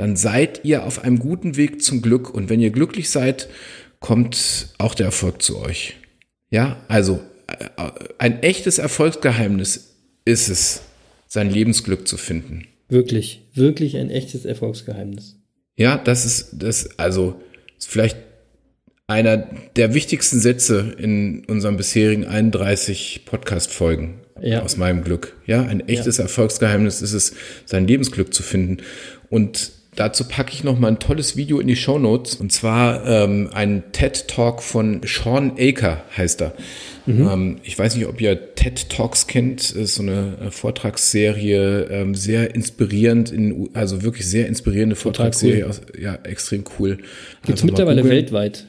dann 0.00 0.16
seid 0.16 0.64
ihr 0.64 0.86
auf 0.86 1.04
einem 1.04 1.18
guten 1.18 1.58
Weg 1.58 1.82
zum 1.82 2.00
Glück. 2.00 2.32
Und 2.32 2.48
wenn 2.48 2.58
ihr 2.58 2.70
glücklich 2.70 3.10
seid, 3.10 3.50
kommt 3.98 4.68
auch 4.78 4.94
der 4.94 5.04
Erfolg 5.04 5.42
zu 5.42 5.58
euch. 5.58 5.96
Ja, 6.48 6.82
also 6.88 7.20
äh, 7.48 7.90
ein 8.16 8.42
echtes 8.42 8.78
Erfolgsgeheimnis 8.78 9.96
ist 10.24 10.48
es, 10.48 10.80
sein 11.26 11.50
Lebensglück 11.50 12.08
zu 12.08 12.16
finden. 12.16 12.66
Wirklich, 12.88 13.42
wirklich 13.52 13.98
ein 13.98 14.08
echtes 14.08 14.46
Erfolgsgeheimnis. 14.46 15.36
Ja, 15.76 15.98
das 15.98 16.24
ist 16.24 16.48
das, 16.54 16.98
also 16.98 17.38
ist 17.76 17.90
vielleicht 17.90 18.16
einer 19.06 19.36
der 19.76 19.92
wichtigsten 19.92 20.40
Sätze 20.40 20.94
in 20.96 21.44
unseren 21.44 21.76
bisherigen 21.76 22.24
31 22.24 23.26
Podcast-Folgen 23.26 24.22
ja. 24.40 24.62
aus 24.62 24.78
meinem 24.78 25.04
Glück. 25.04 25.36
Ja, 25.44 25.62
ein 25.62 25.86
echtes 25.88 26.16
ja. 26.16 26.22
Erfolgsgeheimnis 26.22 27.02
ist 27.02 27.12
es, 27.12 27.34
sein 27.66 27.86
Lebensglück 27.86 28.32
zu 28.32 28.42
finden. 28.42 28.78
Und 29.28 29.72
Dazu 30.00 30.24
packe 30.24 30.54
ich 30.54 30.64
noch 30.64 30.78
mal 30.78 30.88
ein 30.88 30.98
tolles 30.98 31.36
Video 31.36 31.60
in 31.60 31.66
die 31.66 31.76
Show 31.76 31.98
Notes 31.98 32.34
und 32.34 32.50
zwar 32.50 33.06
ähm, 33.06 33.50
ein 33.52 33.82
TED 33.92 34.28
Talk 34.28 34.62
von 34.62 35.02
Sean 35.04 35.52
Aker 35.58 36.02
heißt 36.16 36.40
er. 36.40 36.54
Mhm. 37.04 37.28
Ähm, 37.28 37.56
ich 37.64 37.78
weiß 37.78 37.96
nicht, 37.96 38.06
ob 38.06 38.18
ihr 38.18 38.54
TED 38.54 38.88
Talks 38.88 39.26
kennt, 39.26 39.70
ist 39.70 39.96
so 39.96 40.02
eine 40.02 40.38
äh, 40.40 40.50
Vortragsserie, 40.50 41.82
ähm, 41.90 42.14
sehr 42.14 42.54
inspirierend, 42.54 43.30
in, 43.30 43.68
also 43.74 44.02
wirklich 44.02 44.26
sehr 44.26 44.46
inspirierende 44.46 44.96
Vortragsserie, 44.96 45.64
cool. 45.64 45.68
aus, 45.68 45.82
ja 46.00 46.14
extrem 46.22 46.64
cool. 46.78 46.96
Gibt 47.44 47.58
es 47.58 47.64
mittlerweile 47.64 48.02
weltweit. 48.02 48.64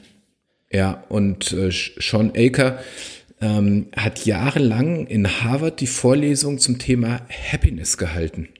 Ja 0.70 1.02
und 1.08 1.50
äh, 1.54 1.70
Sean 1.70 2.32
Aker 2.36 2.78
ähm, 3.40 3.86
hat 3.96 4.26
jahrelang 4.26 5.06
in 5.06 5.26
Harvard 5.42 5.80
die 5.80 5.86
Vorlesung 5.86 6.58
zum 6.58 6.78
Thema 6.78 7.22
Happiness 7.50 7.96
gehalten. 7.96 8.50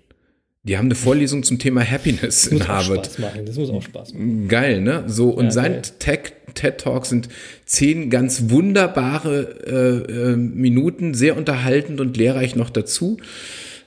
Die 0.65 0.79
haben 0.79 0.87
eine 0.87 0.95
Vorlesung 0.95 1.43
zum 1.43 1.59
Thema 1.59 1.83
Happiness 1.83 2.43
das 2.43 2.47
in 2.47 2.69
Harvard. 2.69 3.07
Spaß 3.07 3.19
machen. 3.19 3.47
Das 3.47 3.57
muss 3.57 3.71
auch 3.71 3.83
Spaß 3.83 4.15
machen. 4.15 4.47
Geil, 4.47 4.81
ne? 4.81 5.05
So, 5.09 5.31
und 5.31 5.47
ja, 5.47 5.51
sein 5.51 5.83
Tech, 5.99 6.35
TED 6.55 6.79
Talk 6.79 7.07
sind 7.07 7.29
zehn 7.67 8.11
ganz 8.11 8.51
wunderbare 8.51 9.57
äh, 9.67 10.13
äh, 10.13 10.37
Minuten, 10.37 11.15
sehr 11.15 11.37
unterhaltend 11.37 12.01
und 12.01 12.17
lehrreich 12.17 12.55
noch 12.55 12.71
dazu. 12.71 13.17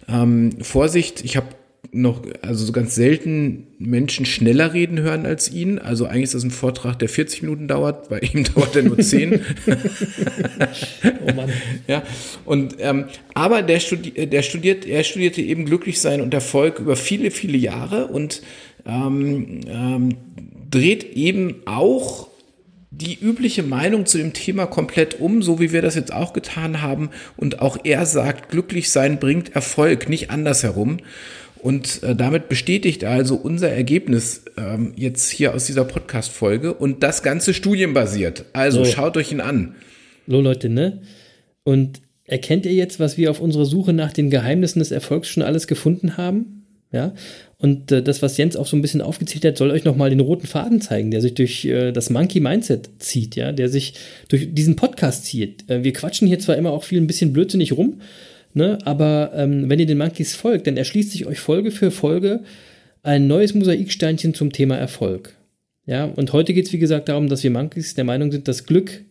Ähm, 0.09 0.51
Vorsicht, 0.61 1.23
ich 1.23 1.38
habe 1.38 1.47
noch, 1.95 2.21
also 2.41 2.65
so 2.65 2.71
ganz 2.71 2.93
selten 2.93 3.67
Menschen 3.79 4.25
schneller 4.25 4.73
reden 4.73 4.99
hören 4.99 5.25
als 5.25 5.51
ihn. 5.51 5.79
Also 5.79 6.05
eigentlich 6.05 6.23
ist 6.23 6.35
das 6.35 6.43
ein 6.43 6.51
Vortrag, 6.51 6.99
der 6.99 7.09
40 7.09 7.43
Minuten 7.43 7.67
dauert, 7.67 8.09
bei 8.09 8.19
ihm 8.33 8.43
dauert 8.43 8.75
er 8.75 8.83
nur 8.83 8.99
10. 8.99 9.41
oh 11.27 11.33
Mann. 11.33 11.51
Ja, 11.87 12.03
und, 12.45 12.75
ähm, 12.79 13.05
aber 13.33 13.61
der, 13.61 13.79
studi 13.79 14.11
der 14.11 14.41
studiert, 14.41 14.85
er 14.85 15.03
studierte 15.03 15.41
eben 15.41 15.65
Glücklichsein 15.65 16.21
und 16.21 16.33
Erfolg 16.33 16.79
über 16.79 16.95
viele, 16.95 17.31
viele 17.31 17.57
Jahre 17.57 18.07
und 18.07 18.41
ähm, 18.85 19.61
ähm, 19.67 20.09
dreht 20.69 21.15
eben 21.15 21.61
auch 21.65 22.29
die 22.91 23.17
übliche 23.19 23.63
Meinung 23.63 24.05
zu 24.05 24.17
dem 24.17 24.33
Thema 24.33 24.67
komplett 24.67 25.19
um, 25.19 25.41
so 25.41 25.59
wie 25.59 25.71
wir 25.71 25.81
das 25.81 25.95
jetzt 25.95 26.13
auch 26.13 26.33
getan 26.33 26.81
haben. 26.81 27.09
Und 27.35 27.61
auch 27.61 27.77
er 27.83 28.05
sagt, 28.05 28.49
glücklich 28.49 28.89
sein 28.89 29.19
bringt 29.19 29.53
Erfolg, 29.53 30.07
nicht 30.07 30.31
andersherum. 30.31 30.97
Und 31.66 32.03
äh, 32.03 32.16
damit 32.16 32.47
bestätigt 32.47 33.03
also 33.05 33.34
unser 33.34 33.72
Ergebnis 33.72 34.45
ähm, 34.55 34.93
jetzt 34.95 35.32
hier 35.32 35.55
aus 35.55 35.66
dieser 35.66 35.84
Podcast-Folge 35.84 36.76
und 36.76 37.01
das 37.01 37.24
Ganze 37.24 37.55
studienbasiert. 37.55 38.45
Also 38.53 38.84
so. 38.84 38.91
schaut 38.91 39.18
euch 39.18 39.32
ihn 39.32 39.41
an. 39.41 39.74
So, 40.28 40.41
Leute, 40.41 40.70
ne? 40.70 41.01
Und 41.63 42.01
erkennt 42.26 42.68
ihr 42.68 42.74
jetzt, 42.74 42.99
was 42.99 43.18
wir 43.18 43.32
auf 43.32 43.41
unserer 43.41 43.66
Suche 43.66 43.93
nach 43.93 44.13
den 44.13 44.30
Geheimnissen 44.30 44.78
des 44.78 44.91
Erfolgs 44.91 45.28
schon 45.28 45.41
alles 45.41 45.66
gefunden 45.66 46.18
haben? 46.18 46.68
Ja. 46.91 47.16
Und 47.57 47.91
äh, 47.91 48.03
das, 48.03 48.22
was 48.22 48.38
Jens 48.38 48.55
auch 48.55 48.68
so 48.68 48.78
ein 48.78 48.84
bisschen 48.84 49.01
aufgezählt 49.01 49.43
hat, 49.43 49.57
soll 49.57 49.72
euch 49.72 49.86
nochmal 49.86 50.11
den 50.11 50.20
roten 50.20 50.45
Faden 50.45 50.82
zeigen, 50.82 51.09
der 51.09 51.22
sich 51.22 51.34
durch 51.34 51.66
äh, 51.66 51.91
das 51.91 52.11
Monkey 52.11 52.41
Mindset 52.41 52.89
zieht, 52.99 53.36
ja, 53.36 53.51
der 53.51 53.70
sich 53.70 53.95
durch 54.28 54.53
diesen 54.53 54.76
Podcast 54.76 55.26
zieht. 55.26 55.68
Äh, 55.68 55.84
wir 55.84 55.93
quatschen 55.93 56.28
hier 56.28 56.38
zwar 56.38 56.57
immer 56.57 56.74
auch 56.74 56.84
viel 56.84 57.01
ein 57.01 57.07
bisschen 57.07 57.34
blödsinnig 57.34 57.76
rum, 57.76 58.01
Ne? 58.55 58.79
Aber 58.85 59.33
ähm, 59.35 59.69
wenn 59.69 59.79
ihr 59.79 59.85
den 59.85 59.97
Monkeys 59.97 60.33
folgt, 60.33 60.65
dann 60.65 60.77
erschließt 60.77 61.11
sich 61.11 61.27
euch 61.27 61.39
Folge 61.39 61.71
für 61.71 61.91
Folge 61.91 62.39
ein 63.03 63.27
neues 63.27 63.53
Mosaiksteinchen 63.53 64.33
zum 64.33 64.53
Thema 64.53 64.77
Erfolg. 64.77 65.35
Ja, 65.85 66.05
und 66.05 66.31
heute 66.31 66.53
geht 66.53 66.65
es, 66.65 66.73
wie 66.73 66.79
gesagt, 66.79 67.09
darum, 67.09 67.27
dass 67.27 67.43
wir 67.43 67.51
Monkeys 67.51 67.95
der 67.95 68.05
Meinung 68.05 68.31
sind, 68.31 68.47
dass 68.47 68.65
Glück 68.65 69.03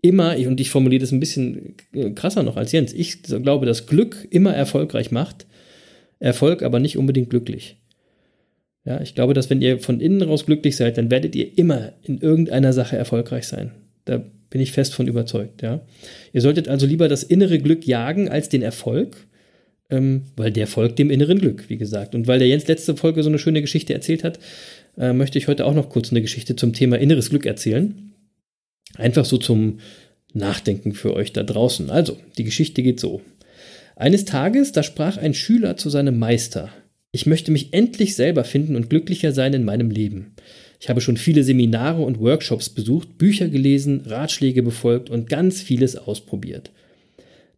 immer, 0.00 0.36
und 0.38 0.60
ich 0.60 0.70
formuliere 0.70 1.02
das 1.02 1.12
ein 1.12 1.20
bisschen 1.20 1.74
äh, 1.92 2.10
krasser 2.10 2.42
noch 2.42 2.56
als 2.56 2.72
Jens, 2.72 2.94
ich 2.94 3.22
glaube, 3.22 3.66
dass 3.66 3.86
Glück 3.86 4.26
immer 4.30 4.54
erfolgreich 4.54 5.10
macht, 5.10 5.46
Erfolg 6.18 6.62
aber 6.62 6.80
nicht 6.80 6.96
unbedingt 6.96 7.28
glücklich. 7.28 7.76
Ja, 8.86 9.02
ich 9.02 9.14
glaube, 9.14 9.34
dass 9.34 9.50
wenn 9.50 9.60
ihr 9.60 9.78
von 9.78 10.00
innen 10.00 10.22
raus 10.22 10.46
glücklich 10.46 10.74
seid, 10.74 10.96
dann 10.96 11.10
werdet 11.10 11.36
ihr 11.36 11.58
immer 11.58 11.92
in 12.02 12.18
irgendeiner 12.18 12.72
Sache 12.72 12.96
erfolgreich 12.96 13.46
sein. 13.46 13.72
Da 14.06 14.24
bin 14.48 14.60
ich 14.60 14.72
fest 14.72 14.94
von 14.94 15.06
überzeugt, 15.06 15.62
ja. 15.62 15.82
Ihr 16.32 16.40
solltet 16.40 16.68
also 16.68 16.86
lieber 16.86 17.08
das 17.08 17.22
innere 17.22 17.58
Glück 17.58 17.86
jagen 17.86 18.28
als 18.28 18.48
den 18.48 18.62
Erfolg, 18.62 19.26
ähm, 19.90 20.22
weil 20.36 20.50
der 20.50 20.66
folgt 20.66 20.98
dem 20.98 21.10
inneren 21.10 21.38
Glück, 21.38 21.68
wie 21.68 21.76
gesagt. 21.76 22.14
Und 22.14 22.26
weil 22.26 22.38
der 22.38 22.48
Jens 22.48 22.66
letzte 22.66 22.96
Folge 22.96 23.22
so 23.22 23.28
eine 23.28 23.38
schöne 23.38 23.60
Geschichte 23.60 23.92
erzählt 23.92 24.24
hat, 24.24 24.38
äh, 24.96 25.12
möchte 25.12 25.38
ich 25.38 25.48
heute 25.48 25.66
auch 25.66 25.74
noch 25.74 25.90
kurz 25.90 26.10
eine 26.10 26.22
Geschichte 26.22 26.56
zum 26.56 26.72
Thema 26.72 26.98
inneres 26.98 27.30
Glück 27.30 27.44
erzählen. 27.44 28.12
Einfach 28.94 29.24
so 29.24 29.36
zum 29.36 29.80
Nachdenken 30.32 30.92
für 30.92 31.14
euch 31.14 31.32
da 31.32 31.42
draußen. 31.42 31.90
Also, 31.90 32.16
die 32.38 32.44
Geschichte 32.44 32.82
geht 32.82 33.00
so. 33.00 33.20
Eines 33.96 34.24
Tages, 34.24 34.72
da 34.72 34.82
sprach 34.82 35.16
ein 35.16 35.34
Schüler 35.34 35.76
zu 35.76 35.90
seinem 35.90 36.18
Meister. 36.18 36.70
Ich 37.12 37.26
möchte 37.26 37.50
mich 37.50 37.72
endlich 37.72 38.14
selber 38.14 38.44
finden 38.44 38.76
und 38.76 38.90
glücklicher 38.90 39.32
sein 39.32 39.54
in 39.54 39.64
meinem 39.64 39.90
Leben. 39.90 40.34
Ich 40.78 40.88
habe 40.88 41.00
schon 41.00 41.16
viele 41.16 41.42
Seminare 41.42 42.02
und 42.02 42.20
Workshops 42.20 42.68
besucht, 42.68 43.18
Bücher 43.18 43.48
gelesen, 43.48 44.02
Ratschläge 44.06 44.62
befolgt 44.62 45.10
und 45.10 45.28
ganz 45.28 45.62
vieles 45.62 45.96
ausprobiert. 45.96 46.70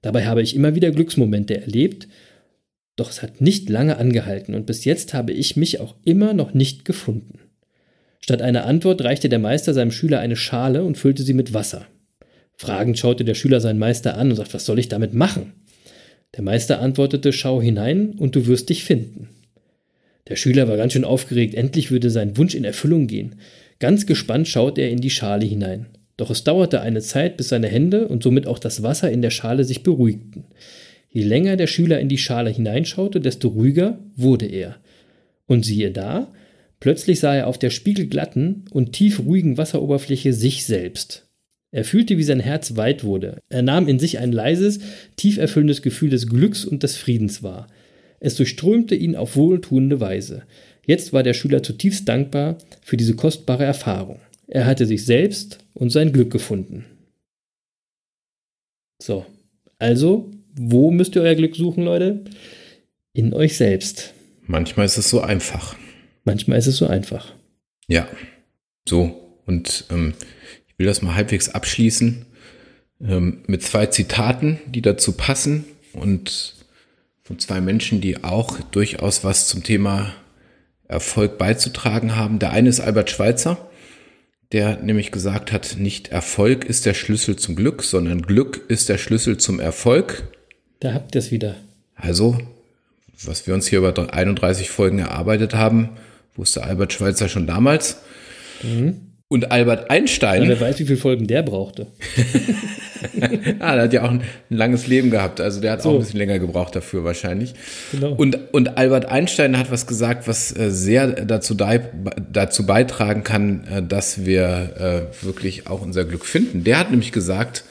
Dabei 0.02 0.26
habe 0.26 0.42
ich 0.42 0.54
immer 0.54 0.74
wieder 0.74 0.90
Glücksmomente 0.90 1.60
erlebt, 1.60 2.08
Doch 2.96 3.10
es 3.10 3.22
hat 3.22 3.40
nicht 3.40 3.68
lange 3.68 3.96
angehalten 3.96 4.56
und 4.56 4.66
bis 4.66 4.84
jetzt 4.84 5.14
habe 5.14 5.32
ich 5.32 5.56
mich 5.56 5.78
auch 5.78 5.94
immer 6.04 6.34
noch 6.34 6.52
nicht 6.52 6.84
gefunden. 6.84 7.38
Statt 8.20 8.42
einer 8.42 8.66
Antwort 8.66 9.02
reichte 9.04 9.28
der 9.28 9.38
Meister 9.38 9.72
seinem 9.72 9.92
Schüler 9.92 10.18
eine 10.18 10.34
Schale 10.34 10.82
und 10.82 10.98
füllte 10.98 11.22
sie 11.22 11.32
mit 11.32 11.54
Wasser. 11.54 11.86
Fragend 12.56 12.98
schaute 12.98 13.24
der 13.24 13.34
Schüler 13.34 13.60
seinen 13.60 13.78
Meister 13.78 14.18
an 14.18 14.30
und 14.30 14.36
sagte, 14.36 14.54
was 14.54 14.66
soll 14.66 14.80
ich 14.80 14.88
damit 14.88 15.14
machen? 15.14 15.52
Der 16.34 16.42
Meister 16.42 16.80
antwortete, 16.80 17.32
schau 17.32 17.62
hinein 17.62 18.10
und 18.18 18.34
du 18.34 18.46
wirst 18.48 18.68
dich 18.68 18.82
finden. 18.82 19.28
Der 20.28 20.36
Schüler 20.36 20.68
war 20.68 20.76
ganz 20.76 20.92
schön 20.92 21.04
aufgeregt, 21.04 21.54
endlich 21.54 21.90
würde 21.90 22.10
sein 22.10 22.36
Wunsch 22.36 22.54
in 22.54 22.64
Erfüllung 22.64 23.06
gehen. 23.06 23.36
Ganz 23.78 24.06
gespannt 24.06 24.48
schaute 24.48 24.82
er 24.82 24.90
in 24.90 25.00
die 25.00 25.10
Schale 25.10 25.46
hinein. 25.46 25.86
Doch 26.16 26.30
es 26.30 26.44
dauerte 26.44 26.80
eine 26.80 27.00
Zeit, 27.00 27.36
bis 27.36 27.48
seine 27.48 27.68
Hände 27.68 28.08
und 28.08 28.22
somit 28.22 28.46
auch 28.46 28.58
das 28.58 28.82
Wasser 28.82 29.10
in 29.10 29.22
der 29.22 29.30
Schale 29.30 29.64
sich 29.64 29.82
beruhigten. 29.82 30.44
Je 31.10 31.22
länger 31.22 31.56
der 31.56 31.68
Schüler 31.68 32.00
in 32.00 32.08
die 32.08 32.18
Schale 32.18 32.50
hineinschaute, 32.50 33.20
desto 33.20 33.48
ruhiger 33.48 33.98
wurde 34.16 34.46
er. 34.46 34.76
Und 35.46 35.64
siehe 35.64 35.90
da, 35.90 36.30
plötzlich 36.80 37.20
sah 37.20 37.34
er 37.34 37.46
auf 37.46 37.56
der 37.56 37.70
spiegelglatten 37.70 38.64
und 38.70 38.92
tief 38.92 39.20
ruhigen 39.20 39.56
Wasseroberfläche 39.56 40.32
sich 40.32 40.66
selbst. 40.66 41.26
Er 41.70 41.84
fühlte, 41.84 42.18
wie 42.18 42.22
sein 42.22 42.40
Herz 42.40 42.76
weit 42.76 43.04
wurde. 43.04 43.40
Er 43.48 43.62
nahm 43.62 43.88
in 43.88 43.98
sich 43.98 44.18
ein 44.18 44.32
leises, 44.32 44.80
tief 45.16 45.38
erfüllendes 45.38 45.82
Gefühl 45.82 46.10
des 46.10 46.26
Glücks 46.26 46.64
und 46.64 46.82
des 46.82 46.96
Friedens 46.96 47.42
wahr. 47.42 47.68
Es 48.20 48.34
durchströmte 48.36 48.94
ihn 48.94 49.16
auf 49.16 49.36
wohltuende 49.36 50.00
Weise. 50.00 50.42
Jetzt 50.86 51.12
war 51.12 51.22
der 51.22 51.34
Schüler 51.34 51.62
zutiefst 51.62 52.08
dankbar 52.08 52.58
für 52.82 52.96
diese 52.96 53.14
kostbare 53.14 53.64
Erfahrung. 53.64 54.20
Er 54.46 54.64
hatte 54.64 54.86
sich 54.86 55.04
selbst 55.04 55.58
und 55.74 55.90
sein 55.90 56.12
Glück 56.12 56.30
gefunden. 56.30 56.86
So, 59.00 59.26
also 59.78 60.30
wo 60.54 60.90
müsst 60.90 61.14
ihr 61.14 61.22
euer 61.22 61.34
Glück 61.34 61.54
suchen, 61.54 61.84
Leute? 61.84 62.24
In 63.12 63.32
euch 63.32 63.56
selbst. 63.56 64.14
Manchmal 64.46 64.86
ist 64.86 64.96
es 64.96 65.10
so 65.10 65.20
einfach. 65.20 65.76
Manchmal 66.24 66.58
ist 66.58 66.66
es 66.66 66.78
so 66.78 66.86
einfach. 66.86 67.34
Ja, 67.86 68.08
so. 68.88 69.14
Und 69.46 69.84
ähm, 69.90 70.14
ich 70.66 70.78
will 70.78 70.86
das 70.86 71.02
mal 71.02 71.14
halbwegs 71.14 71.48
abschließen 71.48 72.26
ähm, 73.00 73.42
mit 73.46 73.62
zwei 73.62 73.86
Zitaten, 73.86 74.58
die 74.66 74.82
dazu 74.82 75.12
passen 75.12 75.64
und 75.92 76.54
von 77.28 77.38
zwei 77.38 77.60
Menschen, 77.60 78.00
die 78.00 78.24
auch 78.24 78.58
durchaus 78.70 79.22
was 79.22 79.48
zum 79.48 79.62
Thema 79.62 80.14
Erfolg 80.88 81.36
beizutragen 81.36 82.16
haben. 82.16 82.38
Der 82.38 82.52
eine 82.52 82.70
ist 82.70 82.80
Albert 82.80 83.10
Schweitzer, 83.10 83.58
der 84.50 84.78
nämlich 84.78 85.12
gesagt 85.12 85.52
hat, 85.52 85.76
nicht 85.78 86.08
Erfolg 86.08 86.64
ist 86.64 86.86
der 86.86 86.94
Schlüssel 86.94 87.36
zum 87.36 87.54
Glück, 87.54 87.82
sondern 87.82 88.22
Glück 88.22 88.64
ist 88.68 88.88
der 88.88 88.96
Schlüssel 88.96 89.36
zum 89.36 89.60
Erfolg. 89.60 90.26
Da 90.80 90.94
habt 90.94 91.14
ihr 91.14 91.18
es 91.18 91.30
wieder. 91.30 91.56
Also, 91.96 92.38
was 93.22 93.46
wir 93.46 93.52
uns 93.52 93.66
hier 93.66 93.80
über 93.80 93.92
31 94.10 94.70
Folgen 94.70 94.98
erarbeitet 94.98 95.52
haben, 95.52 95.98
wusste 96.34 96.64
Albert 96.64 96.94
Schweitzer 96.94 97.28
schon 97.28 97.46
damals. 97.46 97.98
Mhm. 98.62 99.07
Und 99.30 99.52
Albert 99.52 99.90
Einstein. 99.90 100.44
Ja, 100.44 100.48
wer 100.48 100.60
weiß, 100.60 100.78
wie 100.78 100.86
viele 100.86 100.96
Folgen 100.96 101.26
der 101.26 101.42
brauchte. 101.42 101.86
ah, 103.58 103.74
der 103.74 103.84
hat 103.84 103.92
ja 103.92 104.02
auch 104.02 104.10
ein, 104.10 104.22
ein, 104.50 104.56
langes 104.56 104.86
Leben 104.86 105.10
gehabt. 105.10 105.38
Also 105.38 105.60
der 105.60 105.72
hat 105.72 105.82
so. 105.82 105.90
auch 105.90 105.94
ein 105.94 106.00
bisschen 106.00 106.18
länger 106.18 106.38
gebraucht 106.38 106.74
dafür 106.74 107.04
wahrscheinlich. 107.04 107.54
Genau. 107.92 108.12
Und, 108.12 108.38
und 108.52 108.78
Albert 108.78 109.04
Einstein 109.04 109.58
hat 109.58 109.70
was 109.70 109.86
gesagt, 109.86 110.26
was 110.28 110.56
äh, 110.56 110.70
sehr 110.70 111.08
dazu, 111.08 111.54
dazu 111.54 112.64
beitragen 112.64 113.22
kann, 113.22 113.66
äh, 113.66 113.82
dass 113.82 114.24
wir 114.24 115.10
äh, 115.12 115.24
wirklich 115.24 115.66
auch 115.66 115.82
unser 115.82 116.06
Glück 116.06 116.24
finden. 116.24 116.64
Der 116.64 116.78
hat 116.78 116.90
nämlich 116.90 117.12
gesagt, 117.12 117.64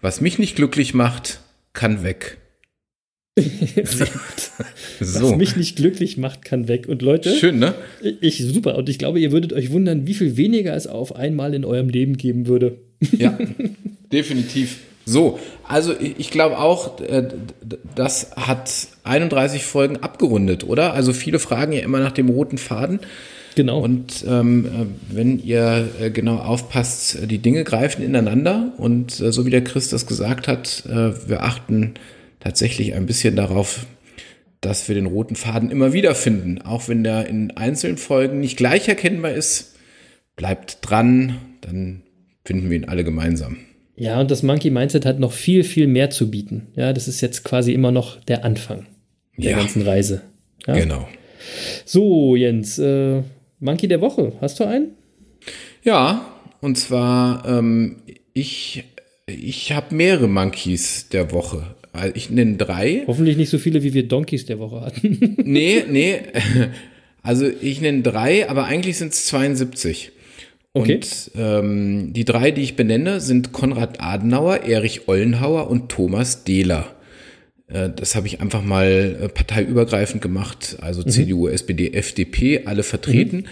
was 0.00 0.20
mich 0.20 0.40
nicht 0.40 0.56
glücklich 0.56 0.92
macht, 0.92 1.38
kann 1.72 2.02
weg. 2.02 2.38
so. 5.00 5.30
Was 5.30 5.36
mich 5.36 5.56
nicht 5.56 5.76
glücklich 5.76 6.16
macht, 6.16 6.44
kann 6.44 6.68
weg. 6.68 6.88
Und 6.88 7.02
Leute, 7.02 7.34
schön, 7.34 7.58
ne? 7.58 7.74
Ich 8.20 8.38
super. 8.38 8.76
Und 8.76 8.88
ich 8.88 8.98
glaube, 8.98 9.20
ihr 9.20 9.30
würdet 9.30 9.52
euch 9.52 9.70
wundern, 9.70 10.06
wie 10.06 10.14
viel 10.14 10.38
weniger 10.38 10.74
es 10.74 10.86
auf 10.86 11.14
einmal 11.14 11.52
in 11.52 11.64
eurem 11.64 11.88
Leben 11.88 12.16
geben 12.16 12.46
würde. 12.46 12.78
Ja, 13.18 13.38
definitiv. 14.10 14.78
So, 15.04 15.38
also 15.68 15.94
ich 16.00 16.30
glaube 16.30 16.58
auch, 16.58 16.98
äh, 17.00 17.28
das 17.94 18.32
hat 18.36 18.70
31 19.04 19.64
Folgen 19.64 19.98
abgerundet, 19.98 20.64
oder? 20.64 20.94
Also 20.94 21.12
viele 21.12 21.38
fragen 21.38 21.72
ja 21.72 21.80
immer 21.80 22.00
nach 22.00 22.12
dem 22.12 22.30
roten 22.30 22.56
Faden. 22.56 23.00
Genau. 23.54 23.80
Und 23.80 24.24
ähm, 24.26 24.66
äh, 24.66 25.14
wenn 25.14 25.42
ihr 25.42 25.88
äh, 26.00 26.10
genau 26.10 26.36
aufpasst, 26.36 27.18
die 27.30 27.38
Dinge 27.38 27.64
greifen 27.64 28.02
ineinander. 28.02 28.72
Und 28.78 29.20
äh, 29.20 29.30
so 29.30 29.46
wie 29.46 29.50
der 29.50 29.62
Chris 29.62 29.90
das 29.90 30.06
gesagt 30.06 30.48
hat, 30.48 30.84
äh, 30.86 31.28
wir 31.28 31.42
achten 31.42 31.94
tatsächlich 32.40 32.94
ein 32.94 33.06
bisschen 33.06 33.36
darauf, 33.36 33.86
dass 34.60 34.88
wir 34.88 34.94
den 34.94 35.06
roten 35.06 35.36
Faden 35.36 35.70
immer 35.70 35.92
wieder 35.92 36.14
finden. 36.14 36.62
Auch 36.62 36.88
wenn 36.88 37.04
der 37.04 37.26
in 37.26 37.50
einzelnen 37.52 37.98
Folgen 37.98 38.40
nicht 38.40 38.56
gleich 38.56 38.88
erkennbar 38.88 39.32
ist, 39.32 39.74
bleibt 40.34 40.78
dran, 40.82 41.38
dann 41.60 42.02
finden 42.44 42.70
wir 42.70 42.76
ihn 42.76 42.88
alle 42.88 43.04
gemeinsam. 43.04 43.58
Ja, 43.96 44.20
und 44.20 44.30
das 44.30 44.42
Monkey 44.42 44.70
Mindset 44.70 45.06
hat 45.06 45.18
noch 45.18 45.32
viel, 45.32 45.64
viel 45.64 45.86
mehr 45.86 46.10
zu 46.10 46.30
bieten. 46.30 46.68
Ja, 46.76 46.92
das 46.92 47.08
ist 47.08 47.22
jetzt 47.22 47.44
quasi 47.44 47.72
immer 47.72 47.92
noch 47.92 48.20
der 48.20 48.44
Anfang 48.44 48.86
der 49.36 49.52
ja, 49.52 49.56
ganzen 49.56 49.82
Reise. 49.82 50.22
Ja? 50.66 50.74
Genau. 50.74 51.08
So, 51.84 52.36
Jens, 52.36 52.78
äh, 52.78 53.22
Monkey 53.60 53.88
der 53.88 54.00
Woche, 54.00 54.32
hast 54.40 54.60
du 54.60 54.64
einen? 54.64 54.92
Ja, 55.82 56.26
und 56.60 56.76
zwar, 56.76 57.46
ähm, 57.46 58.02
ich, 58.32 58.84
ich 59.26 59.72
habe 59.72 59.94
mehrere 59.94 60.28
Monkeys 60.28 61.08
der 61.08 61.32
Woche. 61.32 61.75
Ich 62.14 62.30
nenne 62.30 62.56
drei. 62.56 63.04
Hoffentlich 63.06 63.36
nicht 63.36 63.50
so 63.50 63.58
viele, 63.58 63.82
wie 63.82 63.94
wir 63.94 64.06
Donkeys 64.06 64.46
der 64.46 64.58
Woche 64.58 64.80
hatten. 64.80 65.36
nee, 65.44 65.84
nee. 65.88 66.20
Also 67.22 67.48
ich 67.60 67.80
nenne 67.80 68.02
drei, 68.02 68.48
aber 68.48 68.66
eigentlich 68.66 68.98
sind 68.98 69.12
es 69.12 69.26
72. 69.26 70.12
Okay. 70.74 70.94
Und 70.94 71.30
ähm, 71.36 72.12
die 72.12 72.24
drei, 72.24 72.52
die 72.52 72.62
ich 72.62 72.76
benenne, 72.76 73.20
sind 73.20 73.50
Konrad 73.50 74.00
Adenauer, 74.00 74.62
Erich 74.62 75.08
Ollenhauer 75.08 75.68
und 75.68 75.88
Thomas 75.88 76.44
Dehler. 76.44 76.94
Äh, 77.68 77.90
das 77.96 78.14
habe 78.14 78.26
ich 78.28 78.40
einfach 78.40 78.62
mal 78.62 79.18
äh, 79.20 79.28
parteiübergreifend 79.28 80.22
gemacht, 80.22 80.76
also 80.80 81.02
mhm. 81.02 81.08
CDU, 81.08 81.48
SPD, 81.48 81.94
FDP, 81.94 82.62
alle 82.66 82.84
vertreten. 82.84 83.38
Mhm. 83.38 83.46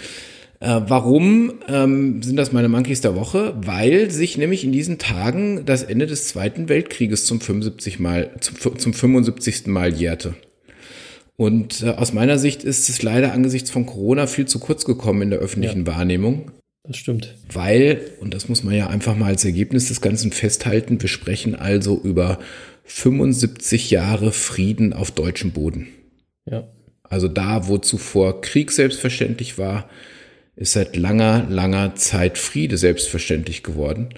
Äh, 0.64 0.88
warum 0.88 1.52
ähm, 1.68 2.22
sind 2.22 2.36
das 2.36 2.52
meine 2.52 2.70
Monkeys 2.70 3.02
der 3.02 3.14
Woche? 3.14 3.54
Weil 3.60 4.10
sich 4.10 4.38
nämlich 4.38 4.64
in 4.64 4.72
diesen 4.72 4.96
Tagen 4.96 5.66
das 5.66 5.82
Ende 5.82 6.06
des 6.06 6.28
Zweiten 6.28 6.70
Weltkrieges 6.70 7.26
zum 7.26 7.42
75 7.42 8.00
Mal, 8.00 8.30
zum, 8.40 8.78
zum 8.78 8.94
75. 8.94 9.66
Mal 9.66 9.92
jährte. 9.92 10.34
Und 11.36 11.82
äh, 11.82 11.90
aus 11.90 12.14
meiner 12.14 12.38
Sicht 12.38 12.64
ist 12.64 12.88
es 12.88 13.02
leider 13.02 13.34
angesichts 13.34 13.70
von 13.70 13.84
Corona 13.84 14.26
viel 14.26 14.46
zu 14.46 14.58
kurz 14.58 14.86
gekommen 14.86 15.20
in 15.20 15.30
der 15.30 15.40
öffentlichen 15.40 15.84
ja, 15.84 15.86
Wahrnehmung. 15.86 16.50
Das 16.88 16.96
stimmt. 16.96 17.34
Weil, 17.52 18.00
und 18.20 18.32
das 18.32 18.48
muss 18.48 18.62
man 18.62 18.74
ja 18.74 18.86
einfach 18.86 19.16
mal 19.16 19.26
als 19.26 19.44
Ergebnis 19.44 19.88
des 19.88 20.00
Ganzen 20.00 20.32
festhalten, 20.32 21.02
wir 21.02 21.10
sprechen 21.10 21.54
also 21.56 22.00
über 22.02 22.38
75 22.84 23.90
Jahre 23.90 24.32
Frieden 24.32 24.94
auf 24.94 25.10
deutschem 25.10 25.50
Boden. 25.50 25.88
Ja. 26.50 26.68
Also 27.02 27.28
da, 27.28 27.68
wo 27.68 27.76
zuvor 27.76 28.40
Krieg 28.40 28.72
selbstverständlich 28.72 29.58
war, 29.58 29.90
ist 30.56 30.72
seit 30.72 30.96
langer, 30.96 31.46
langer 31.48 31.94
Zeit 31.94 32.38
Friede 32.38 32.76
selbstverständlich 32.76 33.62
geworden. 33.62 34.10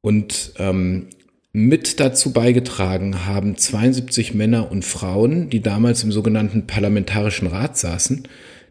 Und 0.00 0.52
ähm, 0.58 1.08
mit 1.52 1.98
dazu 1.98 2.32
beigetragen 2.32 3.26
haben 3.26 3.56
72 3.56 4.34
Männer 4.34 4.70
und 4.70 4.84
Frauen, 4.84 5.50
die 5.50 5.60
damals 5.60 6.04
im 6.04 6.12
sogenannten 6.12 6.66
Parlamentarischen 6.66 7.48
Rat 7.48 7.78
saßen, 7.78 8.28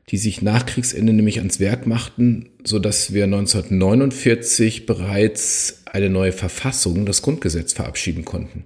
die 0.09 0.17
sich 0.17 0.41
nach 0.41 0.65
Kriegsende 0.65 1.11
nämlich 1.11 1.39
ans 1.39 1.59
Werk 1.59 1.85
machten, 1.85 2.49
so 2.63 2.79
dass 2.79 3.13
wir 3.13 3.25
1949 3.25 4.85
bereits 4.85 5.81
eine 5.85 6.09
neue 6.09 6.31
Verfassung, 6.31 7.05
das 7.05 7.21
Grundgesetz, 7.21 7.73
verabschieden 7.73 8.23
konnten. 8.23 8.63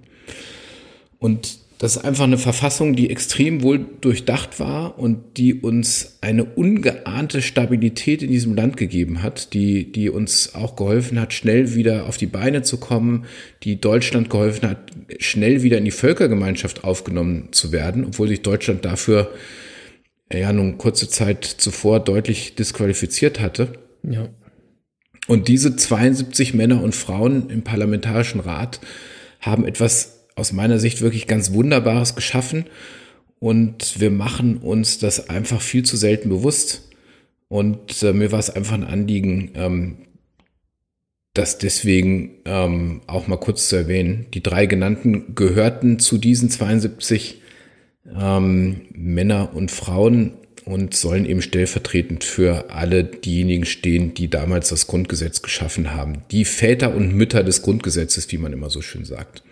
Und 1.18 1.58
das 1.82 1.96
ist 1.96 2.04
einfach 2.04 2.22
eine 2.22 2.38
Verfassung, 2.38 2.94
die 2.94 3.10
extrem 3.10 3.60
wohl 3.62 3.84
durchdacht 4.00 4.60
war 4.60 5.00
und 5.00 5.36
die 5.36 5.52
uns 5.52 6.16
eine 6.20 6.44
ungeahnte 6.44 7.42
Stabilität 7.42 8.22
in 8.22 8.30
diesem 8.30 8.54
Land 8.54 8.76
gegeben 8.76 9.24
hat, 9.24 9.52
die, 9.52 9.90
die 9.90 10.08
uns 10.08 10.54
auch 10.54 10.76
geholfen 10.76 11.20
hat, 11.20 11.32
schnell 11.32 11.74
wieder 11.74 12.06
auf 12.06 12.18
die 12.18 12.26
Beine 12.26 12.62
zu 12.62 12.76
kommen, 12.76 13.24
die 13.64 13.80
Deutschland 13.80 14.30
geholfen 14.30 14.68
hat, 14.68 14.92
schnell 15.18 15.64
wieder 15.64 15.76
in 15.76 15.84
die 15.84 15.90
Völkergemeinschaft 15.90 16.84
aufgenommen 16.84 17.48
zu 17.50 17.72
werden, 17.72 18.04
obwohl 18.04 18.28
sich 18.28 18.42
Deutschland 18.42 18.84
dafür 18.84 19.32
ja 20.32 20.52
nun 20.52 20.78
kurze 20.78 21.08
Zeit 21.08 21.44
zuvor 21.44 21.98
deutlich 21.98 22.54
disqualifiziert 22.54 23.40
hatte. 23.40 23.72
Ja. 24.08 24.28
Und 25.26 25.48
diese 25.48 25.74
72 25.74 26.54
Männer 26.54 26.80
und 26.80 26.94
Frauen 26.94 27.50
im 27.50 27.62
Parlamentarischen 27.62 28.38
Rat 28.38 28.78
haben 29.40 29.66
etwas 29.66 30.21
aus 30.36 30.52
meiner 30.52 30.78
Sicht 30.78 31.00
wirklich 31.00 31.26
ganz 31.26 31.52
Wunderbares 31.52 32.14
geschaffen 32.14 32.66
und 33.42 33.98
wir 33.98 34.12
machen 34.12 34.58
uns 34.58 34.98
das 34.98 35.28
einfach 35.28 35.60
viel 35.60 35.84
zu 35.84 35.96
selten 35.96 36.28
bewusst. 36.28 36.88
Und 37.48 38.00
äh, 38.04 38.12
mir 38.12 38.30
war 38.30 38.38
es 38.38 38.50
einfach 38.50 38.74
ein 38.74 38.84
Anliegen, 38.84 39.50
ähm, 39.56 39.96
das 41.34 41.58
deswegen 41.58 42.36
ähm, 42.44 43.00
auch 43.08 43.26
mal 43.26 43.38
kurz 43.38 43.68
zu 43.68 43.74
erwähnen. 43.74 44.26
Die 44.32 44.44
drei 44.44 44.66
genannten 44.66 45.34
gehörten 45.34 45.98
zu 45.98 46.18
diesen 46.18 46.50
72 46.50 47.42
ähm, 48.16 48.82
Männer 48.92 49.56
und 49.56 49.72
Frauen 49.72 50.34
und 50.64 50.94
sollen 50.94 51.26
eben 51.26 51.42
stellvertretend 51.42 52.22
für 52.22 52.70
alle 52.70 53.02
diejenigen 53.02 53.64
stehen, 53.64 54.14
die 54.14 54.30
damals 54.30 54.68
das 54.68 54.86
Grundgesetz 54.86 55.42
geschaffen 55.42 55.92
haben. 55.94 56.22
Die 56.30 56.44
Väter 56.44 56.94
und 56.94 57.12
Mütter 57.12 57.42
des 57.42 57.62
Grundgesetzes, 57.62 58.30
wie 58.30 58.38
man 58.38 58.52
immer 58.52 58.70
so 58.70 58.82
schön 58.82 59.04
sagt. 59.04 59.42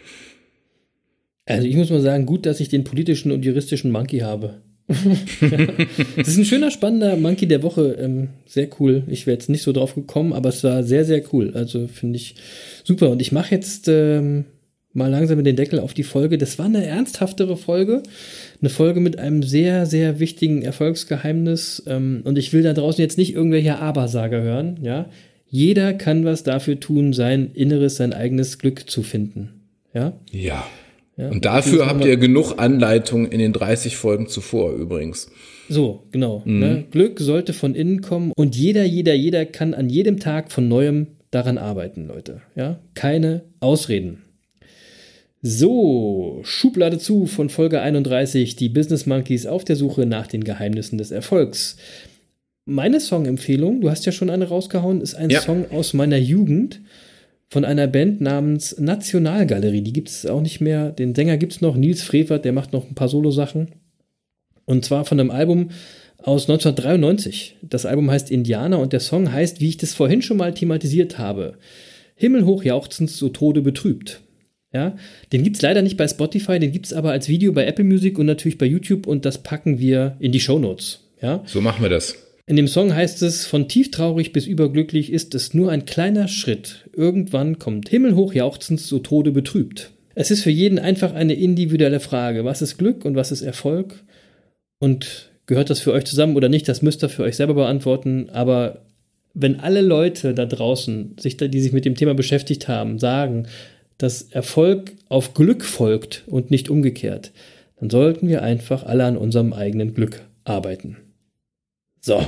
Also 1.50 1.66
ich 1.66 1.76
muss 1.76 1.90
mal 1.90 2.00
sagen, 2.00 2.26
gut, 2.26 2.46
dass 2.46 2.60
ich 2.60 2.68
den 2.68 2.84
politischen 2.84 3.32
und 3.32 3.44
juristischen 3.44 3.90
Monkey 3.90 4.18
habe. 4.18 4.60
das 6.16 6.28
ist 6.28 6.38
ein 6.38 6.44
schöner, 6.44 6.70
spannender 6.70 7.16
Monkey 7.16 7.46
der 7.46 7.62
Woche. 7.62 7.96
Ähm, 8.00 8.30
sehr 8.46 8.68
cool. 8.80 9.04
Ich 9.06 9.26
wäre 9.26 9.36
jetzt 9.36 9.48
nicht 9.48 9.62
so 9.62 9.72
drauf 9.72 9.94
gekommen, 9.94 10.32
aber 10.32 10.48
es 10.48 10.64
war 10.64 10.82
sehr, 10.82 11.04
sehr 11.04 11.22
cool. 11.32 11.52
Also 11.54 11.86
finde 11.86 12.16
ich 12.16 12.34
super. 12.82 13.10
Und 13.10 13.22
ich 13.22 13.30
mache 13.30 13.54
jetzt 13.54 13.86
ähm, 13.88 14.46
mal 14.92 15.10
langsam 15.10 15.36
mit 15.36 15.46
den 15.46 15.56
Deckel 15.56 15.78
auf 15.78 15.94
die 15.94 16.02
Folge. 16.02 16.38
Das 16.38 16.58
war 16.58 16.66
eine 16.66 16.84
ernsthaftere 16.84 17.56
Folge. 17.56 18.02
Eine 18.60 18.70
Folge 18.70 19.00
mit 19.00 19.18
einem 19.18 19.42
sehr, 19.42 19.86
sehr 19.86 20.18
wichtigen 20.18 20.62
Erfolgsgeheimnis. 20.62 21.84
Ähm, 21.86 22.22
und 22.24 22.36
ich 22.36 22.52
will 22.52 22.62
da 22.62 22.72
draußen 22.72 23.00
jetzt 23.00 23.18
nicht 23.18 23.34
irgendwelche 23.34 23.78
Abersager 23.78 24.42
hören. 24.42 24.80
Ja, 24.82 25.08
jeder 25.46 25.94
kann 25.94 26.24
was 26.24 26.42
dafür 26.42 26.78
tun, 26.78 27.12
sein 27.12 27.50
Inneres, 27.54 27.96
sein 27.96 28.12
eigenes 28.12 28.58
Glück 28.58 28.88
zu 28.88 29.02
finden. 29.02 29.50
Ja. 29.92 30.12
Ja. 30.30 30.64
Ja, 31.20 31.28
und 31.28 31.44
dafür 31.44 31.86
habt 31.86 32.04
ihr 32.04 32.16
genug 32.16 32.54
Anleitungen 32.56 33.30
in 33.30 33.40
den 33.40 33.52
30 33.52 33.96
Folgen 33.96 34.26
zuvor 34.26 34.72
übrigens. 34.72 35.30
So, 35.68 36.04
genau. 36.12 36.42
Mhm. 36.46 36.58
Ne? 36.58 36.84
Glück 36.90 37.20
sollte 37.20 37.52
von 37.52 37.74
innen 37.74 38.00
kommen 38.00 38.32
und 38.34 38.56
jeder, 38.56 38.84
jeder, 38.84 39.12
jeder 39.12 39.44
kann 39.44 39.74
an 39.74 39.90
jedem 39.90 40.18
Tag 40.18 40.50
von 40.50 40.66
neuem 40.66 41.08
daran 41.30 41.58
arbeiten, 41.58 42.06
Leute. 42.06 42.40
Ja, 42.56 42.80
keine 42.94 43.42
Ausreden. 43.60 44.22
So, 45.42 46.40
Schublade 46.42 46.98
zu 46.98 47.26
von 47.26 47.50
Folge 47.50 47.82
31, 47.82 48.56
die 48.56 48.68
Business 48.70 49.04
Monkeys 49.04 49.46
auf 49.46 49.64
der 49.64 49.76
Suche 49.76 50.06
nach 50.06 50.26
den 50.26 50.44
Geheimnissen 50.44 50.96
des 50.96 51.10
Erfolgs. 51.10 51.76
Meine 52.64 53.00
Songempfehlung, 53.00 53.82
du 53.82 53.90
hast 53.90 54.06
ja 54.06 54.12
schon 54.12 54.30
eine 54.30 54.48
rausgehauen, 54.48 55.00
ist 55.02 55.14
ein 55.14 55.30
ja. 55.30 55.40
Song 55.40 55.66
aus 55.70 55.92
meiner 55.92 56.18
Jugend 56.18 56.80
von 57.50 57.64
einer 57.64 57.88
Band 57.88 58.20
namens 58.20 58.78
Nationalgalerie. 58.78 59.82
Die 59.82 59.92
gibt 59.92 60.08
es 60.08 60.24
auch 60.24 60.40
nicht 60.40 60.60
mehr. 60.60 60.92
Den 60.92 61.14
Sänger 61.14 61.36
gibt 61.36 61.52
es 61.52 61.60
noch, 61.60 61.76
Nils 61.76 62.02
Frevert, 62.02 62.44
der 62.44 62.52
macht 62.52 62.72
noch 62.72 62.88
ein 62.88 62.94
paar 62.94 63.08
Solo-Sachen. 63.08 63.72
Und 64.64 64.84
zwar 64.84 65.04
von 65.04 65.18
einem 65.18 65.32
Album 65.32 65.70
aus 66.18 66.48
1993. 66.48 67.56
Das 67.62 67.86
Album 67.86 68.08
heißt 68.10 68.30
Indianer 68.30 68.78
und 68.78 68.92
der 68.92 69.00
Song 69.00 69.32
heißt, 69.32 69.60
wie 69.60 69.68
ich 69.68 69.78
das 69.78 69.94
vorhin 69.94 70.22
schon 70.22 70.36
mal 70.36 70.54
thematisiert 70.54 71.18
habe, 71.18 71.54
Himmelhoch 72.14 72.62
jauchzend, 72.62 73.10
so 73.10 73.30
Tode 73.30 73.62
betrübt. 73.62 74.20
Ja, 74.72 74.94
den 75.32 75.42
gibt 75.42 75.56
es 75.56 75.62
leider 75.62 75.82
nicht 75.82 75.96
bei 75.96 76.06
Spotify, 76.06 76.60
den 76.60 76.70
gibt 76.70 76.86
es 76.86 76.92
aber 76.92 77.10
als 77.10 77.28
Video 77.28 77.52
bei 77.52 77.66
Apple 77.66 77.84
Music 77.84 78.16
und 78.20 78.26
natürlich 78.26 78.58
bei 78.58 78.66
YouTube 78.66 79.08
und 79.08 79.24
das 79.24 79.42
packen 79.42 79.80
wir 79.80 80.16
in 80.20 80.30
die 80.30 80.38
Show 80.38 80.60
Notes. 80.60 81.08
Ja? 81.20 81.42
So 81.46 81.60
machen 81.60 81.82
wir 81.82 81.90
das. 81.90 82.29
In 82.50 82.56
dem 82.56 82.66
Song 82.66 82.92
heißt 82.92 83.22
es, 83.22 83.46
von 83.46 83.68
tieftraurig 83.68 84.32
bis 84.32 84.48
überglücklich 84.48 85.12
ist 85.12 85.36
es 85.36 85.54
nur 85.54 85.70
ein 85.70 85.84
kleiner 85.84 86.26
Schritt. 86.26 86.88
Irgendwann 86.92 87.60
kommt 87.60 87.88
himmelhoch 87.88 88.34
jauchzend 88.34 88.80
so 88.80 88.98
Tode 88.98 89.30
betrübt. 89.30 89.92
Es 90.16 90.32
ist 90.32 90.42
für 90.42 90.50
jeden 90.50 90.80
einfach 90.80 91.14
eine 91.14 91.34
individuelle 91.34 92.00
Frage. 92.00 92.44
Was 92.44 92.60
ist 92.60 92.76
Glück 92.76 93.04
und 93.04 93.14
was 93.14 93.30
ist 93.30 93.42
Erfolg? 93.42 94.02
Und 94.80 95.30
gehört 95.46 95.70
das 95.70 95.78
für 95.78 95.92
euch 95.92 96.06
zusammen 96.06 96.34
oder 96.34 96.48
nicht? 96.48 96.66
Das 96.66 96.82
müsst 96.82 97.04
ihr 97.04 97.08
für 97.08 97.22
euch 97.22 97.36
selber 97.36 97.54
beantworten. 97.54 98.30
Aber 98.30 98.82
wenn 99.32 99.60
alle 99.60 99.80
Leute 99.80 100.34
da 100.34 100.44
draußen, 100.44 101.14
sich 101.20 101.36
die 101.36 101.60
sich 101.60 101.72
mit 101.72 101.84
dem 101.84 101.94
Thema 101.94 102.14
beschäftigt 102.14 102.66
haben, 102.66 102.98
sagen, 102.98 103.46
dass 103.96 104.22
Erfolg 104.22 104.90
auf 105.08 105.34
Glück 105.34 105.64
folgt 105.64 106.24
und 106.26 106.50
nicht 106.50 106.68
umgekehrt, 106.68 107.30
dann 107.78 107.90
sollten 107.90 108.26
wir 108.26 108.42
einfach 108.42 108.82
alle 108.82 109.04
an 109.04 109.16
unserem 109.16 109.52
eigenen 109.52 109.94
Glück 109.94 110.22
arbeiten. 110.42 110.96
So. 112.00 112.26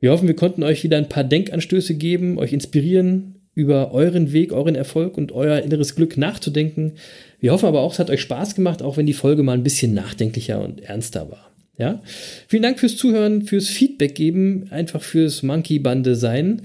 Wir 0.00 0.12
hoffen, 0.12 0.28
wir 0.28 0.36
konnten 0.36 0.62
euch 0.62 0.82
wieder 0.82 0.96
ein 0.96 1.08
paar 1.08 1.24
Denkanstöße 1.24 1.94
geben, 1.94 2.38
euch 2.38 2.52
inspirieren, 2.52 3.34
über 3.54 3.92
euren 3.92 4.32
Weg, 4.32 4.52
euren 4.52 4.74
Erfolg 4.74 5.18
und 5.18 5.32
euer 5.32 5.58
inneres 5.58 5.94
Glück 5.94 6.16
nachzudenken. 6.16 6.92
Wir 7.40 7.52
hoffen 7.52 7.66
aber 7.66 7.80
auch, 7.80 7.92
es 7.92 7.98
hat 7.98 8.08
euch 8.08 8.22
Spaß 8.22 8.54
gemacht, 8.54 8.82
auch 8.82 8.96
wenn 8.96 9.06
die 9.06 9.12
Folge 9.12 9.42
mal 9.42 9.52
ein 9.52 9.62
bisschen 9.62 9.92
nachdenklicher 9.92 10.62
und 10.64 10.80
ernster 10.80 11.30
war. 11.30 11.50
Ja? 11.76 12.00
Vielen 12.48 12.62
Dank 12.62 12.78
fürs 12.78 12.96
Zuhören, 12.96 13.42
fürs 13.42 13.68
Feedback 13.68 14.14
geben, 14.14 14.68
einfach 14.70 15.02
fürs 15.02 15.42
Monkey-Bande 15.42 16.14
sein. 16.14 16.62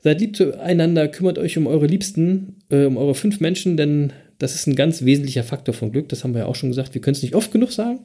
Seid 0.00 0.20
lieb 0.20 0.34
zueinander, 0.34 1.06
kümmert 1.06 1.38
euch 1.38 1.56
um 1.58 1.68
eure 1.68 1.86
Liebsten, 1.86 2.56
äh, 2.70 2.86
um 2.86 2.96
eure 2.96 3.14
fünf 3.14 3.38
Menschen, 3.38 3.76
denn 3.76 4.12
das 4.38 4.56
ist 4.56 4.66
ein 4.66 4.74
ganz 4.74 5.04
wesentlicher 5.04 5.44
Faktor 5.44 5.74
von 5.74 5.92
Glück. 5.92 6.08
Das 6.08 6.24
haben 6.24 6.34
wir 6.34 6.40
ja 6.40 6.46
auch 6.46 6.56
schon 6.56 6.70
gesagt. 6.70 6.94
Wir 6.94 7.00
können 7.00 7.14
es 7.14 7.22
nicht 7.22 7.36
oft 7.36 7.52
genug 7.52 7.70
sagen. 7.70 8.00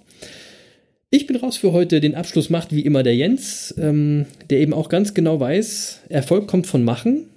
Ich 1.10 1.26
bin 1.26 1.38
raus 1.38 1.56
für 1.56 1.72
heute. 1.72 2.02
Den 2.02 2.16
Abschluss 2.16 2.50
macht 2.50 2.76
wie 2.76 2.82
immer 2.82 3.02
der 3.02 3.16
Jens, 3.16 3.74
ähm, 3.78 4.26
der 4.50 4.60
eben 4.60 4.74
auch 4.74 4.90
ganz 4.90 5.14
genau 5.14 5.40
weiß, 5.40 6.02
Erfolg 6.10 6.48
kommt 6.48 6.68
von 6.68 6.84
Machen 6.84 7.30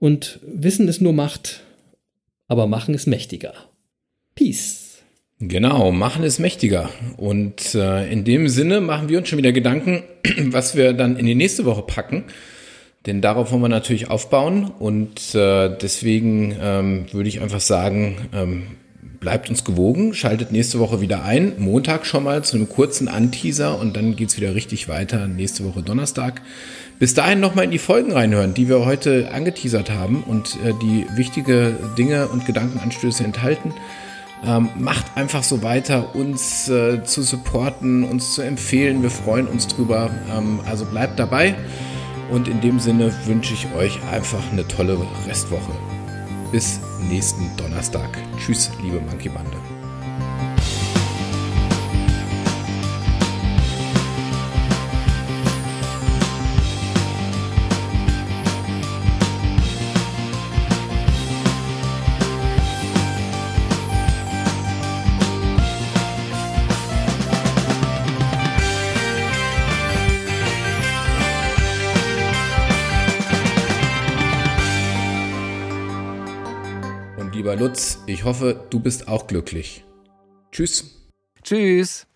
und 0.00 0.40
Wissen 0.42 0.88
ist 0.88 1.00
nur 1.00 1.12
Macht, 1.12 1.60
aber 2.48 2.66
Machen 2.66 2.94
ist 2.94 3.06
mächtiger. 3.06 3.54
Peace. 4.34 4.98
Genau, 5.38 5.92
Machen 5.92 6.24
ist 6.24 6.40
mächtiger. 6.40 6.90
Und 7.16 7.76
äh, 7.76 8.10
in 8.10 8.24
dem 8.24 8.48
Sinne 8.48 8.80
machen 8.80 9.08
wir 9.08 9.18
uns 9.18 9.28
schon 9.28 9.38
wieder 9.38 9.52
Gedanken, 9.52 10.02
was 10.46 10.74
wir 10.74 10.92
dann 10.92 11.16
in 11.16 11.26
die 11.26 11.36
nächste 11.36 11.64
Woche 11.64 11.82
packen. 11.82 12.24
Denn 13.06 13.20
darauf 13.20 13.52
wollen 13.52 13.62
wir 13.62 13.68
natürlich 13.68 14.10
aufbauen. 14.10 14.72
Und 14.76 15.36
äh, 15.36 15.70
deswegen 15.80 16.56
ähm, 16.60 17.06
würde 17.12 17.28
ich 17.28 17.40
einfach 17.40 17.60
sagen, 17.60 18.28
ähm, 18.34 18.62
bleibt 19.20 19.50
uns 19.50 19.64
gewogen, 19.64 20.14
schaltet 20.14 20.52
nächste 20.52 20.78
Woche 20.78 21.00
wieder 21.00 21.24
ein. 21.24 21.52
Montag 21.58 22.06
schon 22.06 22.24
mal 22.24 22.44
zu 22.44 22.56
einem 22.56 22.68
kurzen 22.68 23.08
Anteaser 23.08 23.78
und 23.78 23.96
dann 23.96 24.16
geht 24.16 24.28
es 24.28 24.36
wieder 24.36 24.54
richtig 24.54 24.88
weiter. 24.88 25.26
Nächste 25.26 25.64
Woche 25.64 25.82
Donnerstag. 25.82 26.40
Bis 26.98 27.14
dahin 27.14 27.40
nochmal 27.40 27.64
in 27.64 27.70
die 27.70 27.78
Folgen 27.78 28.12
reinhören, 28.12 28.54
die 28.54 28.68
wir 28.68 28.84
heute 28.84 29.30
angeteasert 29.32 29.90
haben 29.90 30.22
und 30.22 30.56
äh, 30.64 30.72
die 30.82 31.06
wichtige 31.16 31.76
Dinge 31.96 32.28
und 32.28 32.46
Gedankenanstöße 32.46 33.24
enthalten. 33.24 33.72
Ähm, 34.44 34.68
macht 34.78 35.16
einfach 35.16 35.42
so 35.42 35.62
weiter, 35.62 36.14
uns 36.14 36.68
äh, 36.68 37.02
zu 37.02 37.22
supporten, 37.22 38.04
uns 38.04 38.34
zu 38.34 38.42
empfehlen. 38.42 39.02
Wir 39.02 39.10
freuen 39.10 39.46
uns 39.48 39.66
drüber. 39.66 40.10
Ähm, 40.36 40.60
also 40.66 40.84
bleibt 40.84 41.18
dabei. 41.18 41.54
Und 42.30 42.46
in 42.46 42.60
dem 42.60 42.78
Sinne 42.78 43.12
wünsche 43.26 43.54
ich 43.54 43.66
euch 43.76 43.98
einfach 44.12 44.42
eine 44.52 44.66
tolle 44.68 44.98
Restwoche. 45.26 45.87
Bis 46.50 46.80
nächsten 47.10 47.54
Donnerstag. 47.56 48.08
Tschüss, 48.38 48.70
liebe 48.82 49.00
Monkey 49.00 49.28
Bande. 49.28 49.56
Ich 78.18 78.24
hoffe, 78.24 78.66
du 78.70 78.80
bist 78.80 79.06
auch 79.06 79.28
glücklich. 79.28 79.84
Tschüss. 80.50 81.08
Tschüss. 81.44 82.08